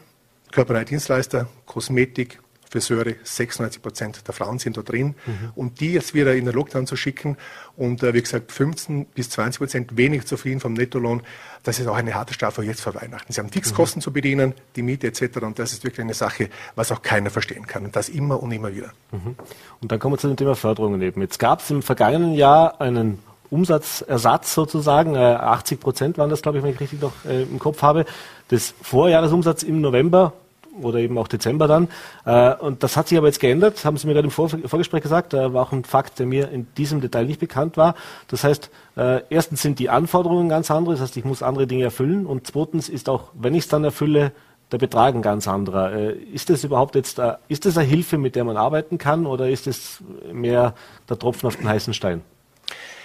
Körperliche 0.52 0.84
Dienstleister, 0.84 1.48
Kosmetik, 1.66 2.38
Friseure, 2.74 3.14
96 3.22 3.80
Prozent 3.80 4.26
der 4.26 4.34
Frauen 4.34 4.58
sind 4.58 4.76
da 4.76 4.82
drin. 4.82 5.14
Mhm. 5.26 5.52
Und 5.54 5.80
die 5.80 5.92
jetzt 5.92 6.12
wieder 6.12 6.34
in 6.34 6.44
den 6.44 6.54
Lockdown 6.54 6.86
zu 6.88 6.96
schicken 6.96 7.36
und 7.76 8.02
äh, 8.02 8.14
wie 8.14 8.20
gesagt 8.22 8.50
15 8.50 9.06
bis 9.06 9.30
20 9.30 9.58
Prozent 9.60 9.96
weniger 9.96 10.26
zufrieden 10.26 10.58
vom 10.58 10.72
Nettolohn, 10.72 11.22
das 11.62 11.78
ist 11.78 11.86
auch 11.86 11.94
eine 11.94 12.14
harte 12.14 12.34
Strafe 12.34 12.62
jetzt 12.64 12.80
vor 12.80 12.94
Weihnachten. 12.96 13.32
Sie 13.32 13.40
haben 13.40 13.48
Fixkosten 13.48 14.00
mhm. 14.00 14.02
zu 14.02 14.12
bedienen, 14.12 14.54
die 14.74 14.82
Miete 14.82 15.06
etc. 15.06 15.38
Und 15.42 15.58
das 15.58 15.72
ist 15.72 15.84
wirklich 15.84 16.00
eine 16.00 16.14
Sache, 16.14 16.48
was 16.74 16.90
auch 16.90 17.02
keiner 17.02 17.30
verstehen 17.30 17.66
kann. 17.66 17.84
Und 17.84 17.94
das 17.94 18.08
immer 18.08 18.42
und 18.42 18.50
immer 18.50 18.74
wieder. 18.74 18.92
Mhm. 19.12 19.36
Und 19.80 19.92
dann 19.92 20.00
kommen 20.00 20.14
wir 20.14 20.18
zu 20.18 20.26
dem 20.26 20.36
Thema 20.36 20.56
Förderungen 20.56 21.00
eben. 21.00 21.20
Jetzt 21.20 21.38
gab 21.38 21.60
es 21.60 21.70
im 21.70 21.82
vergangenen 21.82 22.34
Jahr 22.34 22.80
einen 22.80 23.20
Umsatzersatz 23.50 24.52
sozusagen. 24.52 25.16
80 25.16 25.78
äh, 25.78 25.80
Prozent 25.80 26.18
waren 26.18 26.30
das, 26.30 26.42
glaube 26.42 26.58
ich, 26.58 26.64
wenn 26.64 26.72
ich 26.72 26.80
richtig 26.80 27.00
noch 27.00 27.12
äh, 27.24 27.42
im 27.42 27.58
Kopf 27.60 27.82
habe, 27.82 28.04
des 28.50 28.74
Vorjahresumsatzes 28.82 29.68
im 29.68 29.80
November 29.80 30.32
oder 30.80 30.98
eben 30.98 31.16
auch 31.18 31.28
Dezember 31.28 31.68
dann. 31.68 31.88
Äh, 32.24 32.54
und 32.54 32.82
das 32.82 32.96
hat 32.96 33.08
sich 33.08 33.18
aber 33.18 33.26
jetzt 33.28 33.40
geändert, 33.40 33.84
haben 33.84 33.96
Sie 33.96 34.06
mir 34.06 34.14
gerade 34.14 34.26
im 34.26 34.30
Vor 34.30 34.48
Vorgespräch 34.48 35.02
gesagt, 35.02 35.32
da 35.32 35.52
war 35.52 35.62
auch 35.62 35.72
ein 35.72 35.84
Fakt, 35.84 36.18
der 36.18 36.26
mir 36.26 36.50
in 36.50 36.66
diesem 36.76 37.00
Detail 37.00 37.26
nicht 37.26 37.40
bekannt 37.40 37.76
war. 37.76 37.94
Das 38.28 38.44
heißt, 38.44 38.70
äh, 38.96 39.22
erstens 39.30 39.62
sind 39.62 39.78
die 39.78 39.90
Anforderungen 39.90 40.48
ganz 40.48 40.70
andere, 40.70 40.94
das 40.94 41.02
heißt, 41.02 41.16
ich 41.16 41.24
muss 41.24 41.42
andere 41.42 41.66
Dinge 41.66 41.84
erfüllen 41.84 42.26
und 42.26 42.46
zweitens 42.46 42.88
ist 42.88 43.08
auch, 43.08 43.30
wenn 43.34 43.54
ich 43.54 43.64
es 43.64 43.68
dann 43.68 43.84
erfülle, 43.84 44.32
der 44.72 44.78
Betrag 44.78 45.14
ein 45.14 45.22
ganz 45.22 45.46
anderer. 45.46 45.92
Äh, 45.92 46.12
ist 46.12 46.50
das 46.50 46.64
überhaupt 46.64 46.94
jetzt, 46.94 47.20
ist 47.48 47.64
das 47.64 47.76
eine 47.76 47.86
Hilfe, 47.86 48.18
mit 48.18 48.34
der 48.34 48.44
man 48.44 48.56
arbeiten 48.56 48.98
kann 48.98 49.26
oder 49.26 49.48
ist 49.48 49.66
es 49.66 50.02
mehr 50.32 50.74
der 51.08 51.18
Tropfen 51.18 51.46
auf 51.46 51.56
den 51.56 51.68
heißen 51.68 51.94
Stein? 51.94 52.22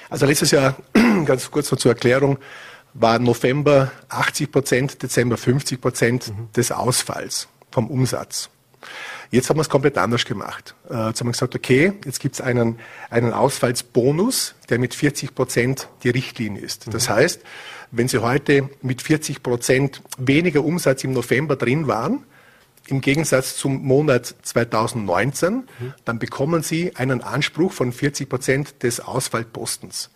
Also 0.10 0.26
letztes 0.26 0.52
Jahr, 0.52 0.76
ganz 1.26 1.50
kurz 1.52 1.72
noch 1.72 1.78
zur 1.78 1.92
Erklärung, 1.92 2.40
war 2.94 3.20
November 3.20 3.92
80 4.10 4.52
Prozent, 4.52 5.04
Dezember 5.04 5.38
50 5.38 5.80
Prozent 5.80 6.28
mhm. 6.30 6.52
des 6.56 6.72
Ausfalls 6.72 7.48
vom 7.72 7.88
Umsatz. 7.88 8.50
Jetzt 9.32 9.50
haben 9.50 9.58
wir 9.58 9.62
es 9.62 9.70
komplett 9.70 9.98
anders 9.98 10.26
gemacht. 10.26 10.76
Äh, 10.90 11.08
jetzt 11.08 11.20
haben 11.20 11.28
wir 11.28 11.34
gesagt, 11.34 11.56
okay, 11.56 11.94
jetzt 12.06 12.20
gibt 12.20 12.36
es 12.36 12.42
einen, 12.42 12.80
einen 13.10 13.34
Ausfallsbonus, 13.34 14.56
der 14.70 14.80
mit 14.80 14.96
40 14.96 15.36
Prozent 15.36 15.90
die 16.04 16.10
Richtlinie 16.10 16.62
ist. 16.62 16.92
Das 16.94 17.10
mhm. 17.10 17.14
heißt, 17.14 17.42
wenn 17.92 18.08
Sie 18.08 18.20
heute 18.20 18.70
mit 18.82 19.02
40 19.02 19.44
Prozent 19.44 20.02
weniger 20.18 20.64
Umsatz 20.64 21.04
im 21.04 21.14
November 21.14 21.56
drin 21.56 21.88
waren, 21.88 22.24
im 22.88 23.02
Gegensatz 23.02 23.56
zum 23.56 23.84
Monat 23.84 24.34
2019, 24.42 25.54
mhm. 25.54 25.94
dann 26.06 26.18
bekommen 26.18 26.64
Sie 26.64 26.96
einen 26.96 27.22
Anspruch 27.22 27.72
von 27.72 27.92
40 27.92 28.30
Prozent 28.30 28.84
des 28.84 29.00
Ausfallpostens. 29.00 30.10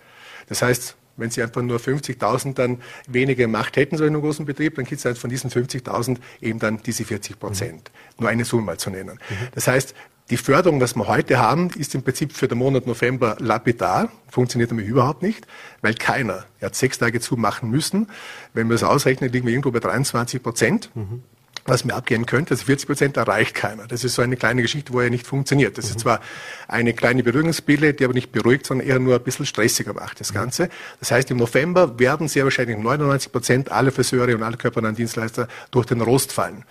Das 0.48 0.62
heißt, 0.62 0.95
wenn 1.17 1.29
Sie 1.29 1.41
einfach 1.41 1.62
nur 1.62 1.79
50.000 1.79 2.53
dann 2.53 2.82
weniger 3.08 3.48
Macht 3.48 3.75
hätten, 3.77 3.98
so 3.98 4.03
in 4.03 4.13
einem 4.13 4.22
großen 4.22 4.46
Betrieb, 4.46 4.75
dann 4.75 4.86
gibt 4.86 5.00
es 5.00 5.05
halt 5.05 5.17
von 5.17 5.29
diesen 5.29 5.50
50.000 5.50 6.17
eben 6.41 6.60
dann 6.60 6.82
diese 6.84 7.05
40 7.05 7.39
Prozent. 7.39 7.91
Mhm. 7.93 8.22
Nur 8.22 8.29
eine 8.29 8.46
Summe 8.46 8.63
mal 8.63 8.77
zu 8.77 8.89
nennen. 8.89 9.20
Mhm. 9.29 9.48
Das 9.53 9.67
heißt, 9.67 9.93
die 10.29 10.38
Förderung, 10.38 10.79
was 10.79 10.96
wir 10.96 11.08
heute 11.08 11.39
haben, 11.39 11.70
ist 11.77 11.93
im 11.96 12.01
Prinzip 12.01 12.32
für 12.32 12.48
den 12.48 12.58
Monat 12.58 12.88
November 12.88 13.36
lapidar, 13.39 14.10
funktioniert 14.29 14.72
nämlich 14.72 14.88
überhaupt 14.88 15.22
nicht, 15.22 15.46
weil 15.82 15.93
keiner, 15.96 16.46
er 16.60 16.67
hat 16.67 16.75
sechs 16.75 16.98
Tage 16.98 17.20
zu 17.20 17.36
machen 17.36 17.70
müssen. 17.70 18.08
Wenn 18.53 18.70
wir 18.70 18.75
es 18.75 18.84
ausrechnen, 18.84 19.32
liegen 19.32 19.46
wir 19.46 19.51
irgendwo 19.51 19.72
bei 19.72 19.79
23 19.79 20.41
Prozent. 20.41 20.89
Mhm 20.96 21.24
was 21.65 21.86
mir 21.86 21.93
abgehen 21.93 22.25
könnte. 22.25 22.51
Also 22.53 22.65
40 22.65 22.88
Prozent 22.88 23.17
erreicht 23.17 23.55
keiner. 23.55 23.88
Das 23.88 24.03
ist 24.03 24.15
so 24.15 24.22
eine 24.22 24.36
kleine 24.36 24.62
Geschichte, 24.62 24.93
wo 24.93 25.00
er 25.00 25.10
nicht 25.10 25.25
funktioniert. 25.25 25.77
Das 25.77 25.86
mhm. 25.86 25.91
ist 25.91 26.00
zwar 26.01 26.22
eine 26.67 26.93
kleine 26.93 27.24
Beruhigungsbrille, 27.24 27.93
die 27.93 28.03
aber 28.03 28.13
nicht 28.13 28.32
beruhigt, 28.32 28.65
sondern 28.65 28.88
eher 28.88 29.00
nur 29.00 29.15
ein 29.15 29.24
bisschen 29.24 29.46
stressiger 29.46 29.93
macht, 29.93 30.20
das 30.20 30.34
Ganze. 30.34 30.70
Das 31.00 31.12
heißt, 31.12 31.32
im 31.32 31.38
November 31.38 32.00
werden 32.00 32.27
sehr 32.27 32.43
wahrscheinlich 32.43 32.77
99 32.77 33.32
Prozent 33.32 33.72
aller 33.72 33.91
Friseure 33.91 34.36
und 34.36 34.43
alle 34.43 34.58
körpernahen 34.58 34.96
Dienstleister 34.96 35.48
durch 35.72 35.86
den 35.86 36.01
Rost 36.01 36.32
fallen. 36.32 36.65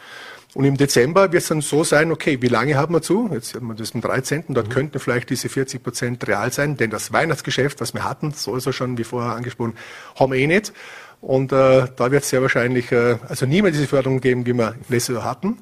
Und 0.54 0.66
im 0.66 0.76
Dezember 0.76 1.32
wird 1.32 1.42
es 1.42 1.48
dann 1.48 1.62
so 1.62 1.82
sein, 1.82 2.12
okay, 2.12 2.42
wie 2.42 2.48
lange 2.48 2.74
haben 2.74 2.94
wir 2.94 3.00
zu? 3.00 3.30
Jetzt 3.32 3.54
haben 3.54 3.68
wir 3.68 3.74
das 3.74 3.94
am 3.94 4.02
13. 4.02 4.44
Dort 4.48 4.68
mhm. 4.68 4.72
könnten 4.72 4.98
vielleicht 4.98 5.30
diese 5.30 5.48
40 5.48 5.82
Prozent 5.82 6.28
real 6.28 6.52
sein, 6.52 6.76
denn 6.76 6.90
das 6.90 7.10
Weihnachtsgeschäft, 7.10 7.80
was 7.80 7.94
wir 7.94 8.04
hatten, 8.04 8.32
so 8.32 8.54
ist 8.56 8.66
er 8.66 8.74
schon, 8.74 8.98
wie 8.98 9.04
vorher 9.04 9.34
angesprochen, 9.34 9.74
haben 10.14 10.32
wir 10.32 10.38
eh 10.38 10.46
nicht. 10.46 10.74
Und 11.22 11.52
äh, 11.52 11.86
da 11.96 12.10
wird 12.10 12.24
es 12.24 12.30
sehr 12.30 12.42
wahrscheinlich, 12.42 12.90
äh, 12.90 13.16
also 13.28 13.46
nie 13.46 13.62
mehr 13.62 13.70
diese 13.70 13.86
Förderung 13.86 14.20
geben, 14.20 14.44
wie 14.44 14.52
wir 14.52 14.74
letztes 14.88 15.14
Jahr 15.14 15.24
hatten. 15.24 15.56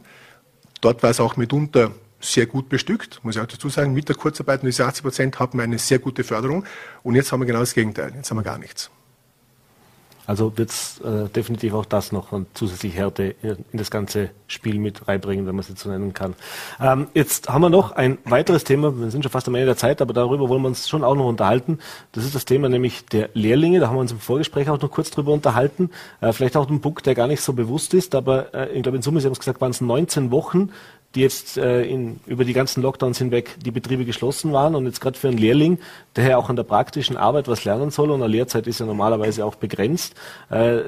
Dort 0.81 1.03
war 1.03 1.11
es 1.11 1.21
auch 1.21 1.37
mitunter 1.37 1.93
sehr 2.19 2.47
gut 2.47 2.69
bestückt, 2.69 3.21
muss 3.23 3.37
ich 3.37 3.43
auch 3.43 3.47
dazu 3.47 3.69
sagen. 3.69 3.93
Mit 3.93 4.09
der 4.09 4.17
Kurzarbeit 4.17 4.63
und 4.63 4.67
diese 4.67 4.87
80 4.87 5.03
Prozent 5.03 5.39
hatten 5.39 5.59
wir 5.59 5.65
eine 5.65 5.79
sehr 5.79 5.99
gute 5.99 6.25
Förderung. 6.25 6.65
Und 7.03 7.15
jetzt 7.15 7.31
haben 7.31 7.41
wir 7.41 7.47
genau 7.47 7.61
das 7.61 7.75
Gegenteil. 7.75 8.13
Jetzt 8.17 8.31
haben 8.31 8.39
wir 8.39 8.43
gar 8.43 8.59
nichts. 8.59 8.91
Also 10.31 10.57
wird 10.57 10.71
es 10.71 11.01
äh, 11.01 11.29
definitiv 11.29 11.75
auch 11.75 11.85
das 11.85 12.13
noch 12.13 12.31
und 12.31 12.47
zusätzlich 12.55 12.95
Härte 12.95 13.35
in 13.43 13.57
das 13.73 13.91
ganze 13.91 14.31
Spiel 14.47 14.79
mit 14.79 15.09
reinbringen, 15.09 15.45
wenn 15.45 15.57
man 15.57 15.63
es 15.63 15.69
jetzt 15.69 15.81
so 15.81 15.91
nennen 15.91 16.15
kann. 16.15 16.37
Ähm, 16.81 17.09
jetzt 17.15 17.49
haben 17.49 17.63
wir 17.63 17.69
noch 17.69 17.91
ein 17.91 18.17
weiteres 18.27 18.63
Thema, 18.63 18.97
wir 18.97 19.11
sind 19.11 19.25
schon 19.25 19.33
fast 19.33 19.49
am 19.49 19.57
Ende 19.57 19.67
der 19.67 19.77
Zeit, 19.77 20.01
aber 20.01 20.13
darüber 20.13 20.49
wollen 20.49 20.63
wir 20.63 20.69
uns 20.69 20.89
schon 20.89 21.03
auch 21.03 21.17
noch 21.17 21.27
unterhalten. 21.27 21.81
Das 22.13 22.25
ist 22.25 22.37
das 22.37 22.45
Thema 22.45 22.69
nämlich 22.69 23.07
der 23.07 23.31
Lehrlinge, 23.35 23.81
da 23.81 23.89
haben 23.89 23.97
wir 23.97 24.03
uns 24.03 24.13
im 24.13 24.21
Vorgespräch 24.21 24.71
auch 24.71 24.81
noch 24.81 24.93
kurz 24.93 25.11
drüber 25.11 25.33
unterhalten. 25.33 25.91
Äh, 26.21 26.33
vielleicht 26.33 26.57
auch 26.57 26.71
ein 26.71 26.81
Punkt, 26.81 27.07
der 27.07 27.17
gar 27.17 27.27
nicht 27.27 27.41
so 27.41 27.53
bewusst 27.53 27.93
ist, 27.93 28.15
aber 28.15 28.55
äh, 28.55 28.73
ich 28.73 28.85
glaube 28.85 28.99
in 28.99 29.03
Summe, 29.03 29.21
Sie 29.21 29.27
haben 29.27 29.33
es 29.33 29.41
gesagt, 29.41 29.61
waren 29.61 29.73
es 29.73 29.81
19 29.81 30.31
Wochen, 30.31 30.71
die 31.15 31.21
jetzt 31.21 31.59
äh, 31.59 31.83
in, 31.83 32.21
über 32.27 32.45
die 32.45 32.53
ganzen 32.53 32.83
Lockdowns 32.83 33.19
hinweg 33.19 33.57
die 33.65 33.73
Betriebe 33.73 34.05
geschlossen 34.05 34.53
waren 34.53 34.77
und 34.77 34.87
jetzt 34.87 35.01
gerade 35.01 35.19
für 35.19 35.29
einen 35.29 35.39
Lehrling, 35.39 35.79
der 36.15 36.29
ja 36.29 36.37
auch 36.37 36.49
an 36.49 36.57
der 36.57 36.63
praktischen 36.63 37.17
Arbeit 37.17 37.49
was 37.49 37.65
lernen 37.65 37.91
soll 37.91 38.11
und 38.11 38.23
eine 38.23 38.31
Lehrzeit 38.31 38.69
ist 38.69 38.79
ja 38.79 38.87
normalerweise 38.87 39.45
auch 39.45 39.57
begrenzt, 39.57 40.15
äh, 40.51 40.79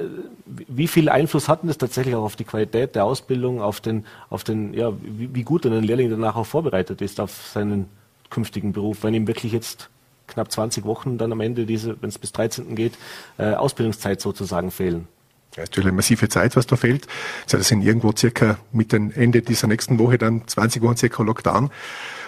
wie 0.45 0.87
viel 0.87 1.09
Einfluss 1.09 1.49
hatten 1.49 1.67
das 1.67 1.77
tatsächlich 1.77 2.15
auch 2.15 2.23
auf 2.23 2.37
die 2.37 2.45
Qualität 2.45 2.95
der 2.95 3.03
Ausbildung, 3.03 3.61
auf 3.61 3.81
den, 3.81 4.05
auf 4.29 4.45
den, 4.45 4.73
ja, 4.73 4.93
wie, 5.01 5.35
wie 5.35 5.43
gut 5.43 5.65
ein 5.65 5.83
Lehrling 5.83 6.09
danach 6.09 6.37
auch 6.37 6.45
vorbereitet 6.45 7.01
ist 7.01 7.19
auf 7.19 7.49
seinen 7.53 7.89
künftigen 8.29 8.71
Beruf, 8.71 9.03
wenn 9.03 9.13
ihm 9.13 9.27
wirklich 9.27 9.51
jetzt 9.51 9.89
knapp 10.27 10.51
20 10.51 10.85
Wochen 10.85 11.17
dann 11.17 11.33
am 11.33 11.41
Ende 11.41 11.65
diese, 11.65 12.01
wenn 12.01 12.09
es 12.09 12.17
bis 12.17 12.31
13. 12.31 12.75
geht, 12.75 12.93
äh, 13.37 13.53
Ausbildungszeit 13.53 14.21
sozusagen 14.21 14.71
fehlen? 14.71 15.07
Ja, 15.55 15.63
ist 15.63 15.69
natürlich 15.69 15.87
eine 15.87 15.95
massive 15.95 16.29
Zeit, 16.29 16.55
was 16.55 16.65
da 16.65 16.75
fehlt. 16.75 17.07
Das 17.47 17.67
sind 17.67 17.81
irgendwo 17.81 18.11
circa 18.15 18.57
mit 18.71 18.91
dem 18.91 19.11
Ende 19.11 19.41
dieser 19.41 19.67
nächsten 19.67 19.99
Woche 19.99 20.17
dann 20.17 20.47
20 20.47 20.81
Wochen 20.81 20.97
circa 20.97 21.21
Lockdown. 21.21 21.69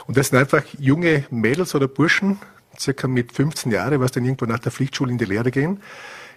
Und 0.06 0.18
das 0.18 0.30
sind 0.30 0.38
einfach 0.38 0.64
junge 0.78 1.26
Mädels 1.32 1.74
oder 1.74 1.88
Burschen, 1.88 2.40
circa 2.80 3.08
mit 3.08 3.32
15 3.32 3.72
Jahren, 3.72 4.00
was 4.00 4.12
dann 4.12 4.26
irgendwo 4.26 4.46
nach 4.46 4.60
der 4.60 4.72
Pflichtschule 4.72 5.12
in 5.12 5.18
die 5.18 5.26
Lehre 5.26 5.50
gehen. 5.50 5.80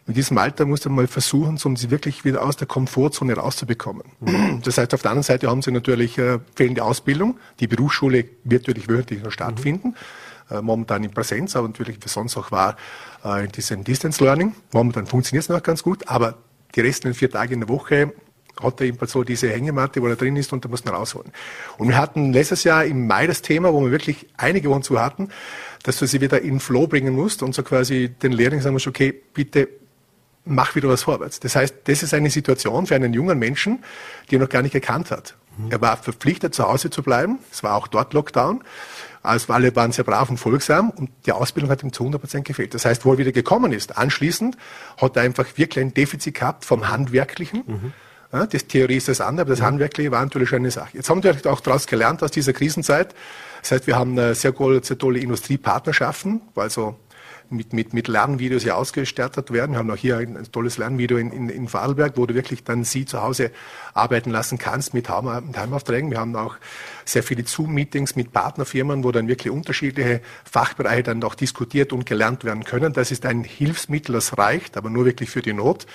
In 0.06 0.14
diesem 0.14 0.38
Alter 0.38 0.64
muss 0.64 0.82
man 0.86 0.94
mal 0.94 1.06
versuchen, 1.06 1.58
um 1.62 1.76
sie 1.76 1.90
wirklich 1.90 2.24
wieder 2.24 2.42
aus 2.42 2.56
der 2.56 2.66
Komfortzone 2.66 3.34
rauszubekommen. 3.34 4.04
Mhm. 4.20 4.62
Das 4.64 4.78
heißt, 4.78 4.94
auf 4.94 5.02
der 5.02 5.10
anderen 5.10 5.24
Seite 5.24 5.48
haben 5.48 5.60
sie 5.60 5.70
natürlich 5.70 6.16
äh, 6.16 6.38
fehlende 6.56 6.82
Ausbildung. 6.82 7.38
Die 7.60 7.66
Berufsschule 7.66 8.24
wird 8.44 8.66
natürlich 8.66 8.88
wöchentlich 8.88 9.22
noch 9.22 9.32
stattfinden. 9.32 9.88
Mhm. 9.88 9.94
Momentan 10.62 11.04
in 11.04 11.10
Präsenz, 11.10 11.56
aber 11.56 11.68
natürlich 11.68 11.98
wie 12.02 12.08
sonst 12.08 12.38
auch 12.38 12.50
war 12.50 12.76
äh, 13.22 13.44
in 13.44 13.52
diesem 13.52 13.84
Distance 13.84 14.24
Learning. 14.24 14.54
Momentan 14.72 15.06
funktioniert 15.06 15.42
es 15.42 15.50
noch 15.50 15.62
ganz 15.62 15.82
gut, 15.82 16.08
aber 16.08 16.38
die 16.74 16.80
restlichen 16.80 17.14
vier 17.14 17.30
Tage 17.30 17.54
in 17.54 17.60
der 17.60 17.68
Woche 17.68 18.12
hat 18.62 18.80
er 18.80 18.86
eben 18.86 19.06
so 19.06 19.22
diese 19.22 19.50
Hängematte, 19.50 20.02
wo 20.02 20.08
er 20.08 20.16
drin 20.16 20.36
ist 20.36 20.52
und 20.52 20.64
da 20.64 20.68
muss 20.68 20.84
man 20.84 20.94
rausholen. 20.94 21.32
Und 21.76 21.88
wir 21.88 21.96
hatten 21.96 22.32
letztes 22.32 22.64
Jahr 22.64 22.84
im 22.84 23.06
Mai 23.06 23.26
das 23.26 23.42
Thema, 23.42 23.72
wo 23.72 23.80
wir 23.82 23.90
wirklich 23.90 24.26
einige 24.36 24.68
Wochen 24.70 24.82
zu 24.82 25.00
hatten, 25.00 25.28
dass 25.84 25.98
du 25.98 26.06
sie 26.06 26.20
wieder 26.20 26.42
in 26.42 26.60
Flow 26.60 26.86
bringen 26.86 27.14
musst 27.14 27.42
und 27.42 27.54
so 27.54 27.62
quasi 27.62 28.08
den 28.08 28.32
Lehrling 28.32 28.60
sagen 28.60 28.72
musst, 28.72 28.88
okay, 28.88 29.14
bitte 29.32 29.68
mach 30.44 30.74
wieder 30.74 30.88
was 30.88 31.02
vorwärts. 31.02 31.40
Das 31.40 31.54
heißt, 31.54 31.76
das 31.84 32.02
ist 32.02 32.14
eine 32.14 32.30
Situation 32.30 32.86
für 32.86 32.94
einen 32.94 33.12
jungen 33.12 33.38
Menschen, 33.38 33.84
die 34.30 34.36
er 34.36 34.40
noch 34.40 34.48
gar 34.48 34.62
nicht 34.62 34.72
gekannt 34.72 35.10
hat. 35.10 35.36
Er 35.70 35.80
war 35.80 35.96
verpflichtet, 35.96 36.54
zu 36.54 36.64
Hause 36.68 36.90
zu 36.90 37.02
bleiben. 37.02 37.38
Es 37.50 37.62
war 37.62 37.74
auch 37.74 37.88
dort 37.88 38.12
Lockdown. 38.12 38.62
Also 39.22 39.52
alle 39.52 39.74
waren 39.74 39.92
sehr 39.92 40.04
brav 40.04 40.30
und 40.30 40.38
folgsam 40.38 40.90
und 40.90 41.10
die 41.26 41.32
Ausbildung 41.32 41.70
hat 41.70 41.82
ihm 41.82 41.92
zu 41.92 42.02
100 42.04 42.20
Prozent 42.20 42.44
gefehlt. 42.46 42.72
Das 42.74 42.84
heißt, 42.84 43.04
wo 43.04 43.12
er 43.12 43.18
wieder 43.18 43.32
gekommen 43.32 43.72
ist, 43.72 43.98
anschließend 43.98 44.56
hat 44.96 45.16
er 45.16 45.22
einfach 45.22 45.46
wirklich 45.56 45.84
ein 45.84 45.92
Defizit 45.92 46.36
gehabt 46.36 46.64
vom 46.64 46.88
Handwerklichen. 46.88 47.64
Mhm. 47.66 47.92
Ja, 48.32 48.46
das 48.46 48.66
Theorie 48.66 48.96
ist 48.96 49.08
das 49.08 49.20
andere, 49.20 49.42
aber 49.42 49.50
das 49.50 49.60
mhm. 49.60 49.66
Handwerkliche 49.66 50.10
war 50.12 50.22
natürlich 50.22 50.52
eine 50.54 50.70
Sache. 50.70 50.90
Jetzt 50.94 51.10
haben 51.10 51.22
wir 51.22 51.36
auch 51.46 51.60
daraus 51.60 51.86
gelernt 51.86 52.22
aus 52.22 52.30
dieser 52.30 52.52
Krisenzeit. 52.52 53.14
Das 53.62 53.72
heißt, 53.72 53.86
wir 53.86 53.96
haben 53.96 54.16
äh, 54.18 54.34
sehr, 54.34 54.54
sehr 54.82 54.98
tolle 54.98 55.18
Industriepartnerschaften, 55.18 56.42
also 56.54 56.96
mit, 57.50 57.72
mit, 57.72 57.94
mit 57.94 58.08
Lernvideos 58.08 58.62
hier 58.62 58.76
ausgestattet 58.76 59.52
werden. 59.52 59.72
Wir 59.72 59.78
haben 59.78 59.90
auch 59.90 59.96
hier 59.96 60.18
ein, 60.18 60.36
ein 60.36 60.50
tolles 60.52 60.78
Lernvideo 60.78 61.18
in, 61.18 61.32
in, 61.32 61.48
in 61.48 61.68
Vorarlberg, 61.68 62.16
wo 62.16 62.26
du 62.26 62.34
wirklich 62.34 62.64
dann 62.64 62.84
sie 62.84 63.04
zu 63.04 63.22
Hause 63.22 63.50
arbeiten 63.94 64.30
lassen 64.30 64.58
kannst 64.58 64.94
mit, 64.94 65.08
mit 65.08 65.56
Heimaufträgen. 65.56 66.10
Wir 66.10 66.18
haben 66.18 66.36
auch 66.36 66.56
sehr 67.04 67.22
viele 67.22 67.44
Zoom-Meetings 67.44 68.16
mit 68.16 68.32
Partnerfirmen, 68.32 69.04
wo 69.04 69.12
dann 69.12 69.28
wirklich 69.28 69.52
unterschiedliche 69.52 70.20
Fachbereiche 70.44 71.04
dann 71.04 71.22
auch 71.24 71.34
diskutiert 71.34 71.92
und 71.92 72.06
gelernt 72.06 72.44
werden 72.44 72.64
können. 72.64 72.92
Das 72.92 73.10
ist 73.10 73.24
ein 73.24 73.44
Hilfsmittel, 73.44 74.12
das 74.14 74.36
reicht, 74.36 74.76
aber 74.76 74.90
nur 74.90 75.04
wirklich 75.04 75.30
für 75.30 75.42
die 75.42 75.52
Not. 75.52 75.86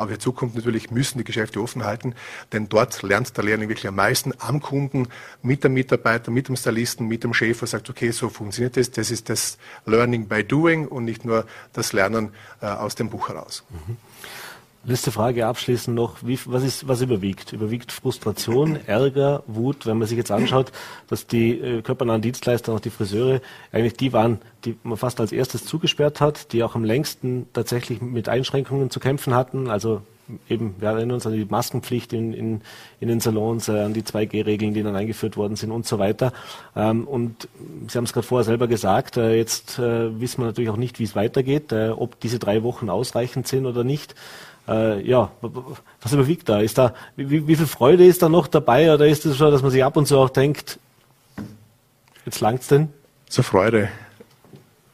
Aber 0.00 0.12
in 0.12 0.20
Zukunft 0.20 0.56
natürlich 0.56 0.90
müssen 0.90 1.18
die 1.18 1.24
Geschäfte 1.24 1.60
offen 1.60 1.84
halten, 1.84 2.14
denn 2.52 2.68
dort 2.68 3.02
lernt 3.02 3.36
der 3.36 3.44
Lehrling 3.44 3.68
wirklich 3.68 3.86
am 3.86 3.96
meisten 3.96 4.32
am 4.38 4.60
Kunden, 4.60 5.08
mit 5.42 5.62
dem 5.62 5.74
Mitarbeiter, 5.74 6.30
mit 6.30 6.48
dem 6.48 6.56
Stylisten, 6.56 7.06
mit 7.06 7.22
dem 7.22 7.34
Chef, 7.34 7.58
der 7.58 7.68
sagt, 7.68 7.90
okay, 7.90 8.10
so 8.10 8.30
funktioniert 8.30 8.76
das. 8.76 8.90
Das 8.90 9.10
ist 9.10 9.28
das 9.28 9.58
Learning 9.84 10.26
by 10.26 10.42
Doing 10.42 10.86
und 10.86 11.04
nicht 11.04 11.24
nur 11.24 11.44
das 11.74 11.92
Lernen 11.92 12.30
äh, 12.62 12.66
aus 12.66 12.94
dem 12.94 13.10
Buch 13.10 13.28
heraus. 13.28 13.64
Mhm. 13.68 13.98
Letzte 14.82 15.12
Frage 15.12 15.46
abschließend 15.46 15.94
noch. 15.94 16.16
Wie, 16.22 16.38
was, 16.46 16.62
ist, 16.62 16.88
was 16.88 17.02
überwiegt? 17.02 17.52
Überwiegt 17.52 17.92
Frustration, 17.92 18.78
Ärger, 18.86 19.42
Wut? 19.46 19.84
Wenn 19.84 19.98
man 19.98 20.08
sich 20.08 20.16
jetzt 20.16 20.30
anschaut, 20.30 20.72
dass 21.08 21.26
die 21.26 21.50
äh, 21.50 21.82
körpernahen 21.82 22.22
Dienstleister, 22.22 22.72
auch 22.72 22.80
die 22.80 22.88
Friseure, 22.88 23.42
eigentlich 23.72 23.98
die 23.98 24.14
waren, 24.14 24.38
die 24.64 24.78
man 24.82 24.96
fast 24.96 25.20
als 25.20 25.32
erstes 25.32 25.66
zugesperrt 25.66 26.22
hat, 26.22 26.54
die 26.54 26.62
auch 26.62 26.76
am 26.76 26.84
längsten 26.84 27.46
tatsächlich 27.52 28.00
mit 28.00 28.30
Einschränkungen 28.30 28.88
zu 28.88 29.00
kämpfen 29.00 29.34
hatten. 29.34 29.68
Also 29.68 30.00
eben, 30.48 30.74
wir 30.78 30.88
erinnern 30.88 31.12
uns 31.12 31.26
an 31.26 31.34
die 31.34 31.44
Maskenpflicht 31.44 32.14
in, 32.14 32.32
in, 32.32 32.62
in 33.00 33.08
den 33.08 33.20
Salons, 33.20 33.68
äh, 33.68 33.80
an 33.80 33.92
die 33.92 34.02
2G-Regeln, 34.02 34.72
die 34.72 34.82
dann 34.82 34.96
eingeführt 34.96 35.36
worden 35.36 35.56
sind 35.56 35.72
und 35.72 35.86
so 35.86 35.98
weiter. 35.98 36.32
Ähm, 36.74 37.06
und 37.06 37.48
Sie 37.86 37.98
haben 37.98 38.04
es 38.04 38.14
gerade 38.14 38.26
vorher 38.26 38.44
selber 38.44 38.66
gesagt, 38.66 39.18
äh, 39.18 39.36
jetzt 39.36 39.78
äh, 39.78 40.18
wissen 40.18 40.40
wir 40.40 40.46
natürlich 40.46 40.70
auch 40.70 40.78
nicht, 40.78 40.98
wie 40.98 41.04
es 41.04 41.14
weitergeht, 41.14 41.70
äh, 41.70 41.90
ob 41.90 42.18
diese 42.20 42.38
drei 42.38 42.62
Wochen 42.62 42.88
ausreichend 42.88 43.46
sind 43.46 43.66
oder 43.66 43.84
nicht 43.84 44.14
äh, 44.68 45.00
ja, 45.06 45.30
was 45.40 46.12
überwiegt 46.12 46.48
da? 46.48 46.60
Ist 46.60 46.78
da 46.78 46.94
wie, 47.16 47.46
wie, 47.46 47.56
viel 47.56 47.66
Freude 47.66 48.06
ist 48.06 48.22
da 48.22 48.28
noch 48.28 48.46
dabei 48.46 48.92
oder 48.92 49.06
ist 49.06 49.26
es 49.26 49.38
so, 49.38 49.50
dass 49.50 49.62
man 49.62 49.70
sich 49.70 49.84
ab 49.84 49.96
und 49.96 50.06
zu 50.06 50.18
auch 50.18 50.30
denkt, 50.30 50.78
jetzt 52.24 52.40
langt's 52.40 52.68
denn? 52.68 52.88
Zur 53.28 53.44
Freude. 53.44 53.88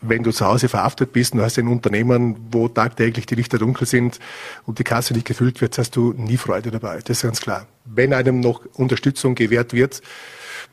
Wenn 0.00 0.22
du 0.22 0.30
zu 0.30 0.46
Hause 0.46 0.68
verhaftet 0.68 1.12
bist 1.12 1.34
und 1.34 1.40
hast 1.40 1.58
ein 1.58 1.68
Unternehmen, 1.68 2.36
wo 2.50 2.68
tagtäglich 2.68 3.26
die 3.26 3.34
Lichter 3.34 3.58
dunkel 3.58 3.86
sind 3.86 4.20
und 4.66 4.78
die 4.78 4.84
Kasse 4.84 5.14
nicht 5.14 5.26
gefüllt 5.26 5.60
wird, 5.60 5.76
hast 5.78 5.96
du 5.96 6.12
nie 6.12 6.36
Freude 6.36 6.70
dabei. 6.70 6.98
Das 6.98 7.18
ist 7.18 7.22
ganz 7.22 7.40
klar. 7.40 7.66
Wenn 7.86 8.12
einem 8.12 8.40
noch 8.40 8.64
Unterstützung 8.74 9.34
gewährt 9.34 9.72
wird, 9.72 10.02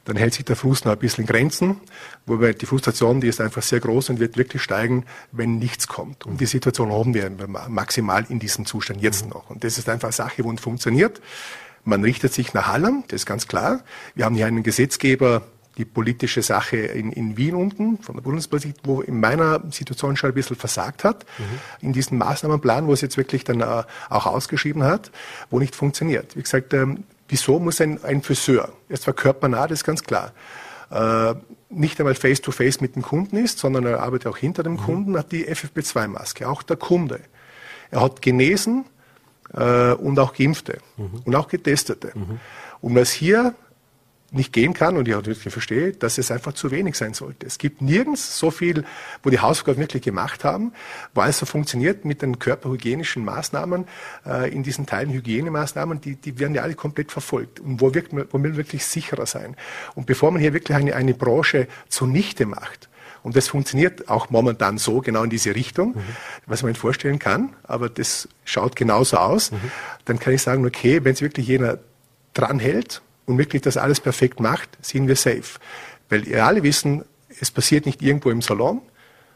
dann 0.06 0.18
hält 0.18 0.34
sich 0.34 0.44
der 0.44 0.56
Frust 0.56 0.86
noch 0.86 0.92
ein 0.92 1.00
bisschen 1.00 1.24
in 1.24 1.28
Grenzen, 1.28 1.78
wobei 2.26 2.54
die 2.54 2.66
Frustration, 2.66 3.22
die 3.22 3.28
ist 3.28 3.40
einfach 3.40 3.62
sehr 3.62 3.80
groß 3.80 4.10
und 4.10 4.20
wird 4.20 4.38
wirklich 4.38 4.62
steigen, 4.62 5.06
wenn 5.32 5.60
nichts 5.60 5.88
kommt. 5.88 6.26
Und 6.26 6.42
die 6.42 6.46
Situation 6.46 6.92
haben 6.92 7.14
wir 7.14 7.32
maximal 7.70 8.26
in 8.28 8.40
diesem 8.40 8.66
Zustand 8.66 9.02
jetzt 9.02 9.30
noch. 9.30 9.50
Und 9.50 9.64
das 9.64 9.78
ist 9.78 9.88
einfach 9.88 10.12
Sache, 10.12 10.44
wo 10.44 10.52
nicht 10.52 10.62
funktioniert. 10.62 11.22
Man 11.86 12.04
richtet 12.04 12.34
sich 12.34 12.54
nach 12.54 12.68
Hallam, 12.68 13.04
das 13.08 13.22
ist 13.22 13.26
ganz 13.26 13.48
klar. 13.48 13.84
Wir 14.16 14.26
haben 14.26 14.36
hier 14.36 14.46
einen 14.46 14.64
Gesetzgeber, 14.64 15.44
die 15.78 15.86
politische 15.86 16.42
Sache 16.42 16.78
in, 16.78 17.12
in 17.12 17.36
Wien 17.38 17.56
unten, 17.56 17.98
von 17.98 18.16
der 18.16 18.22
Bundespolitik, 18.22 18.76
wo 18.84 19.02
in 19.02 19.20
meiner 19.20 19.62
Situation 19.72 20.16
schon 20.16 20.30
ein 20.30 20.36
bisschen 20.36 20.56
versagt 20.56 21.04
hat, 21.04 21.26
mhm. 21.38 21.88
in 21.88 21.94
diesem 21.94 22.18
Maßnahmenplan, 22.20 22.88
wo 22.88 22.94
es 22.94 23.02
jetzt 23.02 23.18
wirklich 23.18 23.44
dann 23.44 23.62
äh, 23.62 23.84
auch 24.10 24.26
ausgeschrieben 24.26 24.84
hat, 24.84 25.12
wo 25.50 25.60
nicht 25.60 25.76
funktioniert. 25.76 26.36
Wie 26.36 26.44
gesagt, 26.44 26.74
ähm, 26.74 27.06
Wieso 27.34 27.58
muss 27.58 27.82
ein, 27.82 28.04
ein 28.04 28.22
Friseur, 28.22 28.70
er 28.90 28.94
ist 28.94 29.04
zwar 29.04 29.16
körpernah, 29.16 29.68
das 29.68 29.80
ist 29.80 29.86
ganz 29.86 30.04
klar, 30.04 30.34
äh, 30.92 31.34
nicht 31.70 32.00
einmal 32.00 32.14
face-to-face 32.14 32.76
-face 32.76 32.82
mit 32.82 32.96
dem 32.96 33.02
Kunden 33.02 33.38
ist, 33.38 33.58
sondern 33.58 33.88
er 33.88 34.04
arbeitet 34.04 34.28
auch 34.28 34.38
hinter 34.38 34.62
dem 34.62 34.74
mhm. 34.74 34.78
Kunden, 34.78 35.18
hat 35.18 35.32
die 35.32 35.48
FFP2-Maske, 35.48 36.48
auch 36.48 36.62
der 36.62 36.78
Kunde. 36.78 37.22
Er 37.90 38.02
hat 38.02 38.22
genesen 38.22 38.86
äh, 39.54 39.94
und 39.94 40.20
auch 40.20 40.34
Geimpfte 40.34 40.78
mhm. 40.98 41.22
und 41.26 41.36
auch 41.36 41.48
Getestete. 41.48 42.12
Mhm. 42.14 42.40
Und 42.82 42.96
was 42.96 43.12
hier 43.12 43.56
nicht 44.34 44.52
gehen 44.52 44.74
kann 44.74 44.98
und 44.98 45.08
ich 45.08 45.16
auch 45.16 45.26
wirklich 45.26 45.54
verstehe, 45.54 45.92
dass 45.94 46.18
es 46.18 46.32
einfach 46.32 46.54
zu 46.54 46.72
wenig 46.72 46.96
sein 46.96 47.14
sollte. 47.14 47.46
Es 47.46 47.58
gibt 47.58 47.82
nirgends 47.82 48.38
so 48.38 48.52
viel, 48.52 48.84
wo 49.22 49.30
die 49.30 49.40
Hausaufgaben 49.40 49.80
wirklich 49.80 50.04
gemacht 50.04 50.44
haben, 50.44 50.74
weil 51.14 51.30
es 51.30 51.38
so 51.38 51.46
funktioniert 51.46 52.04
mit 52.04 52.22
den 52.22 52.40
körperhygienischen 52.40 53.24
Maßnahmen, 53.24 53.86
äh, 54.26 54.52
in 54.52 54.64
diesen 54.64 54.86
Teilen 54.86 55.12
Hygienemaßnahmen, 55.12 56.02
die, 56.02 56.16
die 56.16 56.40
werden 56.40 56.56
ja 56.56 56.64
alle 56.64 56.76
komplett 56.76 57.12
verfolgt. 57.12 57.60
Und 57.60 57.80
wo, 57.80 57.94
wirkt 57.94 58.14
man, 58.14 58.26
wo 58.32 58.42
will 58.42 58.50
man 58.50 58.58
wirklich 58.58 58.86
sicherer 58.86 59.26
sein? 59.26 59.56
Und 59.96 60.08
bevor 60.08 60.32
man 60.32 60.42
hier 60.42 60.54
wirklich 60.54 60.76
eine, 60.76 60.96
eine 60.96 61.14
Branche 61.14 61.68
zunichte 61.88 62.46
macht, 62.46 62.90
und 63.24 63.38
das 63.38 63.48
funktioniert 63.48 64.10
auch 64.10 64.30
momentan 64.30 64.78
so, 64.78 65.00
genau 65.00 65.24
in 65.24 65.30
diese 65.30 65.56
Richtung, 65.56 65.96
mhm. 65.96 66.02
was 66.46 66.62
man 66.62 66.74
sich 66.74 66.80
vorstellen 66.80 67.20
kann, 67.20 67.56
aber 67.64 67.88
das 67.88 68.28
schaut 68.44 68.76
genauso 68.76 69.16
aus, 69.16 69.52
mhm. 69.52 69.72
dann 70.04 70.20
kann 70.20 70.34
ich 70.34 70.42
sagen, 70.42 70.66
okay, 70.66 71.06
wenn 71.06 71.14
es 71.14 71.22
wirklich 71.22 71.48
jeder 71.48 71.80
dranhält, 72.34 73.02
und 73.26 73.38
wirklich 73.38 73.62
das 73.62 73.78
alles 73.78 74.00
perfekt 74.00 74.40
macht, 74.40 74.78
sind 74.82 75.08
wir 75.08 75.16
safe. 75.16 75.60
Weil 76.10 76.26
wir 76.26 76.46
alle 76.46 76.64
wissen, 76.64 77.04
es 77.40 77.52
passiert 77.52 77.86
nicht 77.86 78.02
irgendwo 78.02 78.30
im 78.30 78.42
Salon, 78.42 78.82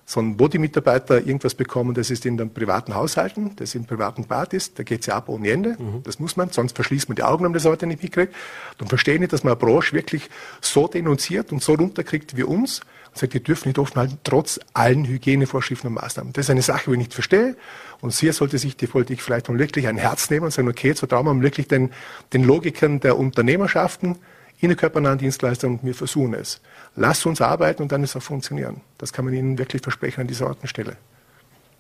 sondern 0.06 0.40
wo 0.40 0.48
die 0.48 0.58
Mitarbeiter 0.58 1.18
irgendwas 1.18 1.54
bekommen, 1.54 1.94
das 1.94 2.10
ist 2.10 2.26
in 2.26 2.38
den 2.38 2.54
privaten 2.54 2.96
Haushalten, 2.96 3.56
das 3.58 3.70
ist 3.70 3.76
in 3.76 3.86
privaten 3.86 4.24
Partys, 4.24 4.74
da 4.74 4.84
geht 4.84 5.02
es 5.02 5.08
ja 5.08 5.16
ab 5.16 5.28
ohne 5.28 5.50
Ende. 5.50 5.76
Mhm. 5.78 6.04
Das 6.04 6.18
muss 6.18 6.38
man, 6.38 6.50
sonst 6.50 6.76
verschließt 6.76 7.10
man 7.10 7.18
die 7.18 7.24
Augen, 7.24 7.44
wenn 7.44 7.52
man 7.52 7.60
das 7.60 7.66
heute 7.66 7.88
nicht 7.88 8.02
mitkriegt. 8.02 8.34
Dann 8.78 8.88
verstehe 8.88 9.22
ich, 9.22 9.28
dass 9.28 9.44
man 9.44 9.52
eine 9.52 9.60
Branche 9.60 9.94
wirklich 9.94 10.30
so 10.62 10.88
denunziert 10.88 11.52
und 11.52 11.62
so 11.62 11.74
runterkriegt 11.74 12.38
wie 12.38 12.44
uns 12.44 12.82
sagt, 13.18 13.34
die 13.34 13.44
dürfen 13.44 13.70
nicht 13.70 13.80
offen 13.80 13.96
halten, 13.96 14.18
trotz 14.24 14.60
allen 14.74 15.06
Hygienevorschriften 15.06 15.90
und 15.90 15.96
Maßnahmen. 15.96 16.34
Das 16.34 16.46
ist 16.46 16.50
eine 16.50 16.62
Sache, 16.62 16.86
die 16.86 16.92
ich 16.92 16.98
nicht 16.98 17.14
verstehe. 17.14 17.56
Und 18.02 18.14
hier 18.14 18.34
sollte 18.34 18.58
sich 18.58 18.78
die 18.78 18.88
Politik 18.88 19.22
vielleicht 19.22 19.50
wirklich 19.50 19.88
ein 19.88 19.98
Herz 19.98 20.30
nehmen 20.30 20.46
und 20.46 20.52
sagen, 20.52 20.68
okay, 20.68 20.90
jetzt 20.90 21.00
vertrauen 21.00 21.26
wir 21.26 21.42
wirklich 21.42 21.68
den, 21.68 21.92
den 22.34 22.44
Logikern 22.44 23.00
der 23.00 23.18
Unternehmerschaften, 23.18 24.18
in 24.60 24.70
der 24.70 24.78
körpernahen 24.78 25.20
Dienstleister 25.20 25.68
und 25.68 25.84
wir 25.84 25.94
versuchen 25.94 26.34
es. 26.34 26.62
Lasst 26.96 27.26
uns 27.26 27.42
arbeiten 27.42 27.84
und 27.84 27.92
dann 27.92 28.02
wird 28.02 28.10
es 28.10 28.16
auch 28.16 28.22
funktionieren. 28.22 28.82
Das 28.98 29.14
kann 29.14 29.26
man 29.26 29.34
Ihnen 29.34 29.58
wirklich 29.58 29.82
versprechen 29.82 30.22
an 30.22 30.28
dieser 30.28 30.56
Stelle. 30.64 30.98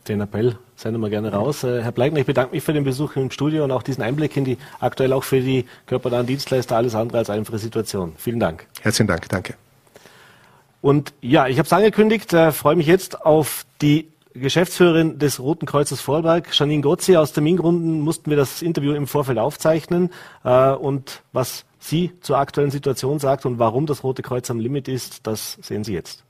Den 0.07 0.21
Appell 0.21 0.57
senden 0.75 1.01
wir 1.01 1.09
gerne 1.09 1.31
raus. 1.33 1.63
Äh, 1.63 1.81
Herr 1.81 1.91
Bleigner, 1.91 2.19
ich 2.19 2.25
bedanke 2.25 2.55
mich 2.55 2.63
für 2.63 2.73
den 2.73 2.83
Besuch 2.83 3.15
im 3.17 3.29
Studio 3.29 3.63
und 3.63 3.71
auch 3.71 3.83
diesen 3.83 4.03
Einblick 4.03 4.37
in 4.37 4.45
die 4.45 4.57
aktuell 4.79 5.11
auch 5.11 5.23
für 5.23 5.41
die 5.41 5.65
körpernahen 5.85 6.25
Dienstleister 6.25 6.77
alles 6.77 6.95
andere 6.95 7.17
als 7.17 7.29
einfache 7.29 7.57
Situation. 7.57 8.13
Vielen 8.17 8.39
Dank. 8.39 8.67
Herzlichen 8.81 9.07
Dank, 9.07 9.27
danke. 9.27 9.55
Und 10.87 11.13
ja, 11.19 11.47
ich 11.47 11.57
habe 11.57 11.65
es 11.65 11.73
angekündigt, 11.73 12.31
äh, 12.31 12.53
freue 12.53 12.77
mich 12.77 12.87
jetzt 12.87 13.25
auf 13.25 13.65
die 13.81 14.09
Geschäftsführerin 14.33 15.19
des 15.19 15.37
Roten 15.37 15.65
Kreuzes 15.65 15.99
Vorarlberg, 15.99 16.57
Janine 16.57 16.81
Gotzi. 16.81 17.17
Aus 17.17 17.33
Termingründen 17.33 17.99
mussten 17.99 18.29
wir 18.29 18.37
das 18.37 18.61
Interview 18.61 18.93
im 18.93 19.05
Vorfeld 19.05 19.37
aufzeichnen. 19.37 20.13
Äh, 20.45 20.69
und 20.71 21.23
was 21.33 21.65
sie 21.77 22.17
zur 22.21 22.37
aktuellen 22.37 22.71
Situation 22.71 23.19
sagt 23.19 23.45
und 23.45 23.59
warum 23.59 23.85
das 23.85 24.01
Rote 24.05 24.21
Kreuz 24.21 24.49
am 24.49 24.61
Limit 24.61 24.87
ist, 24.87 25.27
das 25.27 25.57
sehen 25.61 25.83
Sie 25.83 25.93
jetzt. 25.93 26.23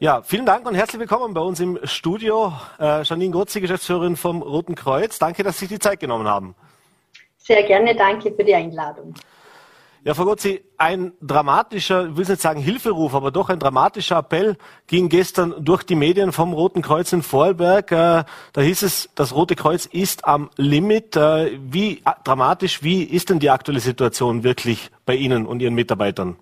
Ja, 0.00 0.20
vielen 0.20 0.44
Dank 0.44 0.68
und 0.68 0.74
herzlich 0.74 1.00
willkommen 1.00 1.32
bei 1.32 1.40
uns 1.40 1.58
im 1.58 1.78
Studio. 1.84 2.52
Äh, 2.78 3.04
Janine 3.04 3.30
Gotzi, 3.30 3.62
Geschäftsführerin 3.62 4.16
vom 4.16 4.42
Roten 4.42 4.74
Kreuz. 4.74 5.18
Danke, 5.18 5.44
dass 5.44 5.54
Sie 5.58 5.64
sich 5.64 5.76
die 5.76 5.78
Zeit 5.78 6.00
genommen 6.00 6.28
haben. 6.28 6.54
Sehr 7.38 7.62
gerne, 7.62 7.96
danke 7.96 8.32
für 8.32 8.44
die 8.44 8.54
Einladung. 8.54 9.14
Ja, 10.06 10.14
Frau 10.14 10.24
Gotzi, 10.24 10.62
ein 10.78 11.14
dramatischer, 11.20 12.10
ich 12.10 12.16
will 12.16 12.24
nicht 12.24 12.40
sagen 12.40 12.60
Hilferuf, 12.60 13.12
aber 13.12 13.32
doch 13.32 13.48
ein 13.48 13.58
dramatischer 13.58 14.18
Appell 14.18 14.56
ging 14.86 15.08
gestern 15.08 15.52
durch 15.58 15.82
die 15.82 15.96
Medien 15.96 16.30
vom 16.30 16.52
Roten 16.52 16.80
Kreuz 16.80 17.12
in 17.12 17.22
Vorarlberg. 17.22 17.90
Äh, 17.90 18.22
da 18.52 18.60
hieß 18.60 18.82
es, 18.82 19.08
das 19.16 19.34
Rote 19.34 19.56
Kreuz 19.56 19.84
ist 19.84 20.24
am 20.24 20.48
Limit. 20.56 21.16
Äh, 21.16 21.58
wie 21.58 22.02
dramatisch, 22.22 22.84
wie 22.84 23.02
ist 23.02 23.30
denn 23.30 23.40
die 23.40 23.50
aktuelle 23.50 23.80
Situation 23.80 24.44
wirklich 24.44 24.92
bei 25.06 25.16
Ihnen 25.16 25.44
und 25.44 25.60
Ihren 25.60 25.74
Mitarbeitern? 25.74 26.36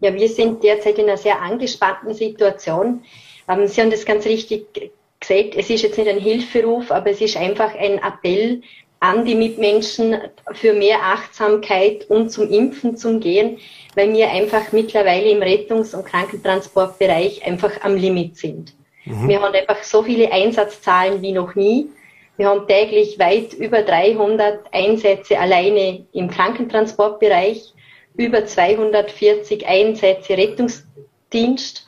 Ja, 0.00 0.14
wir 0.14 0.28
sind 0.30 0.64
derzeit 0.64 0.98
in 0.98 1.04
einer 1.04 1.18
sehr 1.18 1.42
angespannten 1.42 2.14
Situation. 2.14 3.04
Ähm, 3.48 3.66
Sie 3.66 3.82
haben 3.82 3.90
das 3.90 4.06
ganz 4.06 4.24
richtig 4.24 4.64
gesagt. 4.72 5.56
Es 5.56 5.68
ist 5.68 5.82
jetzt 5.82 5.98
nicht 5.98 6.08
ein 6.08 6.20
Hilferuf, 6.20 6.90
aber 6.90 7.10
es 7.10 7.20
ist 7.20 7.36
einfach 7.36 7.74
ein 7.74 7.98
Appell 7.98 8.62
an 9.04 9.26
die 9.26 9.34
Mitmenschen 9.34 10.16
für 10.52 10.72
mehr 10.72 11.02
Achtsamkeit 11.02 12.06
und 12.08 12.30
zum 12.30 12.50
Impfen 12.50 12.96
zu 12.96 13.18
gehen, 13.18 13.58
weil 13.94 14.10
wir 14.14 14.30
einfach 14.30 14.72
mittlerweile 14.72 15.28
im 15.28 15.42
Rettungs- 15.42 15.94
und 15.94 16.06
Krankentransportbereich 16.06 17.46
einfach 17.46 17.82
am 17.82 17.96
Limit 17.96 18.38
sind. 18.38 18.72
Mhm. 19.04 19.28
Wir 19.28 19.42
haben 19.42 19.54
einfach 19.54 19.82
so 19.82 20.02
viele 20.02 20.32
Einsatzzahlen 20.32 21.20
wie 21.20 21.32
noch 21.32 21.54
nie. 21.54 21.90
Wir 22.38 22.48
haben 22.48 22.66
täglich 22.66 23.18
weit 23.18 23.52
über 23.52 23.82
300 23.82 24.72
Einsätze 24.72 25.38
alleine 25.38 26.06
im 26.14 26.30
Krankentransportbereich, 26.30 27.74
über 28.16 28.46
240 28.46 29.66
Einsätze 29.66 30.38
Rettungsdienst 30.38 31.83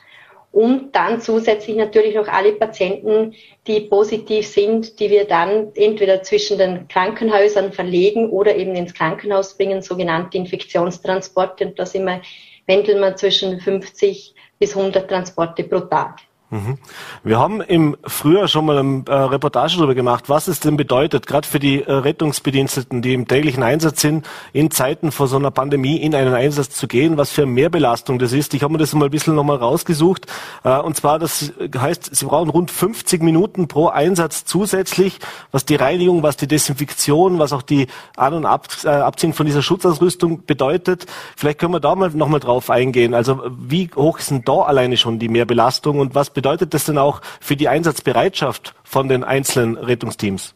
und 0.57 0.95
dann 0.95 1.21
zusätzlich 1.21 1.77
natürlich 1.77 2.15
noch 2.15 2.27
alle 2.27 2.53
Patienten, 2.53 3.35
die 3.67 3.81
positiv 3.81 4.47
sind, 4.47 4.99
die 4.99 5.11
wir 5.11 5.25
dann 5.25 5.67
entweder 5.75 6.23
zwischen 6.23 6.57
den 6.57 6.87
Krankenhäusern 6.87 7.71
verlegen 7.71 8.31
oder 8.31 8.55
eben 8.55 8.73
ins 8.73 8.95
Krankenhaus 8.95 9.55
bringen, 9.55 9.83
sogenannte 9.83 10.35
Infektionstransporte. 10.35 11.67
Und 11.67 11.77
da 11.77 11.85
sind 11.85 12.05
wir, 12.05 12.23
wendeln 12.65 13.01
wir 13.01 13.15
zwischen 13.15 13.59
50 13.59 14.33
bis 14.57 14.75
100 14.75 15.07
Transporte 15.07 15.63
pro 15.63 15.81
Tag. 15.81 16.21
Mhm. 16.49 16.77
Wir 17.25 17.39
haben 17.39 17.59
im 17.59 17.97
Frühjahr 18.05 18.47
schon 18.47 18.65
mal 18.65 18.77
eine 18.77 19.03
äh, 19.05 19.13
Reportage 19.13 19.75
darüber 19.75 19.95
gemacht, 19.95 20.29
was 20.29 20.47
es 20.47 20.61
denn 20.61 20.77
bedeutet, 20.77 21.27
gerade 21.27 21.45
für 21.45 21.59
die 21.59 21.83
äh, 21.83 21.91
Rettungsbediensteten, 21.91 23.01
die 23.01 23.13
im 23.13 23.27
täglichen 23.27 23.63
Einsatz 23.63 23.99
sind, 23.99 24.25
in 24.53 24.71
Zeiten 24.71 25.11
vor 25.11 25.27
so 25.27 25.35
einer 25.35 25.51
Pandemie 25.51 25.97
in 25.97 26.15
einen 26.15 26.33
Einsatz 26.33 26.69
zu 26.69 26.87
gehen, 26.87 27.17
was 27.17 27.31
für 27.31 27.41
eine 27.41 27.51
Mehrbelastung 27.51 28.17
das 28.17 28.31
ist. 28.31 28.53
Ich 28.53 28.63
habe 28.63 28.71
mir 28.71 28.79
das 28.79 28.93
mal 28.93 29.05
ein 29.05 29.11
bisschen 29.11 29.35
nochmal 29.35 29.57
rausgesucht. 29.57 30.27
Äh, 30.63 30.77
und 30.79 30.95
zwar, 30.95 31.19
das 31.19 31.51
heißt, 31.77 32.15
sie 32.15 32.25
brauchen 32.25 32.49
rund 32.49 32.71
50 32.71 33.21
Minuten 33.21 33.67
pro 33.67 33.87
Einsatz 33.89 34.45
zusätzlich, 34.45 35.19
was 35.51 35.65
die 35.65 35.75
Reinigung, 35.75 36.23
was 36.23 36.37
die 36.37 36.47
Desinfektion, 36.47 37.39
was 37.39 37.51
auch 37.51 37.61
die 37.61 37.87
An- 38.15 38.33
und 38.33 38.45
Ab 38.45 38.67
Abziehen 38.85 39.33
von 39.33 39.45
dieser 39.45 39.61
Schutzausrüstung 39.61 40.45
bedeutet. 40.45 41.07
Vielleicht 41.35 41.59
können 41.59 41.73
wir 41.73 41.79
da 41.81 41.93
mal 41.95 42.09
nochmal 42.11 42.39
drauf 42.39 42.69
eingehen. 42.69 43.13
Also 43.13 43.41
wie 43.57 43.89
hoch 43.95 44.19
ist 44.19 44.31
denn 44.31 44.43
da 44.45 44.61
alleine 44.61 44.95
schon 44.95 45.19
die 45.19 45.27
Mehrbelastung 45.27 45.99
und 45.99 46.15
was 46.15 46.36
bedeutet 46.37 46.75
das 46.75 46.85
denn 46.85 46.99
auch 46.99 47.21
für 47.41 47.55
die 47.55 47.67
Einsatzbereitschaft 47.67 48.75
von 48.83 49.09
den 49.09 49.23
einzelnen 49.23 49.75
Rettungsteams? 49.75 50.53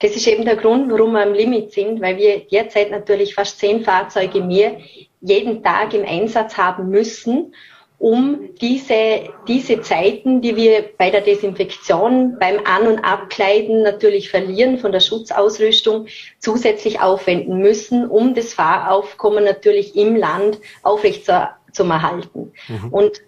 Das 0.00 0.16
ist 0.16 0.26
eben 0.26 0.46
der 0.46 0.56
Grund, 0.56 0.90
warum 0.90 1.12
wir 1.12 1.20
am 1.20 1.34
Limit 1.34 1.72
sind, 1.72 2.00
weil 2.00 2.16
wir 2.16 2.40
derzeit 2.50 2.90
natürlich 2.90 3.34
fast 3.34 3.58
zehn 3.58 3.84
Fahrzeuge 3.84 4.40
mehr 4.40 4.78
jeden 5.20 5.62
Tag 5.62 5.92
im 5.92 6.06
Einsatz 6.06 6.56
haben 6.56 6.88
müssen, 6.88 7.54
um 7.98 8.48
diese, 8.58 9.28
diese 9.46 9.82
Zeiten, 9.82 10.40
die 10.40 10.56
wir 10.56 10.88
bei 10.96 11.10
der 11.10 11.20
Desinfektion, 11.20 12.38
beim 12.40 12.60
An- 12.64 12.86
und 12.86 13.00
Abkleiden 13.00 13.82
natürlich 13.82 14.30
verlieren 14.30 14.78
von 14.78 14.92
der 14.92 15.00
Schutzausrüstung, 15.00 16.06
zusätzlich 16.38 17.02
aufwenden 17.02 17.58
müssen, 17.58 18.08
um 18.08 18.34
das 18.34 18.54
Fahraufkommen 18.54 19.44
natürlich 19.44 19.94
im 19.94 20.16
Land 20.16 20.58
aufrecht 20.82 21.26
zu, 21.26 21.50
zu 21.70 21.84
erhalten. 21.84 22.54
Mhm. 22.68 22.88
Und 22.90 23.20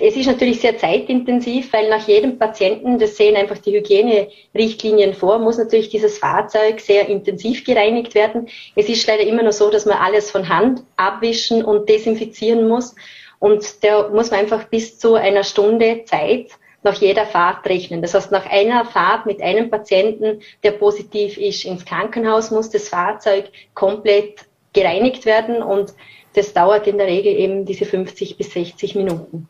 es 0.00 0.16
ist 0.16 0.26
natürlich 0.26 0.60
sehr 0.60 0.78
zeitintensiv, 0.78 1.72
weil 1.72 1.88
nach 1.88 2.06
jedem 2.06 2.38
Patienten, 2.38 2.98
das 2.98 3.16
sehen 3.16 3.36
einfach 3.36 3.58
die 3.58 3.72
Hygienerichtlinien 3.72 5.14
vor, 5.14 5.38
muss 5.38 5.58
natürlich 5.58 5.88
dieses 5.88 6.18
Fahrzeug 6.18 6.80
sehr 6.80 7.08
intensiv 7.08 7.64
gereinigt 7.64 8.14
werden. 8.14 8.48
Es 8.76 8.88
ist 8.88 9.06
leider 9.06 9.22
immer 9.22 9.42
noch 9.42 9.52
so, 9.52 9.70
dass 9.70 9.86
man 9.86 9.98
alles 9.98 10.30
von 10.30 10.48
Hand 10.48 10.82
abwischen 10.96 11.64
und 11.64 11.88
desinfizieren 11.88 12.68
muss. 12.68 12.94
Und 13.38 13.84
da 13.84 14.08
muss 14.08 14.30
man 14.30 14.40
einfach 14.40 14.64
bis 14.64 14.98
zu 14.98 15.14
einer 15.14 15.44
Stunde 15.44 16.04
Zeit 16.04 16.50
nach 16.82 16.94
jeder 16.94 17.26
Fahrt 17.26 17.66
rechnen. 17.66 18.02
Das 18.02 18.14
heißt, 18.14 18.30
nach 18.30 18.46
einer 18.46 18.84
Fahrt 18.84 19.26
mit 19.26 19.42
einem 19.42 19.68
Patienten, 19.70 20.40
der 20.62 20.72
positiv 20.72 21.36
ist, 21.36 21.64
ins 21.64 21.84
Krankenhaus 21.84 22.50
muss 22.50 22.70
das 22.70 22.88
Fahrzeug 22.88 23.50
komplett 23.74 24.46
gereinigt 24.72 25.26
werden 25.26 25.62
und 25.62 25.92
das 26.34 26.52
dauert 26.52 26.86
in 26.86 26.98
der 26.98 27.08
Regel 27.08 27.32
eben 27.32 27.64
diese 27.64 27.84
50 27.84 28.36
bis 28.36 28.52
60 28.52 28.94
Minuten. 28.94 29.48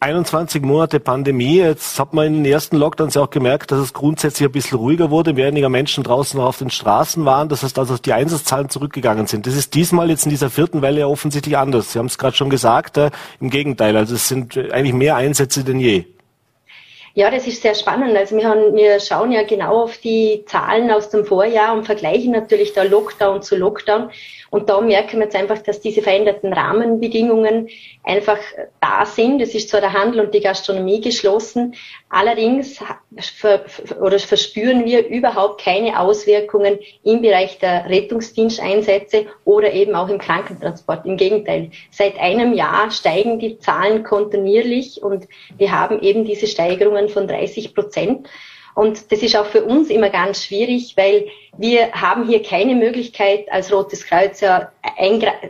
21 0.00 0.62
Monate 0.62 0.98
Pandemie. 0.98 1.58
Jetzt 1.58 1.98
hat 2.00 2.14
man 2.14 2.26
in 2.26 2.34
den 2.44 2.52
ersten 2.52 2.76
Lockdowns 2.76 3.14
ja 3.14 3.22
auch 3.22 3.30
gemerkt, 3.30 3.70
dass 3.70 3.78
es 3.78 3.92
grundsätzlich 3.92 4.48
ein 4.48 4.52
bisschen 4.52 4.78
ruhiger 4.78 5.10
wurde, 5.10 5.36
weniger 5.36 5.68
Menschen 5.68 6.02
draußen 6.02 6.38
noch 6.38 6.46
auf 6.46 6.58
den 6.58 6.70
Straßen 6.70 7.24
waren. 7.24 7.48
Das 7.48 7.62
heißt 7.62 7.78
also, 7.78 7.98
die 7.98 8.12
Einsatzzahlen 8.12 8.70
zurückgegangen 8.70 9.26
sind. 9.26 9.46
Das 9.46 9.54
ist 9.54 9.74
diesmal 9.74 10.08
jetzt 10.08 10.24
in 10.24 10.30
dieser 10.30 10.50
vierten 10.50 10.80
Welle 10.80 11.00
ja 11.00 11.06
offensichtlich 11.06 11.58
anders. 11.58 11.92
Sie 11.92 11.98
haben 11.98 12.06
es 12.06 12.16
gerade 12.16 12.36
schon 12.36 12.50
gesagt. 12.50 12.96
Äh, 12.96 13.10
Im 13.40 13.50
Gegenteil, 13.50 13.96
also 13.96 14.14
es 14.14 14.28
sind 14.28 14.56
eigentlich 14.56 14.94
mehr 14.94 15.16
Einsätze 15.16 15.62
denn 15.62 15.78
je. 15.78 16.04
Ja, 17.14 17.30
das 17.30 17.46
ist 17.46 17.60
sehr 17.60 17.74
spannend. 17.74 18.16
Also 18.16 18.36
wir, 18.36 18.48
haben, 18.48 18.74
wir 18.74 18.98
schauen 18.98 19.32
ja 19.32 19.42
genau 19.42 19.82
auf 19.82 19.98
die 19.98 20.44
Zahlen 20.46 20.90
aus 20.90 21.10
dem 21.10 21.26
Vorjahr 21.26 21.74
und 21.74 21.84
vergleichen 21.84 22.32
natürlich 22.32 22.72
da 22.72 22.84
Lockdown 22.84 23.42
zu 23.42 23.56
Lockdown. 23.56 24.10
Und 24.48 24.70
da 24.70 24.80
merken 24.80 25.18
wir 25.18 25.24
jetzt 25.24 25.36
einfach, 25.36 25.58
dass 25.58 25.80
diese 25.80 26.00
veränderten 26.00 26.52
Rahmenbedingungen 26.52 27.68
einfach 28.02 28.38
da 28.80 29.04
sind. 29.04 29.42
Es 29.42 29.54
ist 29.54 29.68
zwar 29.68 29.80
der 29.80 29.92
Handel 29.92 30.20
und 30.20 30.34
die 30.34 30.40
Gastronomie 30.40 31.00
geschlossen, 31.02 31.74
allerdings 32.12 32.78
ver 33.18 33.64
oder 34.00 34.18
verspüren 34.18 34.84
wir 34.84 35.08
überhaupt 35.08 35.62
keine 35.62 35.98
Auswirkungen 35.98 36.78
im 37.02 37.22
Bereich 37.22 37.58
der 37.58 37.88
Rettungsdiensteinsätze 37.88 39.26
oder 39.44 39.72
eben 39.72 39.94
auch 39.94 40.08
im 40.08 40.18
Krankentransport. 40.18 41.06
Im 41.06 41.16
Gegenteil, 41.16 41.70
seit 41.90 42.18
einem 42.20 42.52
Jahr 42.52 42.90
steigen 42.90 43.38
die 43.38 43.58
Zahlen 43.58 44.04
kontinuierlich 44.04 45.02
und 45.02 45.26
wir 45.56 45.72
haben 45.72 46.00
eben 46.02 46.24
diese 46.24 46.46
Steigerungen 46.46 47.08
von 47.08 47.26
30 47.26 47.74
Prozent. 47.74 48.28
Und 48.74 49.12
das 49.12 49.22
ist 49.22 49.36
auch 49.36 49.46
für 49.46 49.64
uns 49.64 49.90
immer 49.90 50.08
ganz 50.08 50.44
schwierig, 50.44 50.96
weil 50.96 51.28
wir 51.58 51.92
haben 51.92 52.26
hier 52.26 52.42
keine 52.42 52.74
Möglichkeit, 52.74 53.50
als 53.52 53.70
Rotes 53.70 54.06
Kreuz 54.06 54.40
ja 54.40 54.72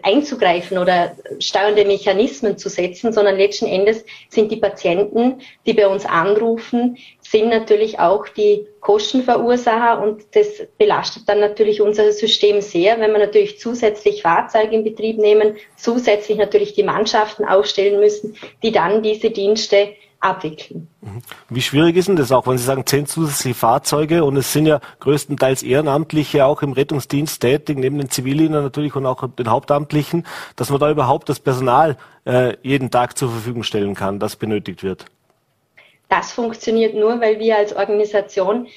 einzugreifen 0.02 0.78
oder 0.78 1.16
steuernde 1.38 1.84
Mechanismen 1.84 2.58
zu 2.58 2.68
setzen, 2.68 3.12
sondern 3.12 3.36
letzten 3.36 3.66
Endes 3.66 4.04
sind 4.28 4.50
die 4.50 4.56
Patienten, 4.56 5.40
die 5.66 5.72
bei 5.74 5.86
uns 5.86 6.04
anrufen, 6.04 6.96
sind 7.20 7.48
natürlich 7.48 8.00
auch 8.00 8.26
die 8.28 8.66
Kostenverursacher 8.80 10.02
und 10.02 10.24
das 10.32 10.66
belastet 10.76 11.28
dann 11.28 11.38
natürlich 11.38 11.80
unser 11.80 12.10
System 12.10 12.60
sehr, 12.60 12.98
wenn 12.98 13.12
wir 13.12 13.20
natürlich 13.20 13.60
zusätzlich 13.60 14.22
Fahrzeuge 14.22 14.74
in 14.74 14.82
Betrieb 14.82 15.18
nehmen, 15.18 15.56
zusätzlich 15.76 16.38
natürlich 16.38 16.74
die 16.74 16.82
Mannschaften 16.82 17.44
aufstellen 17.44 18.00
müssen, 18.00 18.36
die 18.64 18.72
dann 18.72 19.02
diese 19.04 19.30
Dienste 19.30 19.94
abwickeln. 20.22 20.88
Mhm. 21.00 21.22
Wie 21.50 21.62
schwierig 21.62 21.96
ist 21.96 22.08
denn 22.08 22.16
das 22.16 22.30
auch, 22.30 22.46
wenn 22.46 22.56
Sie 22.56 22.64
sagen, 22.64 22.86
zehn 22.86 23.06
zusätzliche 23.06 23.58
Fahrzeuge 23.58 24.24
und 24.24 24.36
es 24.36 24.52
sind 24.52 24.66
ja 24.66 24.80
größtenteils 25.00 25.62
Ehrenamtliche 25.62 26.46
auch 26.46 26.62
im 26.62 26.72
Rettungsdienst 26.72 27.40
tätig, 27.40 27.76
neben 27.76 27.98
den 27.98 28.08
Zivildienern 28.08 28.62
natürlich 28.62 28.94
und 28.94 29.04
auch 29.04 29.28
den 29.28 29.50
Hauptamtlichen, 29.50 30.26
dass 30.56 30.70
man 30.70 30.78
da 30.78 30.90
überhaupt 30.90 31.28
das 31.28 31.40
Personal 31.40 31.96
äh, 32.24 32.56
jeden 32.62 32.90
Tag 32.90 33.18
zur 33.18 33.30
Verfügung 33.30 33.64
stellen 33.64 33.94
kann, 33.94 34.20
das 34.20 34.36
benötigt 34.36 34.84
wird? 34.84 35.06
Das 36.08 36.30
funktioniert 36.32 36.94
nur, 36.94 37.20
weil 37.20 37.38
wir 37.38 37.56
als 37.56 37.74
Organisation 37.74 38.68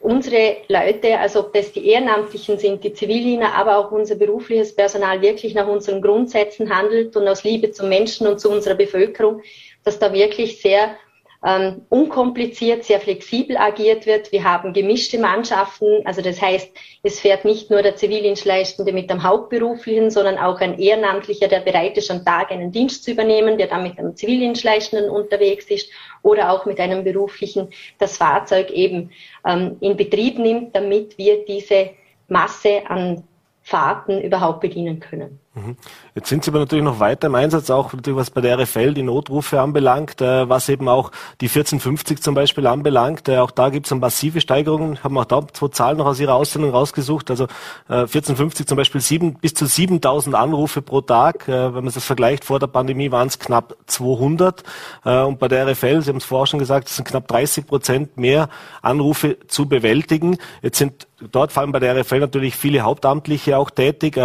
unsere 0.00 0.58
Leute, 0.68 1.18
also 1.18 1.40
ob 1.40 1.52
das 1.52 1.72
die 1.72 1.88
Ehrenamtlichen 1.88 2.58
sind, 2.58 2.82
die 2.82 2.92
Zivildiener, 2.92 3.54
aber 3.54 3.76
auch 3.78 3.90
unser 3.90 4.14
berufliches 4.14 4.74
Personal 4.74 5.20
wirklich 5.20 5.54
nach 5.54 5.66
unseren 5.66 6.00
Grundsätzen 6.00 6.74
handelt 6.74 7.16
und 7.16 7.28
aus 7.28 7.44
Liebe 7.44 7.70
zum 7.70 7.88
Menschen 7.88 8.26
und 8.26 8.40
zu 8.40 8.50
unserer 8.50 8.74
Bevölkerung 8.74 9.42
dass 9.88 9.98
da 9.98 10.12
wirklich 10.12 10.60
sehr 10.60 10.96
ähm, 11.42 11.82
unkompliziert, 11.88 12.84
sehr 12.84 13.00
flexibel 13.00 13.56
agiert 13.56 14.04
wird. 14.04 14.32
Wir 14.32 14.44
haben 14.44 14.74
gemischte 14.74 15.18
Mannschaften, 15.18 16.04
also 16.04 16.20
das 16.20 16.42
heißt, 16.42 16.70
es 17.04 17.20
fährt 17.20 17.46
nicht 17.46 17.70
nur 17.70 17.80
der 17.80 17.96
Zivildienstleistende 17.96 18.92
mit 18.92 19.08
dem 19.08 19.22
Hauptberuflichen, 19.22 20.10
sondern 20.10 20.36
auch 20.36 20.60
ein 20.60 20.78
Ehrenamtlicher, 20.78 21.48
der 21.48 21.60
bereit 21.60 21.96
ist, 21.96 22.10
am 22.10 22.22
Tag 22.22 22.50
einen 22.50 22.70
Dienst 22.70 23.04
zu 23.04 23.12
übernehmen, 23.12 23.56
der 23.56 23.68
dann 23.68 23.82
mit 23.82 23.98
einem 23.98 24.14
Zivildienstleistenden 24.14 25.08
unterwegs 25.08 25.66
ist 25.70 25.90
oder 26.22 26.52
auch 26.52 26.66
mit 26.66 26.78
einem 26.80 27.02
Beruflichen 27.02 27.68
das 27.98 28.18
Fahrzeug 28.18 28.70
eben 28.70 29.12
ähm, 29.46 29.78
in 29.80 29.96
Betrieb 29.96 30.38
nimmt, 30.38 30.76
damit 30.76 31.16
wir 31.16 31.46
diese 31.46 31.90
Masse 32.26 32.82
an 32.88 33.24
Fahrten 33.62 34.20
überhaupt 34.20 34.60
bedienen 34.60 35.00
können. 35.00 35.40
Mhm. 35.54 35.76
Jetzt 36.14 36.28
sind 36.28 36.44
Sie 36.44 36.50
aber 36.50 36.60
natürlich 36.60 36.84
noch 36.84 37.00
weiter 37.00 37.28
im 37.28 37.34
Einsatz, 37.34 37.70
auch 37.70 37.92
natürlich 37.92 38.18
was 38.18 38.30
bei 38.30 38.40
der 38.40 38.58
RFL 38.58 38.92
die 38.92 39.02
Notrufe 39.02 39.60
anbelangt, 39.60 40.20
äh, 40.20 40.48
was 40.48 40.68
eben 40.68 40.88
auch 40.88 41.10
die 41.40 41.46
1450 41.46 42.22
zum 42.22 42.34
Beispiel 42.34 42.66
anbelangt. 42.66 43.28
Äh, 43.28 43.38
auch 43.38 43.50
da 43.50 43.70
gibt 43.70 43.86
es 43.86 43.92
eine 43.92 44.00
massive 44.00 44.40
Steigerung. 44.40 45.02
Haben 45.02 45.16
auch 45.16 45.24
da 45.24 45.46
zwei 45.52 45.68
Zahlen 45.68 45.98
noch 45.98 46.06
aus 46.06 46.20
Ihrer 46.20 46.34
Aussendung 46.34 46.70
rausgesucht. 46.70 47.30
Also 47.30 47.46
1450 47.88 48.64
äh, 48.64 48.66
zum 48.66 48.76
Beispiel 48.76 49.00
sieben, 49.00 49.34
bis 49.34 49.54
zu 49.54 49.66
7000 49.66 50.36
Anrufe 50.36 50.82
pro 50.82 51.00
Tag. 51.00 51.48
wenn 51.48 51.72
man 51.72 51.86
das 51.86 52.04
vergleicht, 52.04 52.44
vor 52.44 52.58
der 52.58 52.66
Pandemie 52.66 53.10
waren 53.10 53.28
es 53.28 53.38
knapp 53.38 53.76
200. 53.86 54.62
und 55.04 55.38
bei 55.38 55.48
der 55.48 55.66
RFL, 55.66 56.02
Sie 56.02 56.10
haben 56.10 56.18
es 56.18 56.24
vorher 56.24 56.46
schon 56.46 56.58
gesagt, 56.58 56.88
es 56.88 56.96
sind 56.96 57.06
knapp 57.06 57.26
30 57.28 57.66
Prozent 57.66 58.16
mehr 58.16 58.48
Anrufe 58.82 59.38
zu 59.46 59.68
bewältigen. 59.68 60.38
Jetzt 60.62 60.78
sind 60.78 61.06
dort 61.20 61.52
vor 61.52 61.62
allem 61.62 61.72
bei 61.72 61.80
der 61.80 61.96
RFL 61.96 62.20
natürlich 62.20 62.54
viele 62.56 62.80
Hauptamtliche 62.80 63.58
auch 63.58 63.70
tätig. 63.70 64.16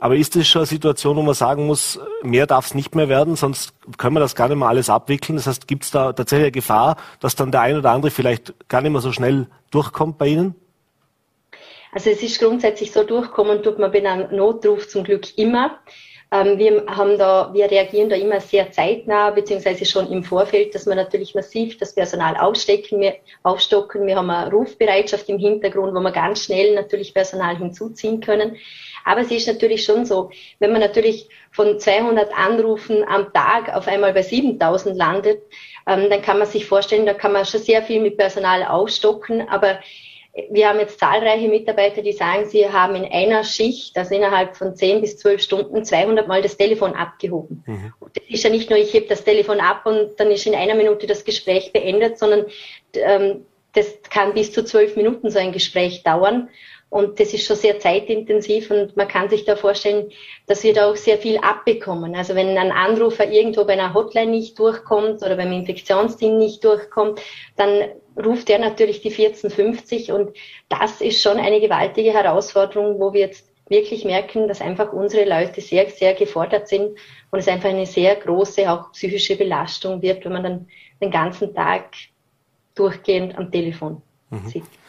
Aber 0.00 0.16
ist 0.16 0.34
das 0.34 0.48
schon 0.48 0.60
eine 0.60 0.66
Situation, 0.66 1.16
wo 1.16 1.22
man 1.22 1.34
sagen 1.34 1.66
muss, 1.66 2.00
mehr 2.22 2.46
darf 2.46 2.66
es 2.66 2.74
nicht 2.74 2.94
mehr 2.94 3.10
werden, 3.10 3.36
sonst 3.36 3.74
können 3.98 4.16
wir 4.16 4.20
das 4.20 4.34
gar 4.34 4.48
nicht 4.48 4.56
mehr 4.56 4.68
alles 4.68 4.88
abwickeln? 4.88 5.36
Das 5.36 5.46
heißt, 5.46 5.68
gibt 5.68 5.84
es 5.84 5.90
da 5.90 6.12
tatsächlich 6.14 6.46
eine 6.46 6.52
Gefahr, 6.52 6.96
dass 7.20 7.36
dann 7.36 7.52
der 7.52 7.60
ein 7.60 7.76
oder 7.76 7.90
andere 7.90 8.10
vielleicht 8.10 8.68
gar 8.68 8.80
nicht 8.80 8.92
mehr 8.92 9.02
so 9.02 9.12
schnell 9.12 9.46
durchkommt 9.70 10.16
bei 10.16 10.28
Ihnen? 10.28 10.54
Also 11.92 12.08
es 12.08 12.22
ist 12.22 12.40
grundsätzlich 12.40 12.92
so, 12.92 13.04
durchkommen 13.04 13.62
tut 13.62 13.78
man 13.78 13.92
bei 13.92 13.98
einem 14.06 14.34
Notruf 14.34 14.88
zum 14.88 15.04
Glück 15.04 15.36
immer. 15.36 15.78
Ähm, 16.32 16.58
wir 16.58 16.86
haben 16.86 17.18
da, 17.18 17.50
wir 17.52 17.68
reagieren 17.70 18.08
da 18.08 18.16
immer 18.16 18.40
sehr 18.40 18.70
zeitnah, 18.70 19.30
beziehungsweise 19.30 19.84
schon 19.84 20.10
im 20.12 20.22
Vorfeld, 20.22 20.74
dass 20.74 20.86
wir 20.86 20.94
natürlich 20.94 21.34
massiv 21.34 21.76
das 21.78 21.94
Personal 21.94 22.36
aufstecken, 22.36 23.00
wir, 23.00 23.16
aufstocken. 23.42 24.06
Wir 24.06 24.16
haben 24.16 24.30
eine 24.30 24.50
Rufbereitschaft 24.50 25.28
im 25.28 25.38
Hintergrund, 25.38 25.92
wo 25.92 26.00
wir 26.00 26.12
ganz 26.12 26.44
schnell 26.44 26.74
natürlich 26.74 27.12
Personal 27.12 27.56
hinzuziehen 27.56 28.20
können. 28.20 28.56
Aber 29.04 29.20
es 29.20 29.30
ist 29.30 29.46
natürlich 29.46 29.84
schon 29.84 30.04
so, 30.04 30.30
wenn 30.58 30.72
man 30.72 30.80
natürlich 30.80 31.28
von 31.50 31.78
200 31.78 32.36
Anrufen 32.36 33.04
am 33.04 33.32
Tag 33.32 33.74
auf 33.74 33.88
einmal 33.88 34.12
bei 34.12 34.22
7000 34.22 34.96
landet, 34.96 35.42
ähm, 35.86 36.08
dann 36.10 36.22
kann 36.22 36.38
man 36.38 36.46
sich 36.46 36.66
vorstellen, 36.66 37.06
da 37.06 37.14
kann 37.14 37.32
man 37.32 37.44
schon 37.44 37.60
sehr 37.60 37.82
viel 37.82 38.00
mit 38.00 38.16
Personal 38.16 38.64
aufstocken, 38.64 39.48
aber 39.48 39.80
wir 40.48 40.68
haben 40.68 40.78
jetzt 40.78 41.00
zahlreiche 41.00 41.48
Mitarbeiter, 41.48 42.02
die 42.02 42.12
sagen, 42.12 42.48
sie 42.48 42.68
haben 42.68 42.94
in 42.94 43.10
einer 43.10 43.42
Schicht, 43.42 43.96
also 43.98 44.14
innerhalb 44.14 44.56
von 44.56 44.76
10 44.76 45.00
bis 45.00 45.18
12 45.18 45.42
Stunden, 45.42 45.84
200 45.84 46.28
Mal 46.28 46.40
das 46.40 46.56
Telefon 46.56 46.94
abgehoben. 46.94 47.64
Mhm. 47.66 47.92
das 48.14 48.24
ist 48.28 48.44
ja 48.44 48.50
nicht 48.50 48.70
nur, 48.70 48.78
ich 48.78 48.94
hebe 48.94 49.08
das 49.08 49.24
Telefon 49.24 49.60
ab 49.60 49.86
und 49.86 50.18
dann 50.18 50.30
ist 50.30 50.46
in 50.46 50.54
einer 50.54 50.76
Minute 50.76 51.06
das 51.06 51.24
Gespräch 51.24 51.72
beendet, 51.72 52.18
sondern 52.18 52.46
ähm, 52.94 53.44
das 53.72 54.00
kann 54.08 54.34
bis 54.34 54.52
zu 54.52 54.64
zwölf 54.64 54.96
Minuten 54.96 55.30
so 55.30 55.38
ein 55.38 55.52
Gespräch 55.52 56.02
dauern. 56.02 56.48
Und 56.90 57.20
das 57.20 57.32
ist 57.32 57.46
schon 57.46 57.56
sehr 57.56 57.78
zeitintensiv 57.78 58.68
und 58.72 58.96
man 58.96 59.06
kann 59.06 59.30
sich 59.30 59.44
da 59.44 59.54
vorstellen, 59.54 60.10
dass 60.48 60.64
wir 60.64 60.74
da 60.74 60.90
auch 60.90 60.96
sehr 60.96 61.18
viel 61.18 61.38
abbekommen. 61.38 62.16
Also 62.16 62.34
wenn 62.34 62.58
ein 62.58 62.72
Anrufer 62.72 63.30
irgendwo 63.30 63.64
bei 63.64 63.74
einer 63.74 63.94
Hotline 63.94 64.32
nicht 64.32 64.58
durchkommt 64.58 65.22
oder 65.22 65.36
beim 65.36 65.52
Infektionsteam 65.52 66.36
nicht 66.36 66.64
durchkommt, 66.64 67.20
dann 67.56 67.84
ruft 68.20 68.50
er 68.50 68.58
natürlich 68.58 69.00
die 69.02 69.10
1450 69.10 70.10
und 70.10 70.36
das 70.68 71.00
ist 71.00 71.22
schon 71.22 71.38
eine 71.38 71.60
gewaltige 71.60 72.12
Herausforderung, 72.12 72.98
wo 72.98 73.12
wir 73.12 73.20
jetzt 73.20 73.48
wirklich 73.68 74.04
merken, 74.04 74.48
dass 74.48 74.60
einfach 74.60 74.92
unsere 74.92 75.28
Leute 75.28 75.60
sehr, 75.60 75.88
sehr 75.90 76.14
gefordert 76.14 76.66
sind 76.66 76.98
und 77.30 77.38
es 77.38 77.46
einfach 77.46 77.68
eine 77.68 77.86
sehr 77.86 78.16
große, 78.16 78.68
auch 78.68 78.90
psychische 78.90 79.36
Belastung 79.36 80.02
wird, 80.02 80.24
wenn 80.24 80.32
man 80.32 80.42
dann 80.42 80.68
den 81.00 81.12
ganzen 81.12 81.54
Tag 81.54 81.92
durchgehend 82.74 83.38
am 83.38 83.52
Telefon 83.52 84.02
mhm. 84.30 84.48
sitzt 84.48 84.79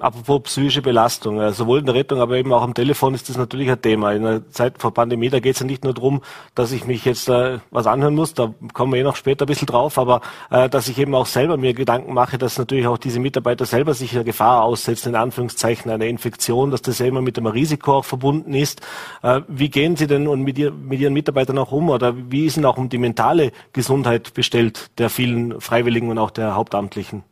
apropos 0.00 0.42
psychische 0.42 0.82
Belastung, 0.82 1.52
sowohl 1.52 1.80
in 1.80 1.86
der 1.86 1.94
Rettung, 1.94 2.20
aber 2.20 2.36
eben 2.36 2.52
auch 2.52 2.62
am 2.62 2.74
Telefon 2.74 3.14
ist 3.14 3.28
das 3.28 3.36
natürlich 3.36 3.70
ein 3.70 3.80
Thema. 3.80 4.12
In 4.12 4.22
der 4.22 4.50
Zeit 4.50 4.74
vor 4.78 4.92
Pandemie, 4.92 5.28
da 5.28 5.40
geht 5.40 5.54
es 5.54 5.60
ja 5.60 5.66
nicht 5.66 5.84
nur 5.84 5.94
darum, 5.94 6.22
dass 6.54 6.72
ich 6.72 6.86
mich 6.86 7.04
jetzt 7.04 7.28
äh, 7.28 7.58
was 7.70 7.86
anhören 7.86 8.14
muss, 8.14 8.34
da 8.34 8.52
kommen 8.72 8.92
wir 8.92 9.00
eh 9.00 9.04
noch 9.04 9.16
später 9.16 9.44
ein 9.44 9.48
bisschen 9.48 9.66
drauf, 9.66 9.98
aber 9.98 10.20
äh, 10.50 10.68
dass 10.68 10.88
ich 10.88 10.98
eben 10.98 11.14
auch 11.14 11.26
selber 11.26 11.56
mir 11.56 11.74
Gedanken 11.74 12.14
mache, 12.14 12.38
dass 12.38 12.58
natürlich 12.58 12.86
auch 12.86 12.98
diese 12.98 13.20
Mitarbeiter 13.20 13.64
selber 13.64 13.94
sich 13.94 14.12
der 14.12 14.24
Gefahr 14.24 14.62
aussetzen, 14.62 15.10
in 15.10 15.16
Anführungszeichen 15.16 15.90
einer 15.90 16.06
Infektion, 16.06 16.70
dass 16.70 16.82
das 16.82 16.98
ja 16.98 17.06
immer 17.06 17.22
mit 17.22 17.38
einem 17.38 17.46
Risiko 17.46 17.98
auch 17.98 18.04
verbunden 18.04 18.54
ist. 18.54 18.80
Äh, 19.22 19.42
wie 19.48 19.68
gehen 19.68 19.96
Sie 19.96 20.06
denn 20.06 20.26
und 20.26 20.42
mit, 20.42 20.58
ihr, 20.58 20.72
mit 20.72 21.00
Ihren 21.00 21.12
Mitarbeitern 21.12 21.58
auch 21.58 21.72
um 21.72 21.90
oder 21.90 22.14
wie 22.30 22.46
ist 22.46 22.56
denn 22.56 22.64
auch 22.64 22.76
um 22.76 22.88
die 22.88 22.98
mentale 22.98 23.52
Gesundheit 23.72 24.34
bestellt 24.34 24.90
der 24.98 25.10
vielen 25.10 25.60
Freiwilligen 25.60 26.10
und 26.10 26.18
auch 26.18 26.30
der 26.30 26.54
Hauptamtlichen? 26.54 27.22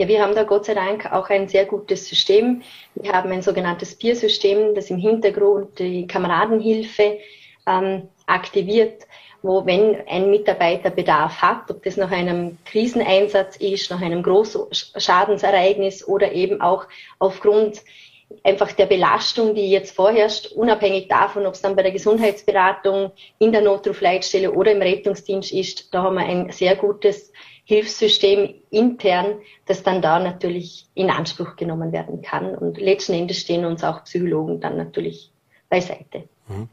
Ja, 0.00 0.08
wir 0.08 0.22
haben 0.22 0.34
da 0.34 0.44
Gott 0.44 0.64
sei 0.64 0.72
Dank 0.72 1.12
auch 1.12 1.28
ein 1.28 1.46
sehr 1.46 1.66
gutes 1.66 2.08
System. 2.08 2.62
Wir 2.94 3.12
haben 3.12 3.30
ein 3.32 3.42
sogenanntes 3.42 3.94
Peer-System, 3.94 4.74
das 4.74 4.88
im 4.88 4.96
Hintergrund 4.96 5.78
die 5.78 6.06
Kameradenhilfe 6.06 7.18
ähm, 7.66 8.08
aktiviert, 8.24 9.06
wo 9.42 9.66
wenn 9.66 9.98
ein 10.08 10.30
Mitarbeiter 10.30 10.88
Bedarf 10.88 11.42
hat, 11.42 11.70
ob 11.70 11.82
das 11.82 11.98
nach 11.98 12.10
einem 12.12 12.56
Kriseneinsatz 12.64 13.56
ist, 13.56 13.90
nach 13.90 14.00
einem 14.00 14.22
Großschadensereignis 14.22 16.08
oder 16.08 16.32
eben 16.32 16.62
auch 16.62 16.86
aufgrund 17.18 17.82
einfach 18.42 18.72
der 18.72 18.86
Belastung, 18.86 19.54
die 19.54 19.70
jetzt 19.70 19.94
vorherrscht, 19.94 20.52
unabhängig 20.52 21.08
davon, 21.08 21.44
ob 21.44 21.52
es 21.52 21.60
dann 21.60 21.76
bei 21.76 21.82
der 21.82 21.92
Gesundheitsberatung 21.92 23.12
in 23.38 23.52
der 23.52 23.60
Notrufleitstelle 23.60 24.50
oder 24.50 24.72
im 24.72 24.80
Rettungsdienst 24.80 25.52
ist, 25.52 25.92
da 25.92 26.04
haben 26.04 26.14
wir 26.16 26.24
ein 26.24 26.50
sehr 26.52 26.74
gutes 26.76 27.30
Hilfssystem 27.70 28.52
intern, 28.70 29.36
das 29.66 29.84
dann 29.84 30.02
da 30.02 30.18
natürlich 30.18 30.88
in 30.94 31.08
Anspruch 31.08 31.54
genommen 31.54 31.92
werden 31.92 32.20
kann. 32.20 32.56
Und 32.56 32.78
letzten 32.78 33.12
Endes 33.12 33.38
stehen 33.38 33.64
uns 33.64 33.84
auch 33.84 34.02
Psychologen 34.02 34.60
dann 34.60 34.76
natürlich 34.76 35.30
beiseite. 35.68 36.24
Mhm. 36.48 36.68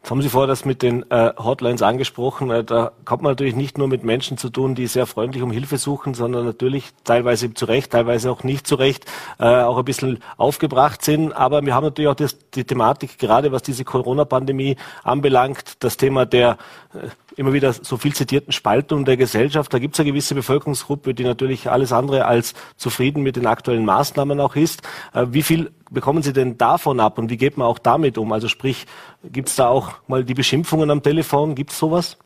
Jetzt 0.00 0.10
haben 0.10 0.22
Sie 0.22 0.28
vorher 0.28 0.46
das 0.46 0.64
mit 0.64 0.82
den 0.82 1.08
äh, 1.10 1.32
Hotlines 1.38 1.82
angesprochen. 1.82 2.50
Äh, 2.50 2.62
da 2.62 2.92
kommt 3.04 3.22
man 3.22 3.32
natürlich 3.32 3.56
nicht 3.56 3.78
nur 3.78 3.88
mit 3.88 4.04
Menschen 4.04 4.36
zu 4.36 4.48
tun, 4.48 4.76
die 4.76 4.86
sehr 4.86 5.06
freundlich 5.06 5.42
um 5.42 5.50
Hilfe 5.50 5.76
suchen, 5.76 6.14
sondern 6.14 6.44
natürlich 6.44 6.90
teilweise 7.02 7.52
zu 7.54 7.64
Recht, 7.64 7.90
teilweise 7.90 8.30
auch 8.30 8.44
nicht 8.44 8.66
zu 8.66 8.76
Recht, 8.76 9.06
äh, 9.40 9.44
auch 9.44 9.78
ein 9.78 9.84
bisschen 9.84 10.20
aufgebracht 10.36 11.04
sind. 11.04 11.32
Aber 11.32 11.64
wir 11.66 11.74
haben 11.74 11.84
natürlich 11.84 12.10
auch 12.10 12.16
das, 12.16 12.36
die 12.50 12.64
Thematik, 12.64 13.18
gerade 13.18 13.50
was 13.50 13.62
diese 13.62 13.84
Corona-Pandemie 13.84 14.76
anbelangt, 15.02 15.76
das 15.80 15.96
Thema 15.96 16.26
der 16.26 16.58
äh, 16.94 17.08
immer 17.36 17.52
wieder 17.52 17.72
so 17.72 17.96
viel 17.96 18.14
zitierten 18.14 18.52
Spaltung 18.52 19.04
der 19.04 19.16
Gesellschaft. 19.16 19.72
Da 19.72 19.78
gibt 19.78 19.94
es 19.94 20.00
eine 20.00 20.10
gewisse 20.10 20.34
Bevölkerungsgruppe, 20.34 21.14
die 21.14 21.24
natürlich 21.24 21.70
alles 21.70 21.92
andere 21.92 22.26
als 22.26 22.54
zufrieden 22.76 23.22
mit 23.22 23.36
den 23.36 23.46
aktuellen 23.46 23.84
Maßnahmen 23.84 24.40
auch 24.40 24.56
ist. 24.56 24.82
Äh, 25.14 25.26
wie 25.30 25.42
viel 25.42 25.70
bekommen 25.90 26.22
Sie 26.22 26.32
denn 26.32 26.58
davon 26.58 27.00
ab 27.00 27.18
und 27.18 27.30
wie 27.30 27.36
geht 27.36 27.56
man 27.56 27.66
auch 27.66 27.78
damit 27.78 28.18
um? 28.18 28.32
Also 28.32 28.48
sprich, 28.48 28.86
gibt 29.24 29.48
es 29.48 29.56
da 29.56 29.68
auch 29.68 29.92
mal 30.06 30.24
die 30.24 30.34
Beschimpfungen 30.34 30.90
am 30.90 31.02
Telefon? 31.02 31.54
Gibt 31.54 31.70
es 31.70 31.78
sowas? 31.78 32.18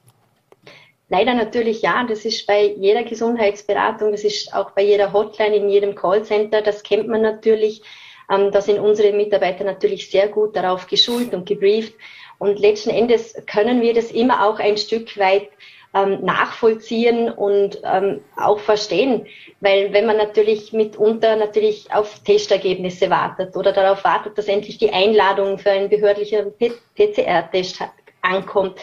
Leider 1.09 1.35
natürlich 1.35 1.83
ja. 1.83 2.05
Das 2.09 2.25
ist 2.25 2.47
bei 2.47 2.75
jeder 2.79 3.05
Gesundheitsberatung, 3.05 4.13
das 4.13 4.25
ist 4.25 4.53
auch 4.53 4.73
bei 4.73 4.83
jeder 4.83 5.13
Hotline, 5.13 5.57
in 5.57 5.69
jedem 5.69 5.95
Callcenter. 5.95 6.63
Das 6.63 6.83
kennt 6.83 7.09
man 7.09 7.23
natürlich. 7.23 7.83
Ähm, 8.29 8.51
da 8.51 8.61
sind 8.61 8.81
unsere 8.81 9.13
Mitarbeiter 9.13 9.65
natürlich 9.65 10.11
sehr 10.11 10.29
gut 10.29 10.57
darauf 10.57 10.87
geschult 10.89 11.33
und 11.33 11.47
gebrieft. 11.47 11.95
Und 12.39 12.59
letzten 12.59 12.91
Endes 12.91 13.35
können 13.47 13.81
wir 13.81 13.95
das 13.95 14.11
immer 14.11 14.47
auch 14.47 14.59
ein 14.59 14.77
Stück 14.77 15.19
weit 15.19 15.49
ähm, 15.95 16.25
nachvollziehen 16.25 17.31
und 17.31 17.81
ähm, 17.85 18.21
auch 18.37 18.59
verstehen. 18.59 19.27
Weil 19.61 19.93
wenn 19.93 20.07
man 20.07 20.17
natürlich 20.17 20.73
mitunter 20.73 21.37
natürlich 21.37 21.93
auf 21.93 22.19
Testergebnisse 22.21 23.09
wartet 23.09 23.57
oder 23.57 23.73
darauf 23.73 24.05
wartet, 24.05 24.37
dass 24.37 24.49
endlich 24.49 24.79
die 24.79 24.93
Einladung 24.93 25.59
für 25.59 25.71
einen 25.71 25.89
behördlichen 25.89 26.53
PCR-Test 26.95 27.81
ankommt, 28.21 28.79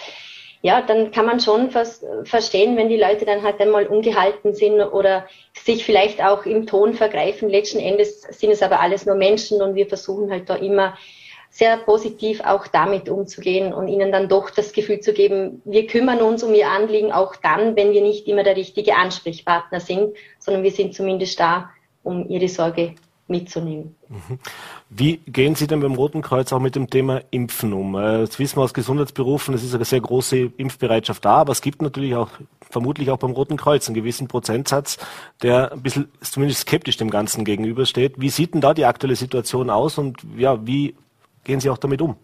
ja, 0.66 0.82
dann 0.82 1.12
kann 1.12 1.26
man 1.26 1.42
schon 1.42 1.72
verstehen, 1.72 2.78
wenn 2.78 2.88
die 2.88 2.98
Leute 2.98 3.26
dann 3.26 3.44
halt 3.44 3.60
einmal 3.60 3.86
ungehalten 3.86 4.54
sind 4.54 4.80
oder 4.80 5.28
sich 5.54 5.84
vielleicht 5.84 6.24
auch 6.24 6.46
im 6.46 6.66
Ton 6.66 6.94
vergreifen. 6.94 7.50
Letzten 7.50 7.80
Endes 7.80 8.22
sind 8.22 8.50
es 8.50 8.64
aber 8.64 8.80
alles 8.80 9.06
nur 9.06 9.16
Menschen 9.16 9.62
und 9.62 9.76
wir 9.76 9.88
versuchen 9.88 10.32
halt 10.32 10.50
da 10.50 10.56
immer 10.56 10.98
sehr 11.54 11.78
positiv 11.78 12.42
auch 12.42 12.66
damit 12.66 13.10
umzugehen 13.10 13.74
und 13.74 13.88
ihnen 13.88 14.12
dann 14.12 14.28
doch 14.28 14.50
das 14.50 14.74
Gefühl 14.74 15.02
zu 15.02 15.14
geben, 15.14 15.62
wir 15.66 15.86
kümmern 15.86 16.20
uns 16.20 16.42
um 16.42 16.52
ihr 16.56 16.68
Anliegen 16.68 17.12
auch 17.12 17.36
dann, 17.36 17.76
wenn 17.76 17.92
wir 17.92 18.02
nicht 18.02 18.28
immer 18.28 18.42
der 18.42 18.56
richtige 18.56 18.96
Ansprechpartner 18.96 19.80
sind, 19.80 20.16
sondern 20.40 20.64
wir 20.64 20.72
sind 20.72 20.96
zumindest 20.96 21.40
da, 21.40 21.70
um 22.02 22.28
ihre 22.28 22.50
Sorge 22.50 22.96
mitzunehmen. 23.28 23.96
Mhm. 24.10 24.40
Wie 24.90 25.18
gehen 25.28 25.54
Sie 25.54 25.68
denn 25.68 25.80
beim 25.80 25.94
Roten 25.94 26.24
Kreuz 26.24 26.52
auch 26.52 26.60
mit 26.60 26.76
dem 26.76 26.90
Thema 26.90 27.22
Impfen 27.30 27.72
um? 27.72 27.96
Jetzt 28.20 28.40
wissen 28.40 28.58
wir 28.58 28.64
aus 28.64 28.74
Gesundheitsberufen, 28.74 29.54
es 29.54 29.64
ist 29.64 29.76
eine 29.76 29.86
sehr 29.86 30.02
große 30.02 30.52
Impfbereitschaft 30.58 31.24
da, 31.24 31.36
aber 31.36 31.52
es 31.52 31.62
gibt 31.62 31.84
natürlich 31.84 32.16
auch 32.16 32.30
vermutlich 32.68 33.12
auch 33.12 33.18
beim 33.18 33.32
Roten 33.32 33.58
Kreuz 33.58 33.88
einen 33.88 33.96
gewissen 33.96 34.28
Prozentsatz, 34.28 34.98
der 35.44 35.72
ein 35.72 35.84
bisschen 35.84 36.12
zumindest 36.20 36.62
skeptisch 36.62 36.98
dem 36.98 37.12
Ganzen 37.12 37.46
gegenübersteht. 37.46 38.16
Wie 38.18 38.30
sieht 38.30 38.56
denn 38.56 38.62
da 38.62 38.74
die 38.74 38.86
aktuelle 38.86 39.16
Situation 39.16 39.70
aus 39.70 40.00
und 40.00 40.18
ja, 40.36 40.66
wie 40.66 40.96
gehen 41.44 41.60
Sie 41.60 41.70
auch 41.70 41.78
damit 41.78 42.02
um? 42.02 42.16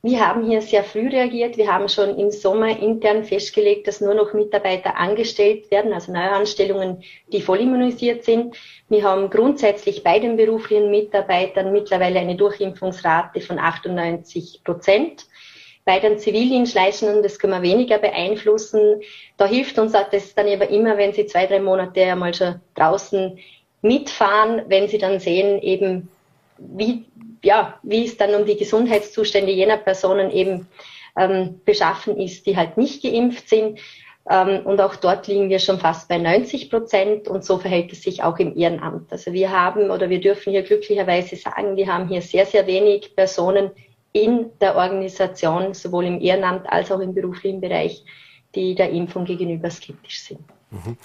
Wir 0.00 0.24
haben 0.24 0.48
hier 0.48 0.62
sehr 0.62 0.84
früh 0.84 1.08
reagiert. 1.08 1.56
Wir 1.56 1.72
haben 1.72 1.88
schon 1.88 2.16
im 2.18 2.30
Sommer 2.30 2.68
intern 2.80 3.24
festgelegt, 3.24 3.88
dass 3.88 4.00
nur 4.00 4.14
noch 4.14 4.32
Mitarbeiter 4.32 4.96
angestellt 4.96 5.72
werden, 5.72 5.92
also 5.92 6.12
Neuanstellungen, 6.12 7.02
die 7.32 7.42
voll 7.42 7.60
immunisiert 7.60 8.22
sind. 8.22 8.56
Wir 8.88 9.02
haben 9.02 9.28
grundsätzlich 9.28 10.04
bei 10.04 10.20
den 10.20 10.36
beruflichen 10.36 10.92
Mitarbeitern 10.92 11.72
mittlerweile 11.72 12.20
eine 12.20 12.36
Durchimpfungsrate 12.36 13.40
von 13.40 13.58
98 13.58 14.62
Prozent. 14.62 15.26
Bei 15.84 15.98
den 15.98 16.18
Zivildienstleistenden, 16.18 17.24
das 17.24 17.40
können 17.40 17.54
wir 17.54 17.62
weniger 17.62 17.98
beeinflussen. 17.98 19.00
Da 19.36 19.46
hilft 19.46 19.80
uns 19.80 19.92
das 19.92 20.34
dann 20.34 20.46
aber 20.46 20.70
immer, 20.70 20.96
wenn 20.96 21.12
sie 21.12 21.26
zwei, 21.26 21.46
drei 21.46 21.58
Monate 21.58 22.04
einmal 22.04 22.34
schon 22.34 22.60
draußen 22.76 23.36
mitfahren, 23.82 24.62
wenn 24.68 24.86
sie 24.86 24.98
dann 24.98 25.18
sehen, 25.18 25.60
eben 25.60 26.08
wie, 26.58 27.04
ja, 27.42 27.78
wie 27.82 28.04
es 28.04 28.16
dann 28.16 28.34
um 28.34 28.46
die 28.46 28.56
Gesundheitszustände 28.56 29.52
jener 29.52 29.76
Personen 29.76 30.30
eben 30.30 30.66
ähm, 31.16 31.60
beschaffen 31.64 32.16
ist, 32.16 32.46
die 32.46 32.56
halt 32.56 32.76
nicht 32.76 33.02
geimpft 33.02 33.48
sind. 33.48 33.80
Ähm, 34.28 34.66
und 34.66 34.80
auch 34.80 34.96
dort 34.96 35.26
liegen 35.26 35.48
wir 35.48 35.58
schon 35.58 35.78
fast 35.78 36.08
bei 36.08 36.18
90 36.18 36.70
Prozent 36.70 37.28
und 37.28 37.44
so 37.44 37.58
verhält 37.58 37.92
es 37.92 38.02
sich 38.02 38.22
auch 38.22 38.38
im 38.38 38.56
Ehrenamt. 38.56 39.10
Also 39.10 39.32
wir 39.32 39.50
haben 39.50 39.90
oder 39.90 40.10
wir 40.10 40.20
dürfen 40.20 40.50
hier 40.50 40.62
glücklicherweise 40.62 41.36
sagen, 41.36 41.76
wir 41.76 41.92
haben 41.92 42.08
hier 42.08 42.22
sehr, 42.22 42.44
sehr 42.44 42.66
wenig 42.66 43.16
Personen 43.16 43.70
in 44.12 44.50
der 44.60 44.76
Organisation, 44.76 45.74
sowohl 45.74 46.06
im 46.06 46.20
Ehrenamt 46.20 46.70
als 46.70 46.90
auch 46.90 47.00
im 47.00 47.14
beruflichen 47.14 47.60
Bereich, 47.60 48.04
die 48.54 48.74
der 48.74 48.90
Impfung 48.90 49.24
gegenüber 49.24 49.70
skeptisch 49.70 50.20
sind. 50.20 50.40
Mhm. 50.70 50.96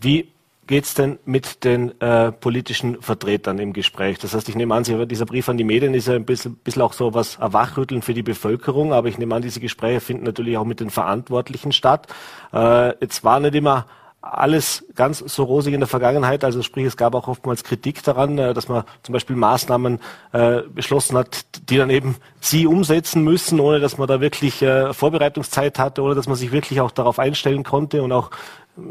Wie 0.00 0.28
geht 0.66 0.84
es 0.84 0.94
denn 0.94 1.18
mit 1.24 1.64
den 1.64 2.00
äh, 2.00 2.32
politischen 2.32 3.00
Vertretern 3.02 3.58
im 3.58 3.72
Gespräch? 3.72 4.18
Das 4.18 4.34
heißt, 4.34 4.48
ich 4.48 4.54
nehme 4.54 4.74
an, 4.74 4.84
dieser 5.08 5.26
Brief 5.26 5.48
an 5.48 5.56
die 5.56 5.64
Medien 5.64 5.94
ist 5.94 6.08
ja 6.08 6.14
ein 6.14 6.24
bisschen, 6.24 6.56
bisschen 6.56 6.82
auch 6.82 6.92
so 6.92 7.14
was 7.14 7.36
Erwachrütteln 7.36 8.02
für 8.02 8.14
die 8.14 8.22
Bevölkerung, 8.22 8.92
aber 8.92 9.08
ich 9.08 9.18
nehme 9.18 9.34
an, 9.34 9.42
diese 9.42 9.60
Gespräche 9.60 10.00
finden 10.00 10.24
natürlich 10.24 10.56
auch 10.56 10.64
mit 10.64 10.80
den 10.80 10.90
Verantwortlichen 10.90 11.72
statt. 11.72 12.06
Äh, 12.52 12.88
jetzt 13.00 13.24
war 13.24 13.40
nicht 13.40 13.54
immer 13.54 13.86
alles 14.24 14.86
ganz 14.94 15.18
so 15.18 15.44
rosig 15.44 15.74
in 15.74 15.80
der 15.80 15.86
Vergangenheit. 15.86 16.44
Also 16.44 16.62
sprich, 16.62 16.86
es 16.86 16.96
gab 16.96 17.14
auch 17.14 17.28
oftmals 17.28 17.62
Kritik 17.62 18.02
daran, 18.02 18.38
äh, 18.38 18.54
dass 18.54 18.68
man 18.68 18.84
zum 19.02 19.12
Beispiel 19.12 19.36
Maßnahmen 19.36 20.00
äh, 20.32 20.62
beschlossen 20.62 21.16
hat, 21.16 21.44
die 21.68 21.76
dann 21.76 21.90
eben 21.90 22.16
sie 22.40 22.66
umsetzen 22.66 23.22
müssen, 23.22 23.60
ohne 23.60 23.80
dass 23.80 23.98
man 23.98 24.08
da 24.08 24.20
wirklich 24.20 24.62
äh, 24.62 24.92
Vorbereitungszeit 24.92 25.78
hatte 25.78 26.02
oder 26.02 26.14
dass 26.14 26.26
man 26.26 26.36
sich 26.36 26.52
wirklich 26.52 26.80
auch 26.80 26.90
darauf 26.90 27.18
einstellen 27.18 27.64
konnte 27.64 28.02
und 28.02 28.12
auch 28.12 28.30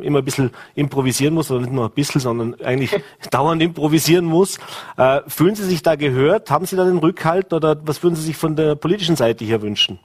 immer 0.01 0.19
ein 0.19 0.25
bisschen 0.25 0.51
improvisieren 0.75 1.33
muss, 1.33 1.51
oder 1.51 1.61
nicht 1.61 1.73
nur 1.73 1.85
ein 1.85 1.91
bisschen, 1.91 2.21
sondern 2.21 2.59
eigentlich 2.61 2.91
dauernd 3.31 3.61
improvisieren 3.61 4.25
muss. 4.25 4.57
Äh, 4.97 5.21
fühlen 5.27 5.55
Sie 5.55 5.65
sich 5.65 5.83
da 5.83 5.95
gehört? 5.95 6.49
Haben 6.49 6.65
Sie 6.65 6.75
da 6.75 6.85
den 6.85 6.97
Rückhalt 6.97 7.53
oder 7.53 7.77
was 7.85 8.01
würden 8.03 8.15
Sie 8.15 8.23
sich 8.23 8.37
von 8.37 8.55
der 8.55 8.75
politischen 8.75 9.15
Seite 9.15 9.43
hier 9.45 9.61
wünschen? 9.61 9.99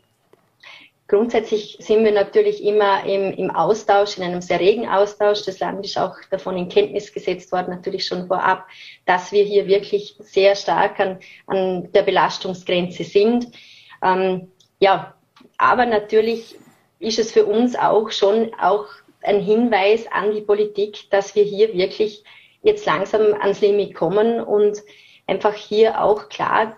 Grundsätzlich 1.08 1.78
sind 1.80 2.04
wir 2.04 2.12
natürlich 2.12 2.62
immer 2.62 3.02
im, 3.06 3.32
im 3.32 3.50
Austausch, 3.50 4.18
in 4.18 4.24
einem 4.24 4.42
sehr 4.42 4.60
regen 4.60 4.86
Austausch. 4.86 5.42
Das 5.46 5.58
Land 5.58 5.82
ist 5.86 5.96
auch 5.96 6.14
davon 6.30 6.58
in 6.58 6.68
Kenntnis 6.68 7.14
gesetzt 7.14 7.50
worden, 7.50 7.70
natürlich 7.70 8.06
schon 8.06 8.26
vorab, 8.26 8.66
dass 9.06 9.32
wir 9.32 9.42
hier 9.42 9.66
wirklich 9.66 10.16
sehr 10.20 10.54
stark 10.54 11.00
an, 11.00 11.18
an 11.46 11.90
der 11.92 12.02
Belastungsgrenze 12.02 13.04
sind. 13.04 13.46
Ähm, 14.02 14.48
ja, 14.80 15.14
aber 15.56 15.86
natürlich 15.86 16.56
ist 16.98 17.18
es 17.18 17.32
für 17.32 17.46
uns 17.46 17.74
auch 17.74 18.10
schon 18.10 18.50
auch 18.60 18.84
ein 19.22 19.40
Hinweis 19.40 20.06
an 20.10 20.32
die 20.32 20.40
Politik, 20.40 21.10
dass 21.10 21.34
wir 21.34 21.44
hier 21.44 21.72
wirklich 21.74 22.24
jetzt 22.62 22.86
langsam 22.86 23.34
ans 23.40 23.60
Limit 23.60 23.94
kommen 23.94 24.40
und 24.40 24.82
einfach 25.26 25.54
hier 25.54 26.02
auch 26.02 26.28
klar 26.28 26.76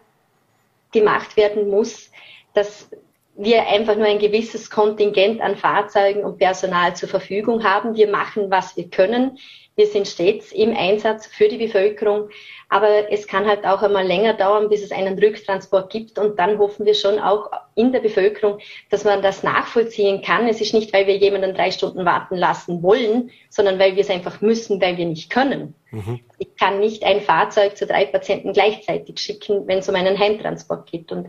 gemacht 0.93 1.37
werden 1.37 1.69
muss, 1.69 2.11
dass 2.55 2.91
wir 3.37 3.67
einfach 3.69 3.97
nur 3.97 4.07
ein 4.07 4.19
gewisses 4.19 4.71
Kontingent 4.71 5.41
an 5.41 5.57
Fahrzeugen 5.57 6.25
und 6.25 6.39
Personal 6.39 6.95
zur 6.95 7.09
Verfügung 7.09 7.65
haben. 7.65 7.97
Wir 7.97 8.09
machen, 8.09 8.51
was 8.51 8.77
wir 8.77 8.89
können. 8.89 9.39
Wir 9.77 9.87
sind 9.87 10.07
stets 10.07 10.53
im 10.53 10.77
Einsatz 10.77 11.27
für 11.27 11.49
die 11.49 11.57
Bevölkerung. 11.57 12.29
Aber 12.69 13.11
es 13.11 13.27
kann 13.27 13.47
halt 13.47 13.65
auch 13.65 13.83
einmal 13.83 14.07
länger 14.07 14.35
dauern, 14.35 14.69
bis 14.69 14.83
es 14.83 14.93
einen 14.93 15.19
Rücktransport 15.19 15.91
gibt. 15.91 16.19
Und 16.19 16.39
dann 16.39 16.59
hoffen 16.59 16.85
wir 16.85 16.95
schon 16.95 17.19
auch 17.19 17.51
in 17.75 17.91
der 17.91 18.01
Bevölkerung, 18.01 18.59
dass 18.91 19.05
man 19.05 19.23
das 19.23 19.43
nachvollziehen 19.43 20.23
kann. 20.23 20.47
Es 20.47 20.61
ist 20.61 20.75
nicht, 20.75 20.93
weil 20.93 21.07
wir 21.07 21.17
jemanden 21.17 21.55
drei 21.55 21.71
Stunden 21.71 22.05
warten 22.05 22.37
lassen 22.37 22.83
wollen, 22.83 23.31
sondern 23.49 23.79
weil 23.79 23.97
wir 23.97 24.03
es 24.03 24.11
einfach 24.11 24.41
müssen, 24.41 24.81
weil 24.81 24.99
wir 24.99 25.07
nicht 25.07 25.31
können. 25.31 25.75
Mhm. 25.91 26.21
Ich 26.39 26.55
kann 26.57 26.79
nicht 26.79 27.03
ein 27.03 27.23
Fahrzeug 27.23 27.77
zu 27.77 27.87
drei 27.87 28.05
Patienten 28.05 28.53
gleichzeitig 28.53 29.19
schicken, 29.19 29.67
wenn 29.67 29.79
es 29.79 29.89
um 29.89 29.95
einen 29.95 30.19
Heimtransport 30.19 30.91
geht. 30.91 31.11
Und 31.11 31.29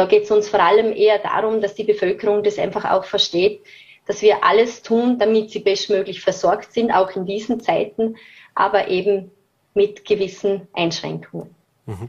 da 0.00 0.06
geht 0.06 0.22
es 0.22 0.30
uns 0.30 0.48
vor 0.48 0.60
allem 0.60 0.94
eher 0.96 1.18
darum, 1.18 1.60
dass 1.60 1.74
die 1.74 1.84
Bevölkerung 1.84 2.42
das 2.42 2.58
einfach 2.58 2.90
auch 2.90 3.04
versteht, 3.04 3.60
dass 4.06 4.22
wir 4.22 4.42
alles 4.42 4.80
tun, 4.80 5.18
damit 5.18 5.50
sie 5.50 5.58
bestmöglich 5.58 6.22
versorgt 6.22 6.72
sind, 6.72 6.90
auch 6.90 7.10
in 7.10 7.26
diesen 7.26 7.60
Zeiten, 7.60 8.16
aber 8.54 8.88
eben 8.88 9.30
mit 9.74 10.06
gewissen 10.06 10.68
Einschränkungen. 10.72 11.54
Mhm. 11.84 12.08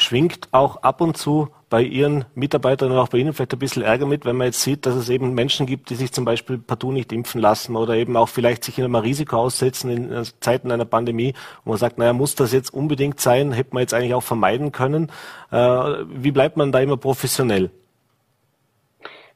Schwingt 0.00 0.48
auch 0.52 0.82
ab 0.82 1.00
und 1.00 1.16
zu 1.16 1.48
bei 1.68 1.82
Ihren 1.82 2.24
Mitarbeitern 2.34 2.90
und 2.90 2.98
auch 2.98 3.08
bei 3.08 3.18
Ihnen 3.18 3.32
vielleicht 3.32 3.52
ein 3.52 3.58
bisschen 3.58 3.82
Ärger 3.82 4.06
mit, 4.06 4.24
wenn 4.24 4.36
man 4.36 4.46
jetzt 4.46 4.62
sieht, 4.62 4.86
dass 4.86 4.94
es 4.94 5.08
eben 5.08 5.34
Menschen 5.34 5.66
gibt, 5.66 5.90
die 5.90 5.94
sich 5.94 6.12
zum 6.12 6.24
Beispiel 6.24 6.58
partout 6.58 6.90
nicht 6.90 7.12
impfen 7.12 7.40
lassen 7.40 7.76
oder 7.76 7.94
eben 7.94 8.16
auch 8.16 8.28
vielleicht 8.28 8.64
sich 8.64 8.78
in 8.78 8.84
einem 8.84 8.96
Risiko 8.96 9.36
aussetzen 9.36 9.90
in 9.90 10.24
Zeiten 10.40 10.72
einer 10.72 10.84
Pandemie, 10.84 11.34
wo 11.64 11.70
man 11.70 11.78
sagt, 11.78 11.98
naja, 11.98 12.12
muss 12.12 12.34
das 12.34 12.52
jetzt 12.52 12.74
unbedingt 12.74 13.20
sein, 13.20 13.52
hätte 13.52 13.70
man 13.72 13.82
jetzt 13.82 13.94
eigentlich 13.94 14.14
auch 14.14 14.22
vermeiden 14.22 14.72
können. 14.72 15.12
Äh, 15.52 15.56
wie 15.56 16.32
bleibt 16.32 16.56
man 16.56 16.72
da 16.72 16.80
immer 16.80 16.96
professionell? 16.96 17.70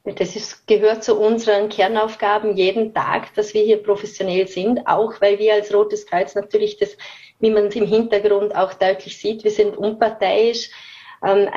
Das 0.04 0.36
ist, 0.36 0.66
gehört 0.66 1.02
zu 1.02 1.18
unseren 1.18 1.70
Kernaufgaben 1.70 2.56
jeden 2.56 2.92
Tag, 2.92 3.32
dass 3.36 3.54
wir 3.54 3.62
hier 3.62 3.82
professionell 3.82 4.46
sind, 4.46 4.86
auch 4.86 5.18
weil 5.22 5.38
wir 5.38 5.54
als 5.54 5.72
Rotes 5.72 6.04
Kreuz 6.06 6.34
natürlich 6.34 6.76
das, 6.76 6.98
wie 7.40 7.50
man 7.50 7.66
es 7.66 7.76
im 7.76 7.86
Hintergrund 7.86 8.54
auch 8.54 8.74
deutlich 8.74 9.18
sieht, 9.18 9.44
wir 9.44 9.50
sind 9.50 9.76
unparteiisch. 9.76 10.70
Ähm, 11.24 11.48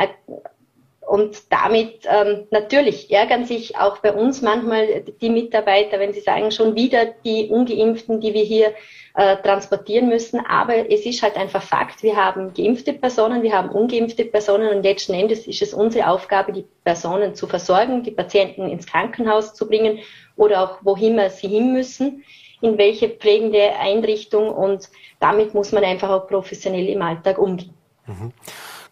und 1.08 1.54
damit 1.54 2.02
ähm, 2.04 2.48
natürlich 2.52 3.10
ärgern 3.10 3.46
sich 3.46 3.78
auch 3.78 4.00
bei 4.00 4.12
uns 4.12 4.42
manchmal 4.42 5.04
die 5.22 5.30
Mitarbeiter, 5.30 6.00
wenn 6.00 6.12
sie 6.12 6.20
sagen, 6.20 6.52
schon 6.52 6.76
wieder 6.76 7.06
die 7.24 7.48
ungeimpften, 7.48 8.20
die 8.20 8.34
wir 8.34 8.44
hier 8.44 8.74
äh, 9.14 9.38
transportieren 9.38 10.10
müssen. 10.10 10.42
Aber 10.46 10.92
es 10.92 11.06
ist 11.06 11.24
halt 11.24 11.38
einfach 11.38 11.64
Fakt, 11.64 12.04
wir 12.04 12.18
haben 12.18 12.54
geimpfte 12.54 12.92
Personen, 12.92 13.42
wir 13.42 13.54
haben 13.54 13.70
ungeimpfte 13.70 14.26
Personen 14.26 14.76
und 14.76 14.84
letzten 14.84 15.14
Endes 15.14 15.48
ist 15.48 15.62
es 15.62 15.74
unsere 15.74 16.10
Aufgabe, 16.10 16.52
die 16.52 16.66
Personen 16.84 17.36
zu 17.36 17.48
versorgen, 17.48 18.04
die 18.04 18.12
Patienten 18.12 18.70
ins 18.70 18.86
Krankenhaus 18.86 19.54
zu 19.54 19.66
bringen 19.66 20.00
oder 20.36 20.62
auch 20.62 20.80
wohin 20.82 21.16
wir 21.16 21.30
sie 21.30 21.48
hin 21.48 21.72
müssen, 21.72 22.26
in 22.62 22.78
welche 22.78 23.10
pflegende 23.10 23.74
Einrichtung 23.80 24.50
und 24.50 24.90
damit 25.20 25.54
muss 25.54 25.72
man 25.72 25.84
einfach 25.84 26.10
auch 26.10 26.28
professionell 26.28 26.88
im 26.88 27.02
Alltag 27.02 27.38
umgehen. 27.38 27.74
Mhm. 28.06 28.32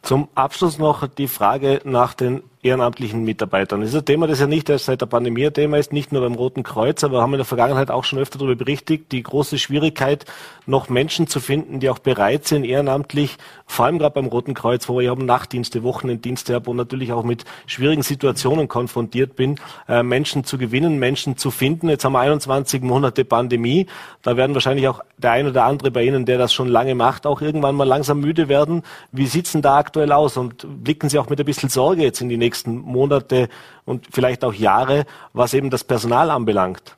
Zum 0.01 0.27
Abschluss 0.35 0.77
noch 0.77 1.07
die 1.07 1.27
Frage 1.27 1.81
nach 1.83 2.13
den 2.13 2.43
ehrenamtlichen 2.65 3.23
Mitarbeitern. 3.23 3.81
Das 3.81 3.91
ist 3.91 3.95
ein 3.95 4.05
Thema, 4.05 4.25
das 4.27 4.39
ja 4.39 4.47
nicht 4.47 4.69
erst 4.69 4.85
seit 4.85 4.99
der 4.99 5.05
Pandemie 5.05 5.45
ein 5.45 5.53
Thema 5.53 5.77
ist, 5.77 5.93
nicht 5.93 6.11
nur 6.11 6.21
beim 6.21 6.33
Roten 6.33 6.63
Kreuz, 6.63 7.03
aber 7.03 7.21
haben 7.21 7.33
in 7.33 7.37
der 7.37 7.45
Vergangenheit 7.45 7.91
auch 7.91 8.03
schon 8.03 8.17
öfter 8.17 8.39
darüber 8.39 8.55
berichtet, 8.55 9.11
die 9.11 9.21
große 9.21 9.59
Schwierigkeit, 9.59 10.25
noch 10.65 10.89
Menschen 10.89 11.27
zu 11.27 11.39
finden, 11.39 11.79
die 11.79 11.89
auch 11.89 11.99
bereit 11.99 12.47
sind, 12.47 12.65
ehrenamtlich, 12.65 13.37
vor 13.67 13.85
allem 13.85 13.99
gerade 13.99 14.15
beim 14.15 14.25
Roten 14.25 14.55
Kreuz, 14.55 14.89
wo 14.89 14.99
ich 14.99 15.09
auch 15.09 15.17
Nachtdienste, 15.17 15.83
Wochenenddienste 15.83 16.55
habe 16.55 16.69
und 16.71 16.77
natürlich 16.77 17.11
auch 17.13 17.23
mit 17.23 17.45
schwierigen 17.67 18.01
Situationen 18.01 18.67
konfrontiert 18.67 19.35
bin, 19.35 19.59
äh, 19.87 20.01
Menschen 20.01 20.43
zu 20.43 20.57
gewinnen, 20.57 20.97
Menschen 20.97 21.37
zu 21.37 21.51
finden. 21.51 21.87
Jetzt 21.87 22.03
haben 22.03 22.13
wir 22.13 22.19
21 22.19 22.81
Monate 22.81 23.25
Pandemie. 23.25 23.85
Da 24.23 24.37
werden 24.37 24.55
wahrscheinlich 24.55 24.87
auch 24.87 25.03
der 25.17 25.31
ein 25.31 25.47
oder 25.47 25.65
andere 25.65 25.91
bei 25.91 26.03
Ihnen, 26.03 26.25
der 26.25 26.39
das 26.39 26.51
schon 26.51 26.67
lange 26.67 26.95
macht, 26.95 27.27
auch 27.27 27.41
irgendwann 27.41 27.75
mal 27.75 27.87
langsam 27.87 28.21
müde 28.21 28.49
werden. 28.49 28.81
Wie 29.11 29.27
sieht's 29.27 29.51
denn 29.51 29.61
da 29.61 29.77
aktuell 29.77 30.11
aus? 30.11 30.35
Und 30.35 30.65
blicken 30.83 31.09
Sie 31.09 31.19
auch 31.19 31.29
mit 31.29 31.39
ein 31.39 31.45
bisschen 31.45 31.69
Sorge 31.69 32.01
jetzt 32.01 32.21
in 32.21 32.29
die 32.29 32.37
nächsten 32.37 32.54
nächsten 32.55 32.77
Monate 32.77 33.49
und 33.85 34.07
vielleicht 34.11 34.43
auch 34.43 34.53
Jahre, 34.53 35.05
was 35.33 35.53
eben 35.53 35.69
das 35.69 35.83
Personal 35.83 36.31
anbelangt? 36.31 36.95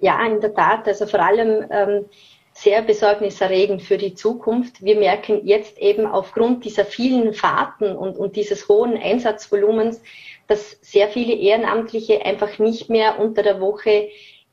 Ja, 0.00 0.24
in 0.24 0.40
der 0.40 0.54
Tat. 0.54 0.86
Also 0.86 1.06
vor 1.06 1.20
allem 1.20 1.66
ähm, 1.70 2.04
sehr 2.52 2.82
besorgniserregend 2.82 3.82
für 3.82 3.98
die 3.98 4.14
Zukunft. 4.14 4.82
Wir 4.82 4.96
merken 4.96 5.44
jetzt 5.44 5.76
eben 5.78 6.06
aufgrund 6.06 6.64
dieser 6.64 6.84
vielen 6.84 7.34
Fahrten 7.34 7.96
und, 7.96 8.16
und 8.16 8.36
dieses 8.36 8.68
hohen 8.68 8.96
Einsatzvolumens, 8.96 10.00
dass 10.46 10.78
sehr 10.82 11.08
viele 11.08 11.34
Ehrenamtliche 11.34 12.24
einfach 12.24 12.58
nicht 12.58 12.88
mehr 12.88 13.18
unter 13.18 13.42
der 13.42 13.60
Woche 13.60 14.08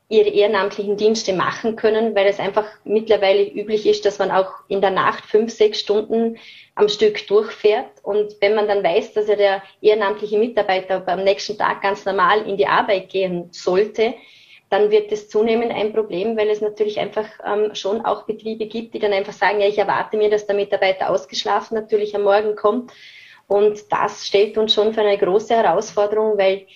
ihre 0.08 0.28
ehrenamtlichen 0.28 0.96
Dienste 0.96 1.32
machen 1.32 1.74
können, 1.74 2.14
weil 2.14 2.26
es 2.26 2.38
einfach 2.38 2.66
mittlerweile 2.84 3.42
üblich 3.42 3.86
ist, 3.86 4.04
dass 4.04 4.18
man 4.18 4.30
auch 4.30 4.52
in 4.68 4.80
der 4.80 4.92
Nacht 4.92 5.24
fünf, 5.24 5.52
sechs 5.52 5.80
Stunden 5.80 6.38
am 6.76 6.88
Stück 6.88 7.26
durchfährt. 7.26 7.90
Und 8.04 8.36
wenn 8.40 8.54
man 8.54 8.68
dann 8.68 8.84
weiß, 8.84 9.14
dass 9.14 9.26
ja 9.26 9.34
der 9.34 9.62
ehrenamtliche 9.80 10.38
Mitarbeiter 10.38 11.02
am 11.08 11.24
nächsten 11.24 11.58
Tag 11.58 11.82
ganz 11.82 12.04
normal 12.04 12.46
in 12.48 12.56
die 12.56 12.68
Arbeit 12.68 13.08
gehen 13.08 13.48
sollte, 13.50 14.14
dann 14.68 14.90
wird 14.90 15.10
es 15.12 15.28
zunehmend 15.28 15.72
ein 15.72 15.92
Problem, 15.92 16.36
weil 16.36 16.50
es 16.50 16.60
natürlich 16.60 16.98
einfach 16.98 17.26
ähm, 17.44 17.74
schon 17.74 18.04
auch 18.04 18.24
Betriebe 18.24 18.66
gibt, 18.66 18.94
die 18.94 18.98
dann 18.98 19.12
einfach 19.12 19.32
sagen, 19.32 19.60
ja, 19.60 19.68
ich 19.68 19.78
erwarte 19.78 20.16
mir, 20.16 20.28
dass 20.28 20.46
der 20.46 20.56
Mitarbeiter 20.56 21.10
ausgeschlafen 21.10 21.76
natürlich 21.76 22.14
am 22.16 22.22
Morgen 22.22 22.56
kommt. 22.56 22.92
Und 23.48 23.92
das 23.92 24.26
stellt 24.26 24.58
uns 24.58 24.74
schon 24.74 24.92
für 24.92 25.02
eine 25.02 25.18
große 25.18 25.54
Herausforderung, 25.54 26.36
weil 26.36 26.66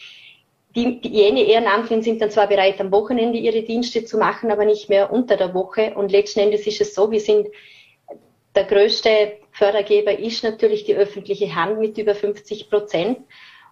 die, 0.75 1.01
die, 1.01 1.09
jene 1.09 1.43
Ehrenamtlichen 1.43 2.03
sind 2.03 2.23
dann 2.23 2.31
zwar 2.31 2.47
bereit, 2.47 2.81
am 2.81 2.93
Wochenende 2.93 3.39
ihre 3.39 3.63
Dienste 3.63 4.05
zu 4.05 4.19
machen, 4.19 4.51
aber 4.51 4.65
nicht 4.65 4.89
mehr 4.89 5.13
unter 5.13 5.37
der 5.37 5.55
Woche. 5.55 5.95
Und 5.95 6.13
letzten 6.13 6.41
Endes 6.41 6.67
ist 6.67 6.81
es 6.81 6.95
so, 6.95 7.11
wir 7.11 7.21
sind 7.21 7.49
der 8.55 8.65
größte 8.65 9.39
Fördergeber 9.53 10.19
ist 10.19 10.43
natürlich 10.43 10.85
die 10.85 10.95
öffentliche 10.95 11.55
Hand 11.55 11.79
mit 11.79 11.99
über 11.99 12.15
50 12.15 12.71
Prozent. 12.71 13.19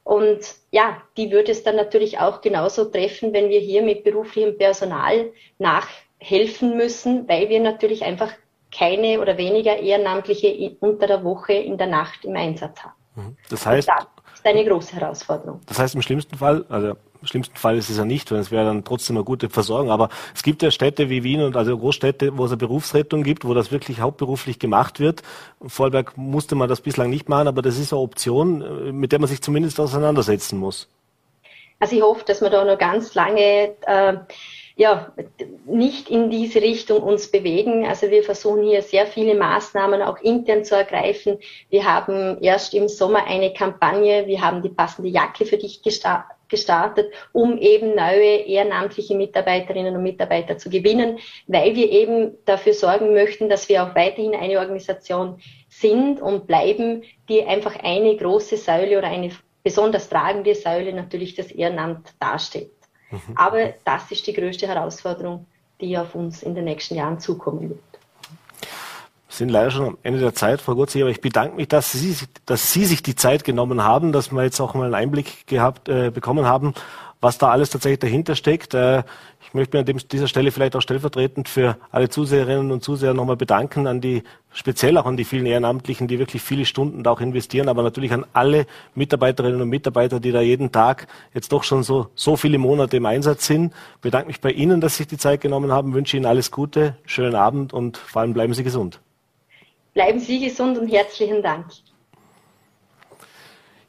Und 0.04 0.40
ja, 0.70 1.02
die 1.16 1.30
würde 1.30 1.52
es 1.52 1.62
dann 1.62 1.76
natürlich 1.76 2.18
auch 2.18 2.40
genauso 2.40 2.84
treffen, 2.86 3.32
wenn 3.32 3.48
wir 3.48 3.60
hier 3.60 3.82
mit 3.82 4.04
beruflichem 4.04 4.56
Personal 4.56 5.32
nachhelfen 5.58 6.76
müssen, 6.76 7.28
weil 7.28 7.48
wir 7.48 7.60
natürlich 7.60 8.04
einfach 8.04 8.32
keine 8.74 9.20
oder 9.20 9.36
weniger 9.38 9.78
Ehrenamtliche 9.78 10.76
unter 10.80 11.06
der 11.06 11.24
Woche 11.24 11.54
in 11.54 11.78
der 11.78 11.88
Nacht 11.88 12.24
im 12.24 12.36
Einsatz 12.36 12.82
haben. 12.82 12.94
Mhm. 13.16 13.36
Das 13.50 13.66
heißt, 13.66 13.88
ist 14.38 14.46
eine 14.46 14.64
große 14.64 14.96
Herausforderung. 14.96 15.60
Das 15.66 15.78
heißt 15.78 15.94
im 15.94 16.02
schlimmsten 16.02 16.36
Fall, 16.36 16.64
also 16.68 16.96
im 17.20 17.26
schlimmsten 17.26 17.56
Fall 17.56 17.76
ist 17.76 17.90
es 17.90 17.98
ja 17.98 18.04
nicht, 18.04 18.30
weil 18.30 18.38
es 18.38 18.50
wäre 18.50 18.64
dann 18.64 18.84
trotzdem 18.84 19.16
eine 19.16 19.24
gute 19.24 19.50
Versorgung. 19.50 19.90
Aber 19.90 20.08
es 20.34 20.42
gibt 20.42 20.62
ja 20.62 20.70
Städte 20.70 21.10
wie 21.10 21.24
Wien 21.24 21.42
und 21.42 21.56
also 21.56 21.76
Großstädte, 21.76 22.36
wo 22.36 22.44
es 22.44 22.50
eine 22.52 22.58
Berufsrettung 22.58 23.24
gibt, 23.24 23.44
wo 23.44 23.54
das 23.54 23.72
wirklich 23.72 24.00
hauptberuflich 24.00 24.58
gemacht 24.58 25.00
wird. 25.00 25.22
In 25.60 25.68
Vorarlberg 25.68 26.16
musste 26.16 26.54
man 26.54 26.68
das 26.68 26.80
bislang 26.80 27.10
nicht 27.10 27.28
machen, 27.28 27.48
aber 27.48 27.62
das 27.62 27.78
ist 27.78 27.92
eine 27.92 28.00
Option, 28.00 28.98
mit 28.98 29.12
der 29.12 29.18
man 29.18 29.28
sich 29.28 29.42
zumindest 29.42 29.80
auseinandersetzen 29.80 30.58
muss. 30.58 30.88
Also 31.80 31.96
ich 31.96 32.02
hoffe, 32.02 32.24
dass 32.24 32.40
man 32.40 32.50
da 32.50 32.64
noch 32.64 32.78
ganz 32.78 33.14
lange 33.14 33.74
äh, 33.86 34.16
ja, 34.78 35.12
nicht 35.66 36.08
in 36.08 36.30
diese 36.30 36.62
Richtung 36.62 37.02
uns 37.02 37.32
bewegen. 37.32 37.84
Also 37.84 38.10
wir 38.10 38.22
versuchen 38.22 38.62
hier 38.62 38.80
sehr 38.80 39.08
viele 39.08 39.34
Maßnahmen 39.34 40.00
auch 40.02 40.18
intern 40.20 40.64
zu 40.64 40.76
ergreifen. 40.76 41.38
Wir 41.68 41.84
haben 41.84 42.38
erst 42.40 42.74
im 42.74 42.86
Sommer 42.86 43.26
eine 43.26 43.52
Kampagne, 43.52 44.28
wir 44.28 44.40
haben 44.40 44.62
die 44.62 44.68
passende 44.68 45.10
Jacke 45.10 45.46
für 45.46 45.56
dich 45.56 45.82
gestartet, 45.82 47.12
um 47.32 47.58
eben 47.58 47.96
neue 47.96 48.36
ehrenamtliche 48.46 49.16
Mitarbeiterinnen 49.16 49.96
und 49.96 50.04
Mitarbeiter 50.04 50.58
zu 50.58 50.70
gewinnen, 50.70 51.18
weil 51.48 51.74
wir 51.74 51.90
eben 51.90 52.38
dafür 52.44 52.72
sorgen 52.72 53.12
möchten, 53.14 53.48
dass 53.48 53.68
wir 53.68 53.82
auch 53.82 53.96
weiterhin 53.96 54.36
eine 54.36 54.60
Organisation 54.60 55.40
sind 55.68 56.22
und 56.22 56.46
bleiben, 56.46 57.02
die 57.28 57.42
einfach 57.42 57.74
eine 57.82 58.16
große 58.16 58.56
Säule 58.56 58.96
oder 58.98 59.08
eine 59.08 59.32
besonders 59.64 60.08
tragende 60.08 60.54
Säule 60.54 60.92
natürlich 60.92 61.34
das 61.34 61.50
Ehrenamt 61.50 62.14
darstellt. 62.20 62.70
Mhm. 63.10 63.18
Aber 63.36 63.74
das 63.84 64.10
ist 64.10 64.26
die 64.26 64.32
größte 64.32 64.66
Herausforderung, 64.66 65.46
die 65.80 65.96
auf 65.96 66.14
uns 66.14 66.42
in 66.42 66.54
den 66.54 66.64
nächsten 66.64 66.94
Jahren 66.94 67.20
zukommen 67.20 67.70
wird. 67.70 67.80
Wir 68.60 69.34
sind 69.34 69.50
leider 69.50 69.70
schon 69.70 69.86
am 69.86 69.98
Ende 70.02 70.20
der 70.20 70.34
Zeit, 70.34 70.60
Frau 70.60 70.74
Gotzi, 70.74 71.00
aber 71.00 71.10
ich 71.10 71.20
bedanke 71.20 71.56
mich, 71.56 71.68
dass 71.68 71.92
Sie, 71.92 72.16
dass 72.46 72.72
Sie 72.72 72.84
sich 72.84 73.02
die 73.02 73.14
Zeit 73.14 73.44
genommen 73.44 73.84
haben, 73.84 74.12
dass 74.12 74.32
wir 74.32 74.42
jetzt 74.42 74.60
auch 74.60 74.74
mal 74.74 74.84
einen 74.84 74.94
Einblick 74.94 75.46
gehabt, 75.46 75.88
äh, 75.88 76.10
bekommen 76.10 76.46
haben, 76.46 76.74
was 77.20 77.38
da 77.38 77.50
alles 77.50 77.70
tatsächlich 77.70 78.00
dahinter 78.00 78.34
steckt. 78.34 78.74
Äh, 78.74 79.02
ich 79.48 79.54
möchte 79.54 79.82
mich 79.82 79.94
an 79.94 80.08
dieser 80.12 80.28
Stelle 80.28 80.50
vielleicht 80.50 80.76
auch 80.76 80.82
stellvertretend 80.82 81.48
für 81.48 81.78
alle 81.90 82.10
Zuseherinnen 82.10 82.70
und 82.70 82.84
Zuseher 82.84 83.14
nochmal 83.14 83.36
bedanken, 83.36 83.86
an 83.86 84.02
die, 84.02 84.22
speziell 84.52 84.98
auch 84.98 85.06
an 85.06 85.16
die 85.16 85.24
vielen 85.24 85.46
Ehrenamtlichen, 85.46 86.06
die 86.06 86.18
wirklich 86.18 86.42
viele 86.42 86.66
Stunden 86.66 87.02
da 87.02 87.12
auch 87.12 87.22
investieren, 87.22 87.70
aber 87.70 87.82
natürlich 87.82 88.12
an 88.12 88.26
alle 88.34 88.66
Mitarbeiterinnen 88.94 89.62
und 89.62 89.70
Mitarbeiter, 89.70 90.20
die 90.20 90.32
da 90.32 90.42
jeden 90.42 90.70
Tag 90.70 91.06
jetzt 91.32 91.50
doch 91.50 91.64
schon 91.64 91.82
so, 91.82 92.08
so 92.14 92.36
viele 92.36 92.58
Monate 92.58 92.98
im 92.98 93.06
Einsatz 93.06 93.46
sind. 93.46 93.72
Ich 93.94 94.00
bedanke 94.02 94.26
mich 94.26 94.42
bei 94.42 94.50
Ihnen, 94.50 94.82
dass 94.82 94.96
Sie 94.96 95.04
sich 95.04 95.08
die 95.08 95.18
Zeit 95.18 95.40
genommen 95.40 95.72
haben, 95.72 95.94
wünsche 95.94 96.18
Ihnen 96.18 96.26
alles 96.26 96.50
Gute, 96.50 96.98
schönen 97.06 97.34
Abend 97.34 97.72
und 97.72 97.96
vor 97.96 98.20
allem 98.20 98.34
bleiben 98.34 98.52
Sie 98.52 98.64
gesund. 98.64 99.00
Bleiben 99.94 100.20
Sie 100.20 100.40
gesund 100.40 100.76
und 100.76 100.88
herzlichen 100.88 101.42
Dank. 101.42 101.64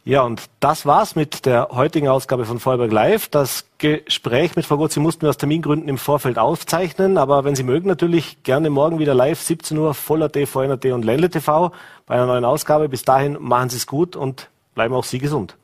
Ja, 0.05 0.21
und 0.21 0.45
das 0.59 0.85
war's 0.85 1.15
mit 1.15 1.45
der 1.45 1.69
heutigen 1.71 2.07
Ausgabe 2.07 2.45
von 2.45 2.59
Vollberg 2.59 2.91
Live. 2.91 3.27
Das 3.27 3.65
Gespräch 3.77 4.55
mit 4.55 4.65
Frau 4.65 4.77
Gotzi 4.77 4.99
mussten 4.99 5.23
wir 5.23 5.29
aus 5.29 5.37
Termingründen 5.37 5.89
im 5.89 5.97
Vorfeld 5.97 6.39
aufzeichnen, 6.39 7.17
aber 7.17 7.43
wenn 7.43 7.55
Sie 7.55 7.63
mögen, 7.63 7.87
natürlich 7.87 8.41
gerne 8.43 8.69
morgen 8.69 8.99
wieder 8.99 9.13
live, 9.13 9.39
17 9.39 9.77
Uhr, 9.77 9.93
Voller 9.93 10.31
NRT 10.33 10.85
und 10.85 11.03
Ländle 11.03 11.29
TV 11.29 11.71
bei 12.05 12.15
einer 12.15 12.25
neuen 12.25 12.45
Ausgabe. 12.45 12.87
Bis 12.87 13.03
dahin 13.03 13.37
machen 13.39 13.69
Sie 13.69 13.77
es 13.77 13.87
gut 13.87 14.15
und 14.15 14.49
bleiben 14.73 14.95
auch 14.95 15.03
Sie 15.03 15.19
gesund. 15.19 15.57